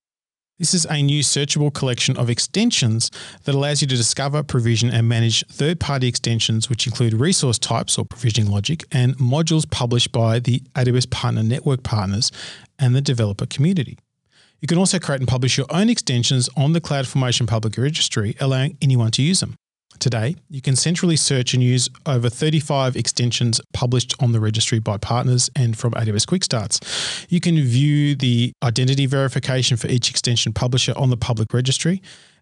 This 0.59 0.75
is 0.75 0.89
a 0.91 1.01
new 1.01 1.23
searchable 1.23 1.73
collection 1.73 2.17
of 2.17 2.29
extensions 2.29 3.13
that 3.45 3.55
allows 3.55 3.81
you 3.81 3.87
to 3.87 3.97
discover, 3.97 4.43
provision, 4.43 4.91
and 4.91 5.09
manage 5.09 5.47
third 5.47 5.79
party 5.79 6.09
extensions, 6.09 6.69
which 6.69 6.85
include 6.85 7.15
resource 7.15 7.61
types 7.61 7.97
or 7.97 8.05
provisioning 8.05 8.51
logic 8.51 8.83
and 8.91 9.17
modules 9.19 9.71
published 9.71 10.11
by 10.11 10.41
the 10.41 10.59
AWS 10.75 11.09
Partner 11.11 11.45
Network 11.45 11.85
partners 11.85 12.33
and 12.77 12.97
the 12.97 13.01
developer 13.01 13.47
community. 13.47 13.99
You 14.61 14.67
can 14.67 14.79
also 14.79 14.99
create 14.99 15.21
and 15.21 15.29
publish 15.29 15.57
your 15.57 15.67
own 15.71 15.89
extensions 15.89 16.49
on 16.57 16.73
the 16.73 16.81
CloudFormation 16.81 17.47
public 17.47 17.79
registry, 17.79 18.35
allowing 18.41 18.77
anyone 18.83 19.13
to 19.13 19.23
use 19.23 19.39
them. 19.39 19.55
Today, 19.99 20.37
you 20.49 20.61
can 20.61 20.77
centrally 20.77 21.17
search 21.17 21.55
and 21.55 21.63
use 21.63 21.89
over 22.07 22.29
35 22.29 22.95
extensions 22.95 23.61
published 23.73 24.15
on 24.21 24.33
the 24.33 24.39
registry 24.39 24.79
by 24.79 24.97
partners 24.97 25.51
and 25.57 25.77
from 25.77 25.93
AWS 25.95 26.27
Quickstarts. 26.27 27.27
You 27.29 27.41
can 27.41 27.57
view 27.57 28.15
the 28.15 28.53
identity 28.63 29.07
verification 29.07 29.77
for 29.77 29.89
each 29.89 30.09
extension 30.11 30.53
publisher 30.53 30.93
on 30.97 31.11
the 31.11 31.17
public 31.17 31.53
registry. 31.53 32.01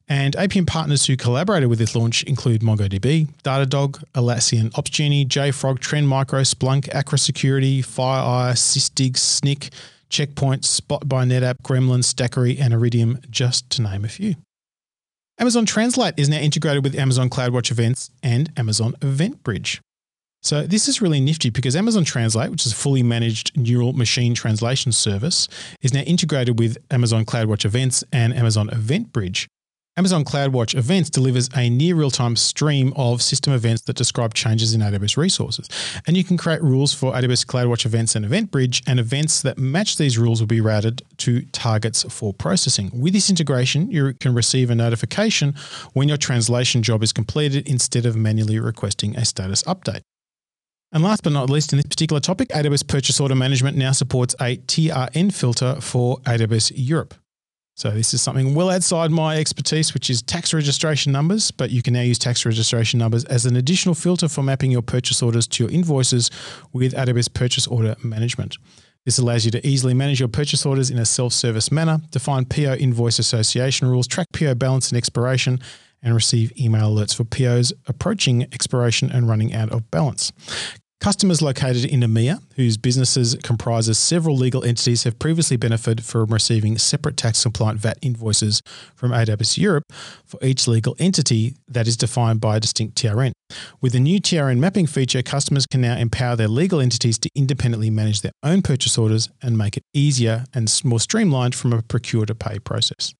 And 0.08 0.34
APN 0.36 0.66
partners 0.66 1.06
who 1.06 1.16
collaborated 1.16 1.68
with 1.68 1.78
this 1.78 1.96
launch 1.96 2.22
include 2.24 2.60
MongoDB, 2.60 3.28
Datadog, 3.42 4.04
Atlassian 4.14 4.70
Opsgenie, 4.72 5.26
JFrog, 5.26 5.80
Trend 5.80 6.08
Micro, 6.08 6.42
Splunk, 6.42 6.94
Aqua 6.94 7.18
Security, 7.18 7.82
FireEye, 7.82 8.52
Sysdig, 8.52 9.14
Snyk, 9.14 9.70
Checkpoint, 10.08 10.64
Spot 10.64 11.08
by 11.08 11.24
NetApp, 11.24 11.60
Gremlin, 11.62 12.04
Stackery, 12.04 12.60
and 12.60 12.72
Iridium, 12.72 13.18
just 13.30 13.68
to 13.70 13.82
name 13.82 14.04
a 14.04 14.08
few. 14.08 14.36
Amazon 15.38 15.66
Translate 15.66 16.14
is 16.16 16.30
now 16.30 16.38
integrated 16.38 16.82
with 16.82 16.94
Amazon 16.94 17.28
CloudWatch 17.28 17.70
Events 17.70 18.10
and 18.22 18.50
Amazon 18.56 18.94
EventBridge. 19.00 19.80
So 20.42 20.62
this 20.66 20.88
is 20.88 21.02
really 21.02 21.20
nifty 21.20 21.50
because 21.50 21.76
Amazon 21.76 22.04
Translate, 22.04 22.50
which 22.50 22.64
is 22.64 22.72
a 22.72 22.74
fully 22.74 23.02
managed 23.02 23.54
neural 23.54 23.92
machine 23.92 24.34
translation 24.34 24.92
service, 24.92 25.46
is 25.82 25.92
now 25.92 26.00
integrated 26.00 26.58
with 26.58 26.78
Amazon 26.90 27.26
CloudWatch 27.26 27.66
Events 27.66 28.02
and 28.12 28.32
Amazon 28.32 28.68
EventBridge. 28.68 29.46
Amazon 29.98 30.26
CloudWatch 30.26 30.76
Events 30.76 31.08
delivers 31.08 31.48
a 31.56 31.70
near 31.70 31.94
real 31.94 32.10
time 32.10 32.36
stream 32.36 32.92
of 32.96 33.22
system 33.22 33.54
events 33.54 33.80
that 33.84 33.96
describe 33.96 34.34
changes 34.34 34.74
in 34.74 34.82
AWS 34.82 35.16
resources. 35.16 35.70
And 36.06 36.18
you 36.18 36.22
can 36.22 36.36
create 36.36 36.62
rules 36.62 36.92
for 36.92 37.14
AWS 37.14 37.46
CloudWatch 37.46 37.86
Events 37.86 38.14
and 38.14 38.26
EventBridge, 38.26 38.82
and 38.86 39.00
events 39.00 39.40
that 39.40 39.56
match 39.56 39.96
these 39.96 40.18
rules 40.18 40.38
will 40.38 40.46
be 40.46 40.60
routed 40.60 41.00
to 41.16 41.40
targets 41.46 42.02
for 42.12 42.34
processing. 42.34 42.90
With 42.92 43.14
this 43.14 43.30
integration, 43.30 43.90
you 43.90 44.12
can 44.12 44.34
receive 44.34 44.68
a 44.68 44.74
notification 44.74 45.54
when 45.94 46.08
your 46.08 46.18
translation 46.18 46.82
job 46.82 47.02
is 47.02 47.14
completed 47.14 47.66
instead 47.66 48.04
of 48.04 48.16
manually 48.16 48.60
requesting 48.60 49.16
a 49.16 49.24
status 49.24 49.62
update. 49.62 50.02
And 50.92 51.02
last 51.02 51.22
but 51.22 51.32
not 51.32 51.48
least, 51.48 51.72
in 51.72 51.78
this 51.78 51.86
particular 51.86 52.20
topic, 52.20 52.48
AWS 52.50 52.86
Purchase 52.86 53.18
Order 53.18 53.34
Management 53.34 53.78
now 53.78 53.92
supports 53.92 54.34
a 54.42 54.58
TRN 54.58 55.32
filter 55.32 55.80
for 55.80 56.18
AWS 56.18 56.72
Europe. 56.74 57.14
So 57.76 57.90
this 57.90 58.14
is 58.14 58.22
something 58.22 58.54
well 58.54 58.70
outside 58.70 59.10
my 59.10 59.36
expertise, 59.36 59.92
which 59.92 60.08
is 60.08 60.22
tax 60.22 60.54
registration 60.54 61.12
numbers, 61.12 61.50
but 61.50 61.70
you 61.70 61.82
can 61.82 61.92
now 61.92 62.00
use 62.00 62.18
tax 62.18 62.46
registration 62.46 62.98
numbers 62.98 63.26
as 63.26 63.44
an 63.44 63.54
additional 63.54 63.94
filter 63.94 64.28
for 64.28 64.42
mapping 64.42 64.70
your 64.70 64.80
purchase 64.80 65.22
orders 65.22 65.46
to 65.48 65.64
your 65.64 65.70
invoices 65.70 66.30
with 66.72 66.94
AWS 66.94 67.34
Purchase 67.34 67.66
Order 67.66 67.94
Management. 68.02 68.56
This 69.04 69.18
allows 69.18 69.44
you 69.44 69.50
to 69.50 69.66
easily 69.66 69.92
manage 69.92 70.20
your 70.20 70.28
purchase 70.30 70.64
orders 70.64 70.90
in 70.90 70.98
a 70.98 71.04
self-service 71.04 71.70
manner, 71.70 71.98
define 72.12 72.46
PO 72.46 72.76
invoice 72.76 73.18
association 73.18 73.88
rules, 73.88 74.06
track 74.06 74.28
PO 74.32 74.54
balance 74.54 74.88
and 74.88 74.96
expiration, 74.96 75.60
and 76.02 76.14
receive 76.14 76.58
email 76.58 76.96
alerts 76.96 77.14
for 77.14 77.24
POs 77.24 77.74
approaching 77.88 78.44
expiration 78.54 79.10
and 79.10 79.28
running 79.28 79.52
out 79.52 79.68
of 79.68 79.90
balance. 79.90 80.32
Customers 81.00 81.42
located 81.42 81.84
in 81.84 82.00
EMEA, 82.00 82.42
whose 82.56 82.76
businesses 82.76 83.36
comprises 83.42 83.98
several 83.98 84.36
legal 84.36 84.64
entities, 84.64 85.04
have 85.04 85.18
previously 85.18 85.56
benefited 85.56 86.04
from 86.04 86.26
receiving 86.32 86.78
separate 86.78 87.16
tax 87.16 87.42
compliant 87.42 87.78
VAT 87.78 87.98
invoices 88.00 88.62
from 88.94 89.12
AWS 89.12 89.58
Europe 89.58 89.84
for 90.24 90.38
each 90.42 90.66
legal 90.66 90.96
entity 90.98 91.54
that 91.68 91.86
is 91.86 91.96
defined 91.96 92.40
by 92.40 92.56
a 92.56 92.60
distinct 92.60 92.96
TRN. 92.96 93.32
With 93.80 93.92
the 93.92 94.00
new 94.00 94.20
TRN 94.20 94.58
mapping 94.58 94.86
feature, 94.86 95.22
customers 95.22 95.66
can 95.66 95.82
now 95.82 95.96
empower 95.96 96.34
their 96.34 96.48
legal 96.48 96.80
entities 96.80 97.18
to 97.18 97.30
independently 97.36 97.90
manage 97.90 98.22
their 98.22 98.32
own 98.42 98.62
purchase 98.62 98.96
orders 98.96 99.28
and 99.42 99.56
make 99.56 99.76
it 99.76 99.82
easier 99.92 100.44
and 100.54 100.72
more 100.82 101.00
streamlined 101.00 101.54
from 101.54 101.72
a 101.72 101.82
procure 101.82 102.26
to 102.26 102.34
pay 102.34 102.58
process. 102.58 103.14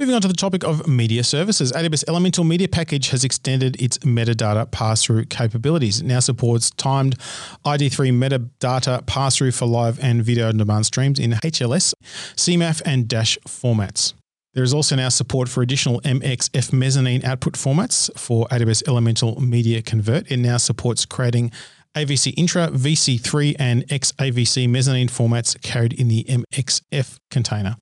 Moving 0.00 0.14
on 0.14 0.22
to 0.22 0.28
the 0.28 0.32
topic 0.34 0.64
of 0.64 0.88
media 0.88 1.22
services, 1.22 1.72
AWS 1.72 2.04
Elemental 2.08 2.42
Media 2.42 2.66
Package 2.66 3.10
has 3.10 3.22
extended 3.22 3.78
its 3.78 3.98
metadata 3.98 4.70
pass-through 4.70 5.26
capabilities. 5.26 6.00
It 6.00 6.06
now 6.06 6.20
supports 6.20 6.70
timed 6.70 7.18
ID3 7.66 8.10
metadata 8.10 9.04
pass-through 9.04 9.52
for 9.52 9.66
live 9.66 10.02
and 10.02 10.24
video 10.24 10.48
on 10.48 10.56
demand 10.56 10.86
streams 10.86 11.18
in 11.18 11.32
HLS, 11.32 11.92
CMAF, 12.34 12.80
and 12.86 13.08
Dash 13.08 13.36
formats. 13.46 14.14
There 14.54 14.64
is 14.64 14.72
also 14.72 14.96
now 14.96 15.10
support 15.10 15.50
for 15.50 15.62
additional 15.62 16.00
MXF 16.00 16.72
mezzanine 16.72 17.22
output 17.22 17.52
formats 17.52 18.10
for 18.18 18.46
AWS 18.46 18.88
Elemental 18.88 19.38
Media 19.38 19.82
Convert. 19.82 20.32
It 20.32 20.38
now 20.38 20.56
supports 20.56 21.04
creating 21.04 21.52
AVC 21.94 22.32
Intra, 22.38 22.68
VC3, 22.68 23.56
and 23.58 23.86
XAVC 23.88 24.66
mezzanine 24.66 25.08
formats 25.08 25.60
carried 25.60 25.92
in 25.92 26.08
the 26.08 26.24
MXF 26.24 27.18
container. 27.30 27.76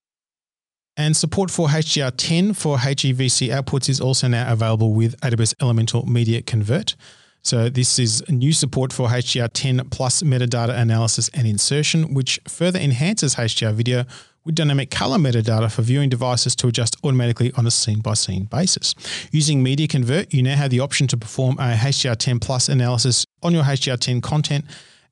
And 0.98 1.16
support 1.16 1.48
for 1.48 1.68
HDR10 1.68 2.56
for 2.56 2.76
HEVC 2.76 3.50
outputs 3.50 3.88
is 3.88 4.00
also 4.00 4.26
now 4.26 4.52
available 4.52 4.92
with 4.92 5.18
AWS 5.20 5.54
Elemental 5.62 6.04
Media 6.06 6.42
Convert. 6.42 6.96
So 7.42 7.68
this 7.68 8.00
is 8.00 8.28
new 8.28 8.52
support 8.52 8.92
for 8.92 9.06
HDR10 9.06 9.92
plus 9.92 10.24
metadata 10.24 10.76
analysis 10.76 11.30
and 11.32 11.46
insertion, 11.46 12.14
which 12.14 12.40
further 12.48 12.80
enhances 12.80 13.36
HDR 13.36 13.74
video 13.74 14.06
with 14.44 14.56
dynamic 14.56 14.90
color 14.90 15.18
metadata 15.18 15.70
for 15.70 15.82
viewing 15.82 16.08
devices 16.08 16.56
to 16.56 16.66
adjust 16.66 16.96
automatically 17.04 17.52
on 17.56 17.64
a 17.64 17.70
scene 17.70 18.00
by 18.00 18.14
scene 18.14 18.46
basis. 18.46 18.96
Using 19.30 19.62
Media 19.62 19.86
Convert, 19.86 20.34
you 20.34 20.42
now 20.42 20.56
have 20.56 20.70
the 20.70 20.80
option 20.80 21.06
to 21.06 21.16
perform 21.16 21.58
a 21.60 21.74
HDR10 21.74 22.40
plus 22.40 22.68
analysis 22.68 23.24
on 23.44 23.54
your 23.54 23.62
HDR10 23.62 24.20
content 24.20 24.64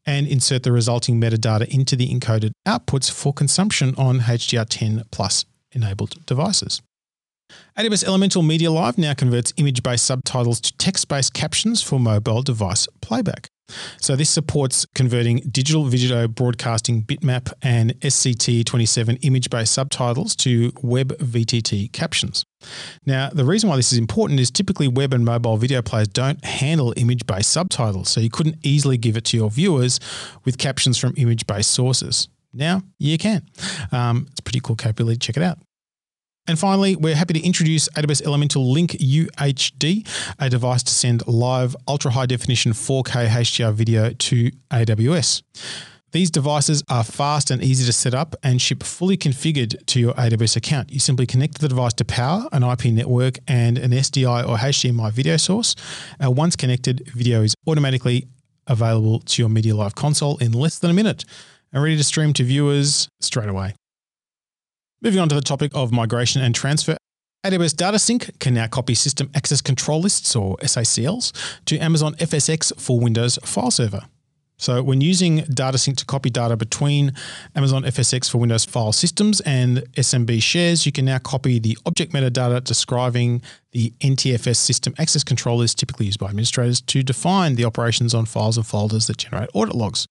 and 0.04 0.26
insert 0.26 0.64
the 0.64 0.72
resulting 0.72 1.20
metadata 1.20 1.68
into 1.68 1.94
the 1.94 2.12
encoded 2.12 2.50
outputs 2.66 3.08
for 3.08 3.32
consumption 3.32 3.94
on 3.96 4.18
HDR10 4.18 5.04
plus 5.12 5.44
enabled 5.76 6.26
devices. 6.26 6.82
AWS 7.78 8.04
Elemental 8.04 8.42
Media 8.42 8.72
Live 8.72 8.98
now 8.98 9.14
converts 9.14 9.52
image 9.56 9.82
based 9.82 10.04
subtitles 10.04 10.60
to 10.60 10.76
text 10.78 11.08
based 11.08 11.34
captions 11.34 11.82
for 11.82 12.00
mobile 12.00 12.42
device 12.42 12.88
playback. 13.00 13.50
So, 14.00 14.14
this 14.14 14.30
supports 14.30 14.86
converting 14.94 15.38
digital 15.50 15.84
video 15.84 16.28
broadcasting 16.28 17.02
bitmap 17.02 17.52
and 17.62 17.98
SCT27 18.00 19.18
image 19.22 19.50
based 19.50 19.74
subtitles 19.74 20.36
to 20.36 20.72
web 20.82 21.16
VTT 21.18 21.92
captions. 21.92 22.44
Now, 23.04 23.28
the 23.30 23.44
reason 23.44 23.68
why 23.68 23.76
this 23.76 23.92
is 23.92 23.98
important 23.98 24.38
is 24.38 24.50
typically 24.50 24.86
web 24.88 25.12
and 25.12 25.24
mobile 25.24 25.56
video 25.56 25.82
players 25.82 26.08
don't 26.08 26.44
handle 26.44 26.94
image 26.96 27.26
based 27.26 27.50
subtitles, 27.50 28.08
so 28.08 28.20
you 28.20 28.30
couldn't 28.30 28.56
easily 28.62 28.96
give 28.98 29.16
it 29.16 29.24
to 29.26 29.36
your 29.36 29.50
viewers 29.50 29.98
with 30.44 30.58
captions 30.58 30.96
from 30.96 31.14
image 31.16 31.46
based 31.46 31.72
sources. 31.72 32.28
Now 32.52 32.82
you 32.98 33.18
can. 33.18 33.42
Um, 33.92 34.28
it's 34.30 34.40
pretty 34.40 34.60
cool 34.60 34.76
capability. 34.76 35.18
Check 35.18 35.36
it 35.36 35.42
out. 35.42 35.58
And 36.48 36.58
finally, 36.58 36.94
we're 36.94 37.16
happy 37.16 37.34
to 37.34 37.44
introduce 37.44 37.88
AWS 37.90 38.24
Elemental 38.24 38.70
Link 38.70 38.92
UHD, 38.92 40.06
a 40.38 40.48
device 40.48 40.82
to 40.84 40.92
send 40.92 41.26
live 41.26 41.74
ultra 41.88 42.12
high 42.12 42.26
definition 42.26 42.72
4K 42.72 43.26
HDR 43.26 43.72
video 43.72 44.10
to 44.10 44.50
AWS. 44.70 45.42
These 46.12 46.30
devices 46.30 46.84
are 46.88 47.02
fast 47.04 47.50
and 47.50 47.62
easy 47.62 47.84
to 47.84 47.92
set 47.92 48.14
up 48.14 48.36
and 48.42 48.62
ship 48.62 48.84
fully 48.84 49.16
configured 49.16 49.84
to 49.86 50.00
your 50.00 50.14
AWS 50.14 50.56
account. 50.56 50.92
You 50.92 51.00
simply 51.00 51.26
connect 51.26 51.58
the 51.60 51.68
device 51.68 51.94
to 51.94 52.04
power, 52.04 52.46
an 52.52 52.62
IP 52.62 52.86
network, 52.86 53.38
and 53.48 53.76
an 53.76 53.90
SDI 53.90 54.48
or 54.48 54.56
HDMI 54.56 55.12
video 55.12 55.36
source. 55.36 55.74
And 56.20 56.36
once 56.36 56.54
connected, 56.54 57.10
video 57.12 57.42
is 57.42 57.54
automatically 57.66 58.28
available 58.68 59.20
to 59.20 59.42
your 59.42 59.48
Media 59.48 59.74
Live 59.74 59.94
console 59.94 60.38
in 60.38 60.52
less 60.52 60.78
than 60.78 60.90
a 60.90 60.94
minute 60.94 61.24
and 61.72 61.82
ready 61.82 61.96
to 61.96 62.04
stream 62.04 62.32
to 62.34 62.44
viewers 62.44 63.08
straight 63.20 63.48
away. 63.48 63.74
Moving 65.02 65.20
on 65.20 65.28
to 65.28 65.34
the 65.34 65.42
topic 65.42 65.72
of 65.74 65.92
migration 65.92 66.40
and 66.40 66.54
transfer, 66.54 66.96
AWS 67.44 67.76
Data 67.76 67.98
Sync 67.98 68.38
can 68.40 68.54
now 68.54 68.66
copy 68.66 68.94
System 68.94 69.30
Access 69.34 69.60
Control 69.60 70.00
Lists 70.00 70.34
or 70.34 70.56
SACLs 70.56 71.32
to 71.66 71.78
Amazon 71.78 72.14
FSx 72.14 72.72
for 72.80 72.98
Windows 72.98 73.38
File 73.44 73.70
Server. 73.70 74.00
So, 74.58 74.82
when 74.82 75.02
using 75.02 75.42
Data 75.52 75.76
Sync 75.76 75.98
to 75.98 76.06
copy 76.06 76.30
data 76.30 76.56
between 76.56 77.12
Amazon 77.54 77.82
FSx 77.82 78.30
for 78.30 78.38
Windows 78.38 78.64
file 78.64 78.90
systems 78.90 79.42
and 79.42 79.78
SMB 79.96 80.42
shares, 80.42 80.86
you 80.86 80.92
can 80.92 81.04
now 81.04 81.18
copy 81.18 81.58
the 81.58 81.76
object 81.84 82.14
metadata 82.14 82.64
describing 82.64 83.42
the 83.72 83.92
NTFS 84.00 84.56
system 84.56 84.94
access 84.98 85.22
control 85.22 85.58
list 85.58 85.78
typically 85.78 86.06
used 86.06 86.18
by 86.18 86.28
administrators 86.28 86.80
to 86.80 87.02
define 87.02 87.56
the 87.56 87.66
operations 87.66 88.14
on 88.14 88.24
files 88.24 88.56
and 88.56 88.66
folders 88.66 89.08
that 89.08 89.18
generate 89.18 89.50
audit 89.52 89.74
logs. 89.74 90.06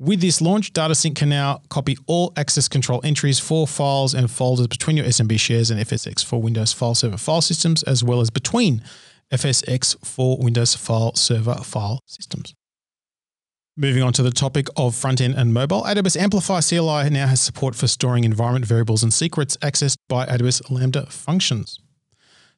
With 0.00 0.20
this 0.20 0.40
launch, 0.40 0.72
DataSync 0.72 1.14
can 1.14 1.28
now 1.28 1.62
copy 1.68 1.96
all 2.06 2.32
access 2.36 2.66
control 2.66 3.00
entries 3.04 3.38
for 3.38 3.66
files 3.66 4.12
and 4.12 4.28
folders 4.28 4.66
between 4.66 4.96
your 4.96 5.06
SMB 5.06 5.38
shares 5.38 5.70
and 5.70 5.80
FSx 5.80 6.24
for 6.24 6.42
Windows 6.42 6.72
File 6.72 6.96
Server 6.96 7.16
file 7.16 7.40
systems, 7.40 7.84
as 7.84 8.02
well 8.02 8.20
as 8.20 8.28
between 8.28 8.82
FSx 9.30 10.04
for 10.04 10.36
Windows 10.38 10.74
File 10.74 11.14
Server 11.14 11.54
file 11.56 12.00
systems. 12.06 12.54
Moving 13.76 14.02
on 14.02 14.12
to 14.14 14.22
the 14.24 14.32
topic 14.32 14.66
of 14.76 14.96
front 14.96 15.20
end 15.20 15.34
and 15.34 15.54
mobile, 15.54 15.82
AWS 15.82 16.16
Amplify 16.16 16.60
CLI 16.60 17.10
now 17.10 17.28
has 17.28 17.40
support 17.40 17.76
for 17.76 17.86
storing 17.86 18.24
environment 18.24 18.64
variables 18.64 19.04
and 19.04 19.12
secrets 19.12 19.56
accessed 19.58 19.96
by 20.08 20.26
AWS 20.26 20.70
Lambda 20.70 21.06
functions. 21.06 21.78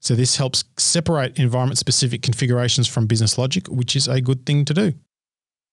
So, 0.01 0.14
this 0.14 0.37
helps 0.37 0.64
separate 0.78 1.39
environment 1.39 1.78
specific 1.78 2.22
configurations 2.22 2.87
from 2.87 3.07
business 3.07 3.37
logic, 3.37 3.66
which 3.68 3.95
is 3.95 4.09
a 4.09 4.20
good 4.20 4.47
thing 4.47 4.64
to 4.66 4.74
do. 4.74 4.95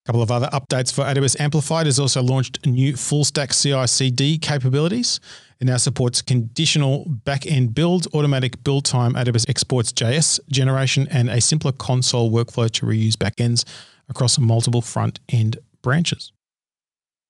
A 0.03 0.07
couple 0.07 0.21
of 0.21 0.31
other 0.31 0.47
updates 0.47 0.93
for 0.93 1.05
AWS 1.05 1.39
Amplified 1.39 1.85
has 1.85 1.97
also 1.97 2.21
launched 2.21 2.65
new 2.65 2.97
full 2.97 3.23
stack 3.23 3.51
CI 3.53 3.87
CD 3.87 4.37
capabilities. 4.37 5.21
It 5.61 5.67
now 5.67 5.77
supports 5.77 6.21
conditional 6.21 7.05
back 7.07 7.47
end 7.47 7.73
build, 7.73 8.07
automatic 8.13 8.61
build 8.65 8.83
time, 8.83 9.13
AWS 9.13 9.47
exports 9.47 9.93
JS 9.93 10.41
generation, 10.49 11.07
and 11.09 11.29
a 11.29 11.39
simpler 11.39 11.71
console 11.71 12.29
workflow 12.29 12.69
to 12.71 12.85
reuse 12.85 13.13
backends 13.13 13.63
across 14.09 14.37
multiple 14.37 14.81
front 14.81 15.21
end 15.29 15.57
branches. 15.81 16.33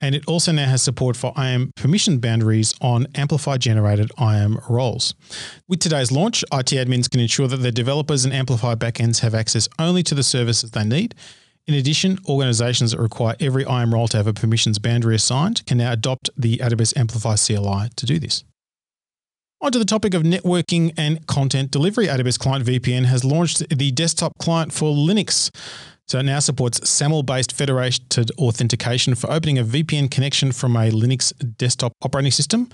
and 0.02 0.16
it 0.16 0.28
also 0.28 0.52
now 0.52 0.66
has 0.66 0.84
support 0.84 1.16
for 1.16 1.32
IAM 1.38 1.72
permission 1.78 2.18
boundaries 2.18 2.76
on 2.82 3.08
Amplify 3.16 3.56
generated 3.58 4.12
IAM 4.20 4.60
roles. 4.68 5.14
With 5.70 5.80
today's 5.80 6.12
launch, 6.12 6.44
IT 6.52 6.72
admins 6.72 7.10
can 7.10 7.22
ensure 7.22 7.48
that 7.48 7.58
their 7.58 7.72
developers 7.72 8.26
and 8.26 8.34
Amplify 8.34 8.76
backends 8.76 9.22
have 9.22 9.34
access 9.34 9.70
only 9.80 10.04
to 10.04 10.14
the 10.14 10.24
services 10.24 10.72
they 10.72 10.84
need. 10.84 11.16
In 11.66 11.76
addition, 11.76 12.20
organizations 12.28 12.92
that 12.92 13.00
require 13.00 13.36
every 13.40 13.64
IAM 13.64 13.94
role 13.94 14.10
to 14.10 14.18
have 14.18 14.28
a 14.28 14.34
permissions 14.34 14.80
boundary 14.80 15.16
assigned 15.16 15.66
can 15.66 15.78
now 15.78 15.94
adopt 15.94 16.30
the 16.36 16.58
AWS 16.58 16.98
Amplify 16.98 17.36
CLI 17.38 17.90
to 17.96 18.06
do 18.06 18.20
this. 18.20 18.44
Onto 19.62 19.80
the 19.80 19.86
topic 19.86 20.14
of 20.14 20.24
networking 20.24 20.94
and 20.98 21.26
content 21.26 21.72
delivery, 21.72 22.08
AWS 22.08 22.38
Client 22.38 22.66
VPN 22.66 23.06
has 23.06 23.24
launched 23.24 23.70
the 23.70 23.92
desktop 23.92 24.34
client 24.40 24.74
for 24.74 24.94
Linux. 24.94 25.50
So 26.10 26.20
it 26.20 26.24
now 26.24 26.40
supports 26.40 26.90
SAML 26.90 27.24
based 27.24 27.54
federated 27.54 28.30
authentication 28.38 29.16
for 29.16 29.32
opening 29.32 29.58
a 29.58 29.64
VPN 29.64 30.12
connection 30.12 30.52
from 30.52 30.76
a 30.76 30.92
Linux 30.92 31.32
desktop 31.58 31.94
operating 32.02 32.34
system, 32.34 32.70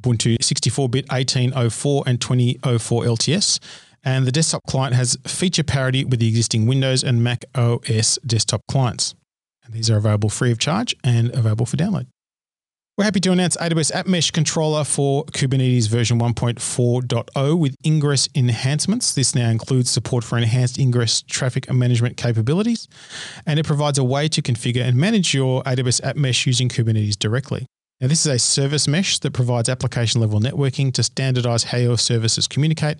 Ubuntu 0.00 0.36
64 0.40 0.88
bit 0.88 1.10
1804 1.10 2.04
and 2.06 2.20
2004 2.20 3.02
LTS. 3.02 3.58
And 4.04 4.26
the 4.26 4.32
desktop 4.32 4.64
client 4.66 4.94
has 4.94 5.16
feature 5.26 5.64
parity 5.64 6.04
with 6.04 6.20
the 6.20 6.28
existing 6.28 6.66
Windows 6.66 7.02
and 7.02 7.22
Mac 7.22 7.44
OS 7.54 8.18
desktop 8.26 8.62
clients. 8.68 9.14
And 9.64 9.74
these 9.74 9.90
are 9.90 9.96
available 9.96 10.30
free 10.30 10.50
of 10.50 10.58
charge 10.58 10.94
and 11.04 11.34
available 11.34 11.66
for 11.66 11.76
download. 11.76 12.06
We're 12.98 13.04
happy 13.04 13.20
to 13.20 13.30
announce 13.30 13.56
AWS 13.58 13.94
App 13.94 14.08
Mesh 14.08 14.32
Controller 14.32 14.82
for 14.82 15.24
Kubernetes 15.26 15.88
version 15.88 16.18
1.4.0 16.18 17.56
with 17.56 17.76
ingress 17.86 18.28
enhancements. 18.34 19.14
This 19.14 19.36
now 19.36 19.50
includes 19.50 19.88
support 19.88 20.24
for 20.24 20.36
enhanced 20.36 20.80
ingress 20.80 21.22
traffic 21.22 21.72
management 21.72 22.16
capabilities, 22.16 22.88
and 23.46 23.60
it 23.60 23.66
provides 23.66 23.98
a 23.98 24.04
way 24.04 24.26
to 24.26 24.42
configure 24.42 24.82
and 24.82 24.96
manage 24.96 25.32
your 25.32 25.62
AWS 25.62 26.02
App 26.02 26.16
Mesh 26.16 26.44
using 26.44 26.68
Kubernetes 26.68 27.16
directly. 27.16 27.66
Now, 28.00 28.08
this 28.08 28.26
is 28.26 28.32
a 28.32 28.38
service 28.40 28.88
mesh 28.88 29.20
that 29.20 29.32
provides 29.32 29.68
application 29.68 30.20
level 30.20 30.40
networking 30.40 30.92
to 30.94 31.04
standardize 31.04 31.64
how 31.64 31.78
your 31.78 31.98
services 31.98 32.48
communicate 32.48 32.98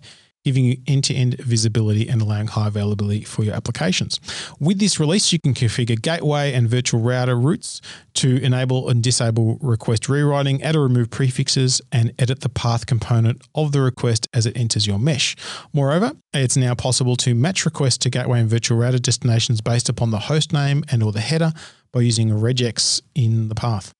giving 0.49 0.65
you 0.65 0.79
end 0.87 1.05
to 1.05 1.15
end 1.15 1.37
visibility 1.41 2.09
and 2.09 2.23
allowing 2.23 2.47
high 2.47 2.69
availability 2.69 3.23
for 3.23 3.45
your 3.45 3.55
applications. 3.55 4.19
With 4.59 4.79
this 4.79 4.99
release, 4.99 5.31
you 5.31 5.39
can 5.39 5.53
configure 5.53 6.01
gateway 6.01 6.55
and 6.55 6.67
virtual 6.67 7.03
router 7.03 7.37
routes 7.37 7.83
to 8.15 8.43
enable 8.43 8.89
and 8.89 9.03
disable 9.03 9.59
request 9.61 10.09
rewriting, 10.09 10.63
add 10.63 10.75
or 10.75 10.85
remove 10.85 11.11
prefixes, 11.11 11.83
and 11.93 12.15
edit 12.19 12.41
the 12.41 12.49
path 12.49 12.87
component 12.87 13.47
of 13.55 13.73
the 13.73 13.83
request 13.83 14.27
as 14.33 14.47
it 14.47 14.57
enters 14.57 14.87
your 14.87 14.99
mesh. 14.99 15.37
Moreover, 15.75 16.13
it's 16.33 16.57
now 16.57 16.75
possible 16.75 17.17
to 17.17 17.35
match 17.35 17.67
requests 17.67 17.99
to 17.99 18.09
gateway 18.09 18.41
and 18.41 18.49
virtual 18.49 18.79
router 18.79 18.99
destinations 18.99 19.61
based 19.61 19.91
upon 19.91 20.13
the 20.13 20.19
host 20.31 20.51
name 20.51 20.83
and 20.91 21.03
or 21.03 21.13
the 21.13 21.21
header 21.21 21.53
by 21.93 22.01
using 22.01 22.31
regex 22.31 23.03
in 23.15 23.51
the 23.51 23.55
path. 23.55 23.93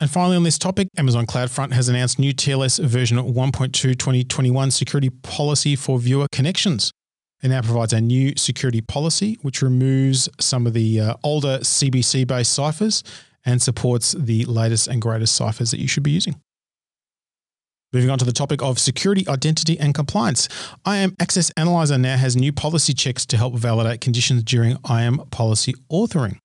And 0.00 0.10
finally, 0.10 0.36
on 0.36 0.42
this 0.42 0.58
topic, 0.58 0.88
Amazon 0.98 1.24
CloudFront 1.24 1.72
has 1.72 1.88
announced 1.88 2.18
new 2.18 2.34
TLS 2.34 2.84
version 2.84 3.16
1.2 3.16 3.72
2021 3.72 4.70
security 4.70 5.10
policy 5.10 5.76
for 5.76 5.98
viewer 5.98 6.26
connections. 6.32 6.90
It 7.42 7.48
now 7.48 7.62
provides 7.62 7.92
a 7.92 8.00
new 8.00 8.32
security 8.36 8.80
policy 8.80 9.38
which 9.42 9.62
removes 9.62 10.28
some 10.40 10.66
of 10.66 10.72
the 10.72 11.00
uh, 11.00 11.14
older 11.22 11.58
CBC 11.58 12.26
based 12.26 12.52
ciphers 12.52 13.04
and 13.44 13.60
supports 13.60 14.12
the 14.12 14.44
latest 14.46 14.88
and 14.88 15.00
greatest 15.00 15.34
ciphers 15.34 15.70
that 15.70 15.78
you 15.78 15.86
should 15.86 16.02
be 16.02 16.10
using. 16.10 16.40
Moving 17.92 18.10
on 18.10 18.18
to 18.18 18.24
the 18.24 18.32
topic 18.32 18.60
of 18.60 18.80
security, 18.80 19.24
identity, 19.28 19.78
and 19.78 19.94
compliance. 19.94 20.48
IAM 20.84 21.14
Access 21.20 21.50
Analyzer 21.56 21.96
now 21.96 22.16
has 22.16 22.34
new 22.34 22.52
policy 22.52 22.92
checks 22.92 23.24
to 23.26 23.36
help 23.36 23.54
validate 23.54 24.00
conditions 24.00 24.42
during 24.42 24.76
IAM 24.90 25.18
policy 25.30 25.74
authoring. 25.92 26.38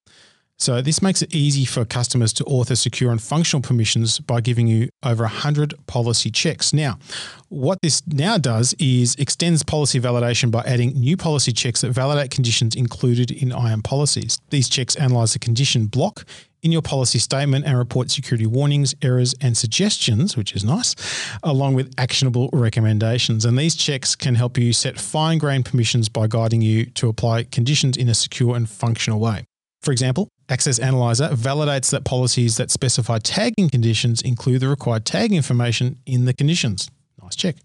So 0.59 0.81
this 0.81 1.01
makes 1.01 1.21
it 1.21 1.33
easy 1.33 1.63
for 1.63 1.85
customers 1.85 2.33
to 2.33 2.43
author 2.43 2.75
secure 2.75 3.11
and 3.11 3.21
functional 3.21 3.61
permissions 3.61 4.19
by 4.19 4.41
giving 4.41 4.67
you 4.67 4.89
over 5.03 5.23
100 5.23 5.73
policy 5.87 6.29
checks. 6.29 6.73
Now, 6.73 6.99
what 7.47 7.81
this 7.81 8.05
now 8.07 8.37
does 8.37 8.75
is 8.77 9.15
extends 9.15 9.63
policy 9.63 10.01
validation 10.01 10.51
by 10.51 10.63
adding 10.63 10.91
new 10.99 11.15
policy 11.15 11.53
checks 11.53 11.79
that 11.81 11.91
validate 11.91 12.29
conditions 12.29 12.75
included 12.75 13.31
in 13.31 13.53
IAM 13.53 13.83
policies. 13.83 14.37
These 14.49 14.67
checks 14.67 14.97
analyze 14.97 15.31
the 15.31 15.39
condition 15.39 15.85
block 15.85 16.25
in 16.61 16.73
your 16.73 16.81
policy 16.81 17.19
statement 17.19 17.65
and 17.65 17.77
report 17.77 18.11
security 18.11 18.45
warnings, 18.45 18.93
errors, 19.01 19.33
and 19.39 19.57
suggestions, 19.57 20.35
which 20.35 20.53
is 20.53 20.65
nice, 20.65 20.93
along 21.41 21.73
with 21.75 21.93
actionable 21.97 22.49
recommendations. 22.51 23.45
And 23.45 23.57
these 23.57 23.75
checks 23.75 24.13
can 24.13 24.35
help 24.35 24.57
you 24.57 24.73
set 24.73 24.99
fine 24.99 25.37
grained 25.37 25.65
permissions 25.65 26.09
by 26.09 26.27
guiding 26.27 26.61
you 26.61 26.85
to 26.87 27.07
apply 27.07 27.43
conditions 27.43 27.95
in 27.95 28.09
a 28.09 28.13
secure 28.13 28.57
and 28.57 28.69
functional 28.69 29.21
way. 29.21 29.45
For 29.81 29.91
example, 29.91 30.27
Access 30.49 30.79
Analyzer 30.79 31.29
validates 31.29 31.91
that 31.91 32.03
policies 32.03 32.57
that 32.57 32.69
specify 32.71 33.19
tagging 33.19 33.69
conditions 33.69 34.21
include 34.21 34.61
the 34.61 34.67
required 34.67 35.05
tag 35.05 35.31
information 35.31 35.99
in 36.05 36.25
the 36.25 36.33
conditions. 36.33 36.89
Nice 37.21 37.35
check. 37.35 37.55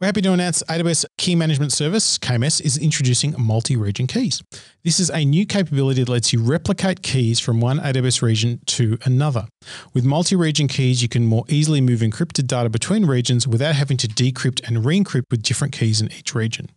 We're 0.00 0.06
happy 0.06 0.22
to 0.22 0.32
announce 0.32 0.62
AWS 0.62 1.04
Key 1.18 1.34
Management 1.34 1.72
Service, 1.72 2.16
KMS, 2.16 2.62
is 2.62 2.78
introducing 2.78 3.34
multi 3.36 3.76
region 3.76 4.06
keys. 4.06 4.42
This 4.82 4.98
is 4.98 5.10
a 5.10 5.26
new 5.26 5.44
capability 5.44 6.02
that 6.02 6.10
lets 6.10 6.32
you 6.32 6.42
replicate 6.42 7.02
keys 7.02 7.38
from 7.38 7.60
one 7.60 7.78
AWS 7.78 8.22
region 8.22 8.60
to 8.64 8.96
another. 9.04 9.46
With 9.92 10.06
multi 10.06 10.36
region 10.36 10.68
keys, 10.68 11.02
you 11.02 11.08
can 11.10 11.26
more 11.26 11.44
easily 11.48 11.82
move 11.82 12.00
encrypted 12.00 12.46
data 12.46 12.70
between 12.70 13.04
regions 13.04 13.46
without 13.46 13.74
having 13.74 13.98
to 13.98 14.08
decrypt 14.08 14.66
and 14.66 14.86
re 14.86 14.98
encrypt 14.98 15.24
with 15.30 15.42
different 15.42 15.74
keys 15.74 16.00
in 16.00 16.10
each 16.12 16.34
region. 16.34 16.70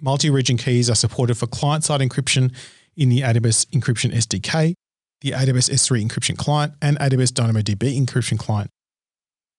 Multi 0.00 0.30
region 0.30 0.56
keys 0.56 0.88
are 0.88 0.94
supported 0.94 1.36
for 1.36 1.48
client 1.48 1.82
side 1.82 2.00
encryption 2.00 2.54
in 2.98 3.08
the 3.08 3.20
AWS 3.20 3.66
Encryption 3.70 4.12
SDK, 4.12 4.74
the 5.20 5.30
AWS 5.30 5.70
S3 5.70 6.06
Encryption 6.06 6.36
Client, 6.36 6.74
and 6.82 6.98
AWS 6.98 7.32
DynamoDB 7.32 7.98
Encryption 7.98 8.38
Client. 8.38 8.70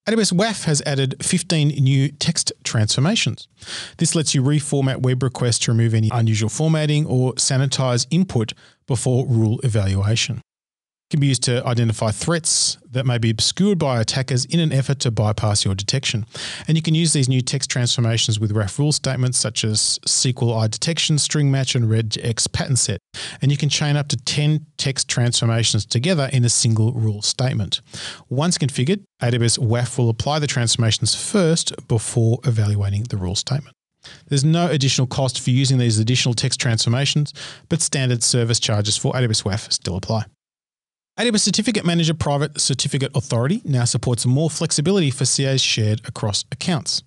AWS 0.07 0.33
WAF 0.33 0.65
has 0.65 0.81
added 0.85 1.15
15 1.21 1.69
new 1.69 2.09
text 2.09 2.51
transformations. 2.63 3.47
This 3.97 4.15
lets 4.15 4.33
you 4.33 4.41
reformat 4.41 5.01
web 5.01 5.23
requests 5.23 5.59
to 5.59 5.71
remove 5.71 5.93
any 5.93 6.09
unusual 6.11 6.49
formatting 6.49 7.05
or 7.05 7.33
sanitize 7.33 8.07
input 8.09 8.53
before 8.87 9.27
rule 9.27 9.59
evaluation 9.63 10.41
can 11.09 11.19
be 11.19 11.27
used 11.27 11.43
to 11.43 11.65
identify 11.65 12.11
threats 12.11 12.77
that 12.91 13.05
may 13.05 13.17
be 13.17 13.29
obscured 13.29 13.79
by 13.79 13.99
attackers 13.99 14.45
in 14.45 14.59
an 14.59 14.71
effort 14.71 14.99
to 14.99 15.11
bypass 15.11 15.65
your 15.65 15.73
detection. 15.73 16.25
And 16.67 16.77
you 16.77 16.83
can 16.83 16.93
use 16.93 17.13
these 17.13 17.27
new 17.27 17.41
text 17.41 17.69
transformations 17.69 18.39
with 18.39 18.53
WAF 18.53 18.77
rule 18.77 18.91
statements 18.91 19.37
such 19.37 19.63
as 19.63 19.99
SQLi 20.05 20.69
detection, 20.69 21.17
string 21.17 21.49
match, 21.49 21.75
and 21.75 21.85
regex 21.85 22.51
pattern 22.51 22.75
set. 22.75 22.99
And 23.41 23.51
you 23.51 23.57
can 23.57 23.69
chain 23.69 23.95
up 23.95 24.07
to 24.09 24.17
10 24.17 24.67
text 24.77 25.07
transformations 25.07 25.85
together 25.85 26.29
in 26.31 26.45
a 26.45 26.49
single 26.49 26.93
rule 26.93 27.21
statement. 27.21 27.81
Once 28.29 28.57
configured, 28.57 29.03
AWS 29.21 29.59
WAF 29.59 29.97
will 29.97 30.09
apply 30.09 30.39
the 30.39 30.47
transformations 30.47 31.15
first 31.15 31.73
before 31.87 32.39
evaluating 32.45 33.03
the 33.03 33.17
rule 33.17 33.35
statement. 33.35 33.75
There's 34.27 34.45
no 34.45 34.69
additional 34.69 35.07
cost 35.07 35.41
for 35.41 35.49
using 35.49 35.77
these 35.77 35.99
additional 35.99 36.33
text 36.33 36.59
transformations, 36.59 37.33
but 37.67 37.81
standard 37.81 38.23
service 38.23 38.59
charges 38.59 38.95
for 38.95 39.13
AWS 39.13 39.43
WAF 39.43 39.71
still 39.71 39.95
apply. 39.95 40.25
AWS 41.17 41.41
Certificate 41.41 41.85
Manager 41.85 42.13
Private 42.13 42.61
Certificate 42.61 43.11
Authority 43.13 43.61
now 43.65 43.83
supports 43.83 44.25
more 44.25 44.49
flexibility 44.49 45.11
for 45.11 45.25
CAs 45.25 45.61
shared 45.61 46.01
across 46.07 46.45
accounts. 46.51 47.03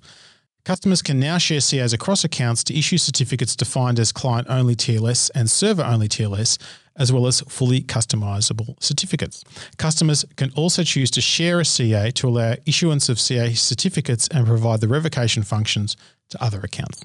Customers 0.67 1.01
can 1.01 1.19
now 1.19 1.39
share 1.39 1.61
CAs 1.61 1.93
across 1.95 2.23
accounts 2.23 2.63
to 2.65 2.79
issue 2.79 2.99
certificates 2.99 3.57
defined 3.57 3.99
as 3.99 4.13
client 4.13 4.47
only 4.51 4.77
TLS 4.77 5.31
and 5.35 5.51
server 5.51 5.83
only 5.83 6.09
TLS, 6.09 6.59
as 6.97 7.11
well 7.11 7.27
as 7.27 7.41
fully 7.43 7.81
customizable 7.81 8.81
certificates. 8.83 9.45
Customers 9.79 10.27
can 10.37 10.53
also 10.53 10.85
choose 10.85 11.11
to 11.13 11.21
share 11.21 11.59
a 11.61 11.65
CA 11.65 12.11
to 12.11 12.29
allow 12.29 12.55
issuance 12.67 13.09
of 13.09 13.19
CA 13.19 13.55
certificates 13.55 14.29
and 14.29 14.47
provide 14.47 14.83
the 14.83 14.89
revocation 14.89 15.43
functions 15.43 15.97
to 16.29 16.43
other 16.43 16.61
accounts. 16.61 17.05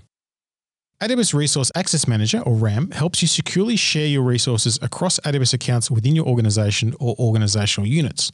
AWS 0.99 1.35
Resource 1.35 1.71
Access 1.75 2.07
Manager, 2.07 2.39
or 2.39 2.55
RAM, 2.55 2.89
helps 2.89 3.21
you 3.21 3.27
securely 3.27 3.75
share 3.75 4.07
your 4.07 4.23
resources 4.23 4.79
across 4.81 5.19
AWS 5.19 5.53
accounts 5.53 5.91
within 5.91 6.15
your 6.15 6.25
organization 6.25 6.95
or 6.99 7.15
organizational 7.19 7.87
units. 7.87 8.31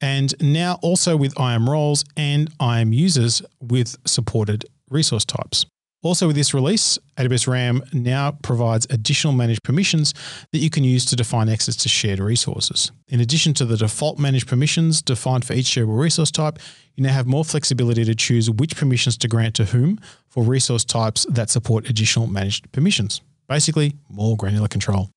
And 0.00 0.32
now 0.40 0.78
also 0.80 1.16
with 1.16 1.36
IAM 1.40 1.68
roles 1.68 2.04
and 2.16 2.50
IAM 2.62 2.92
users 2.92 3.42
with 3.60 3.96
supported 4.06 4.64
resource 4.88 5.24
types. 5.24 5.66
Also, 6.00 6.28
with 6.28 6.36
this 6.36 6.54
release, 6.54 6.96
AWS 7.16 7.48
RAM 7.48 7.82
now 7.92 8.30
provides 8.42 8.86
additional 8.88 9.32
managed 9.32 9.64
permissions 9.64 10.14
that 10.52 10.58
you 10.58 10.70
can 10.70 10.84
use 10.84 11.04
to 11.06 11.16
define 11.16 11.48
access 11.48 11.74
to 11.74 11.88
shared 11.88 12.20
resources. 12.20 12.92
In 13.08 13.20
addition 13.20 13.52
to 13.54 13.64
the 13.64 13.76
default 13.76 14.16
managed 14.16 14.46
permissions 14.46 15.02
defined 15.02 15.44
for 15.44 15.54
each 15.54 15.66
shareable 15.66 15.98
resource 15.98 16.30
type, 16.30 16.60
you 16.94 17.02
now 17.02 17.12
have 17.12 17.26
more 17.26 17.44
flexibility 17.44 18.04
to 18.04 18.14
choose 18.14 18.48
which 18.48 18.76
permissions 18.76 19.16
to 19.18 19.28
grant 19.28 19.56
to 19.56 19.64
whom 19.64 19.98
for 20.28 20.44
resource 20.44 20.84
types 20.84 21.26
that 21.30 21.50
support 21.50 21.90
additional 21.90 22.28
managed 22.28 22.70
permissions. 22.70 23.20
Basically, 23.48 23.96
more 24.08 24.36
granular 24.36 24.68
control. 24.68 25.10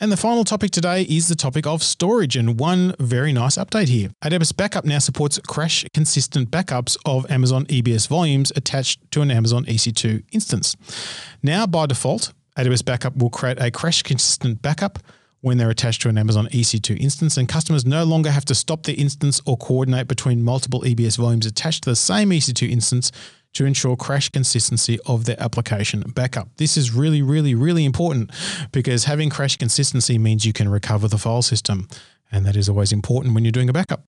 And 0.00 0.12
the 0.12 0.16
final 0.16 0.44
topic 0.44 0.70
today 0.70 1.02
is 1.02 1.26
the 1.26 1.34
topic 1.34 1.66
of 1.66 1.82
storage, 1.82 2.36
and 2.36 2.60
one 2.60 2.94
very 3.00 3.32
nice 3.32 3.56
update 3.58 3.88
here. 3.88 4.10
AWS 4.22 4.56
Backup 4.56 4.84
now 4.84 5.00
supports 5.00 5.40
crash 5.48 5.84
consistent 5.92 6.52
backups 6.52 6.96
of 7.04 7.28
Amazon 7.28 7.66
EBS 7.66 8.06
volumes 8.06 8.52
attached 8.54 9.10
to 9.10 9.22
an 9.22 9.32
Amazon 9.32 9.64
EC2 9.64 10.22
instance. 10.30 10.76
Now, 11.42 11.66
by 11.66 11.86
default, 11.86 12.32
AWS 12.56 12.84
Backup 12.84 13.16
will 13.16 13.28
create 13.28 13.60
a 13.60 13.72
crash 13.72 14.04
consistent 14.04 14.62
backup 14.62 15.00
when 15.40 15.58
they're 15.58 15.70
attached 15.70 16.02
to 16.02 16.08
an 16.08 16.16
Amazon 16.16 16.46
EC2 16.52 17.00
instance, 17.00 17.36
and 17.36 17.48
customers 17.48 17.84
no 17.84 18.04
longer 18.04 18.30
have 18.30 18.44
to 18.44 18.54
stop 18.54 18.84
the 18.84 18.94
instance 18.94 19.40
or 19.46 19.56
coordinate 19.56 20.06
between 20.06 20.44
multiple 20.44 20.82
EBS 20.82 21.16
volumes 21.16 21.44
attached 21.44 21.82
to 21.82 21.90
the 21.90 21.96
same 21.96 22.30
EC2 22.30 22.70
instance 22.70 23.10
to 23.54 23.64
ensure 23.64 23.96
crash 23.96 24.28
consistency 24.28 24.98
of 25.06 25.24
their 25.24 25.40
application 25.42 26.02
backup. 26.14 26.48
This 26.56 26.76
is 26.76 26.92
really, 26.92 27.22
really, 27.22 27.54
really 27.54 27.84
important 27.84 28.30
because 28.72 29.04
having 29.04 29.30
crash 29.30 29.56
consistency 29.56 30.18
means 30.18 30.44
you 30.44 30.52
can 30.52 30.68
recover 30.68 31.08
the 31.08 31.18
file 31.18 31.42
system, 31.42 31.88
and 32.30 32.44
that 32.46 32.56
is 32.56 32.68
always 32.68 32.92
important 32.92 33.34
when 33.34 33.44
you're 33.44 33.52
doing 33.52 33.68
a 33.68 33.72
backup. 33.72 34.04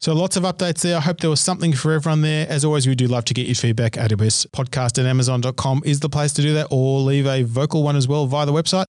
So 0.00 0.14
lots 0.14 0.36
of 0.36 0.44
updates 0.44 0.80
there. 0.80 0.96
I 0.96 1.00
hope 1.00 1.20
there 1.20 1.28
was 1.28 1.40
something 1.40 1.74
for 1.74 1.92
everyone 1.92 2.22
there. 2.22 2.46
As 2.48 2.64
always, 2.64 2.86
we 2.86 2.94
do 2.94 3.06
love 3.06 3.26
to 3.26 3.34
get 3.34 3.46
your 3.46 3.54
feedback. 3.54 3.92
AWS 3.92 4.46
podcast 4.46 4.98
at 4.98 5.04
amazon.com 5.04 5.82
is 5.84 6.00
the 6.00 6.08
place 6.08 6.32
to 6.32 6.42
do 6.42 6.54
that, 6.54 6.68
or 6.70 7.00
leave 7.00 7.26
a 7.26 7.42
vocal 7.42 7.82
one 7.82 7.96
as 7.96 8.08
well 8.08 8.26
via 8.26 8.46
the 8.46 8.52
website. 8.52 8.86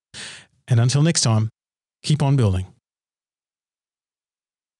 And 0.70 0.80
until 0.80 1.04
next 1.04 1.22
time, 1.22 1.50
keep 2.02 2.24
on 2.24 2.38
building. 2.38 2.71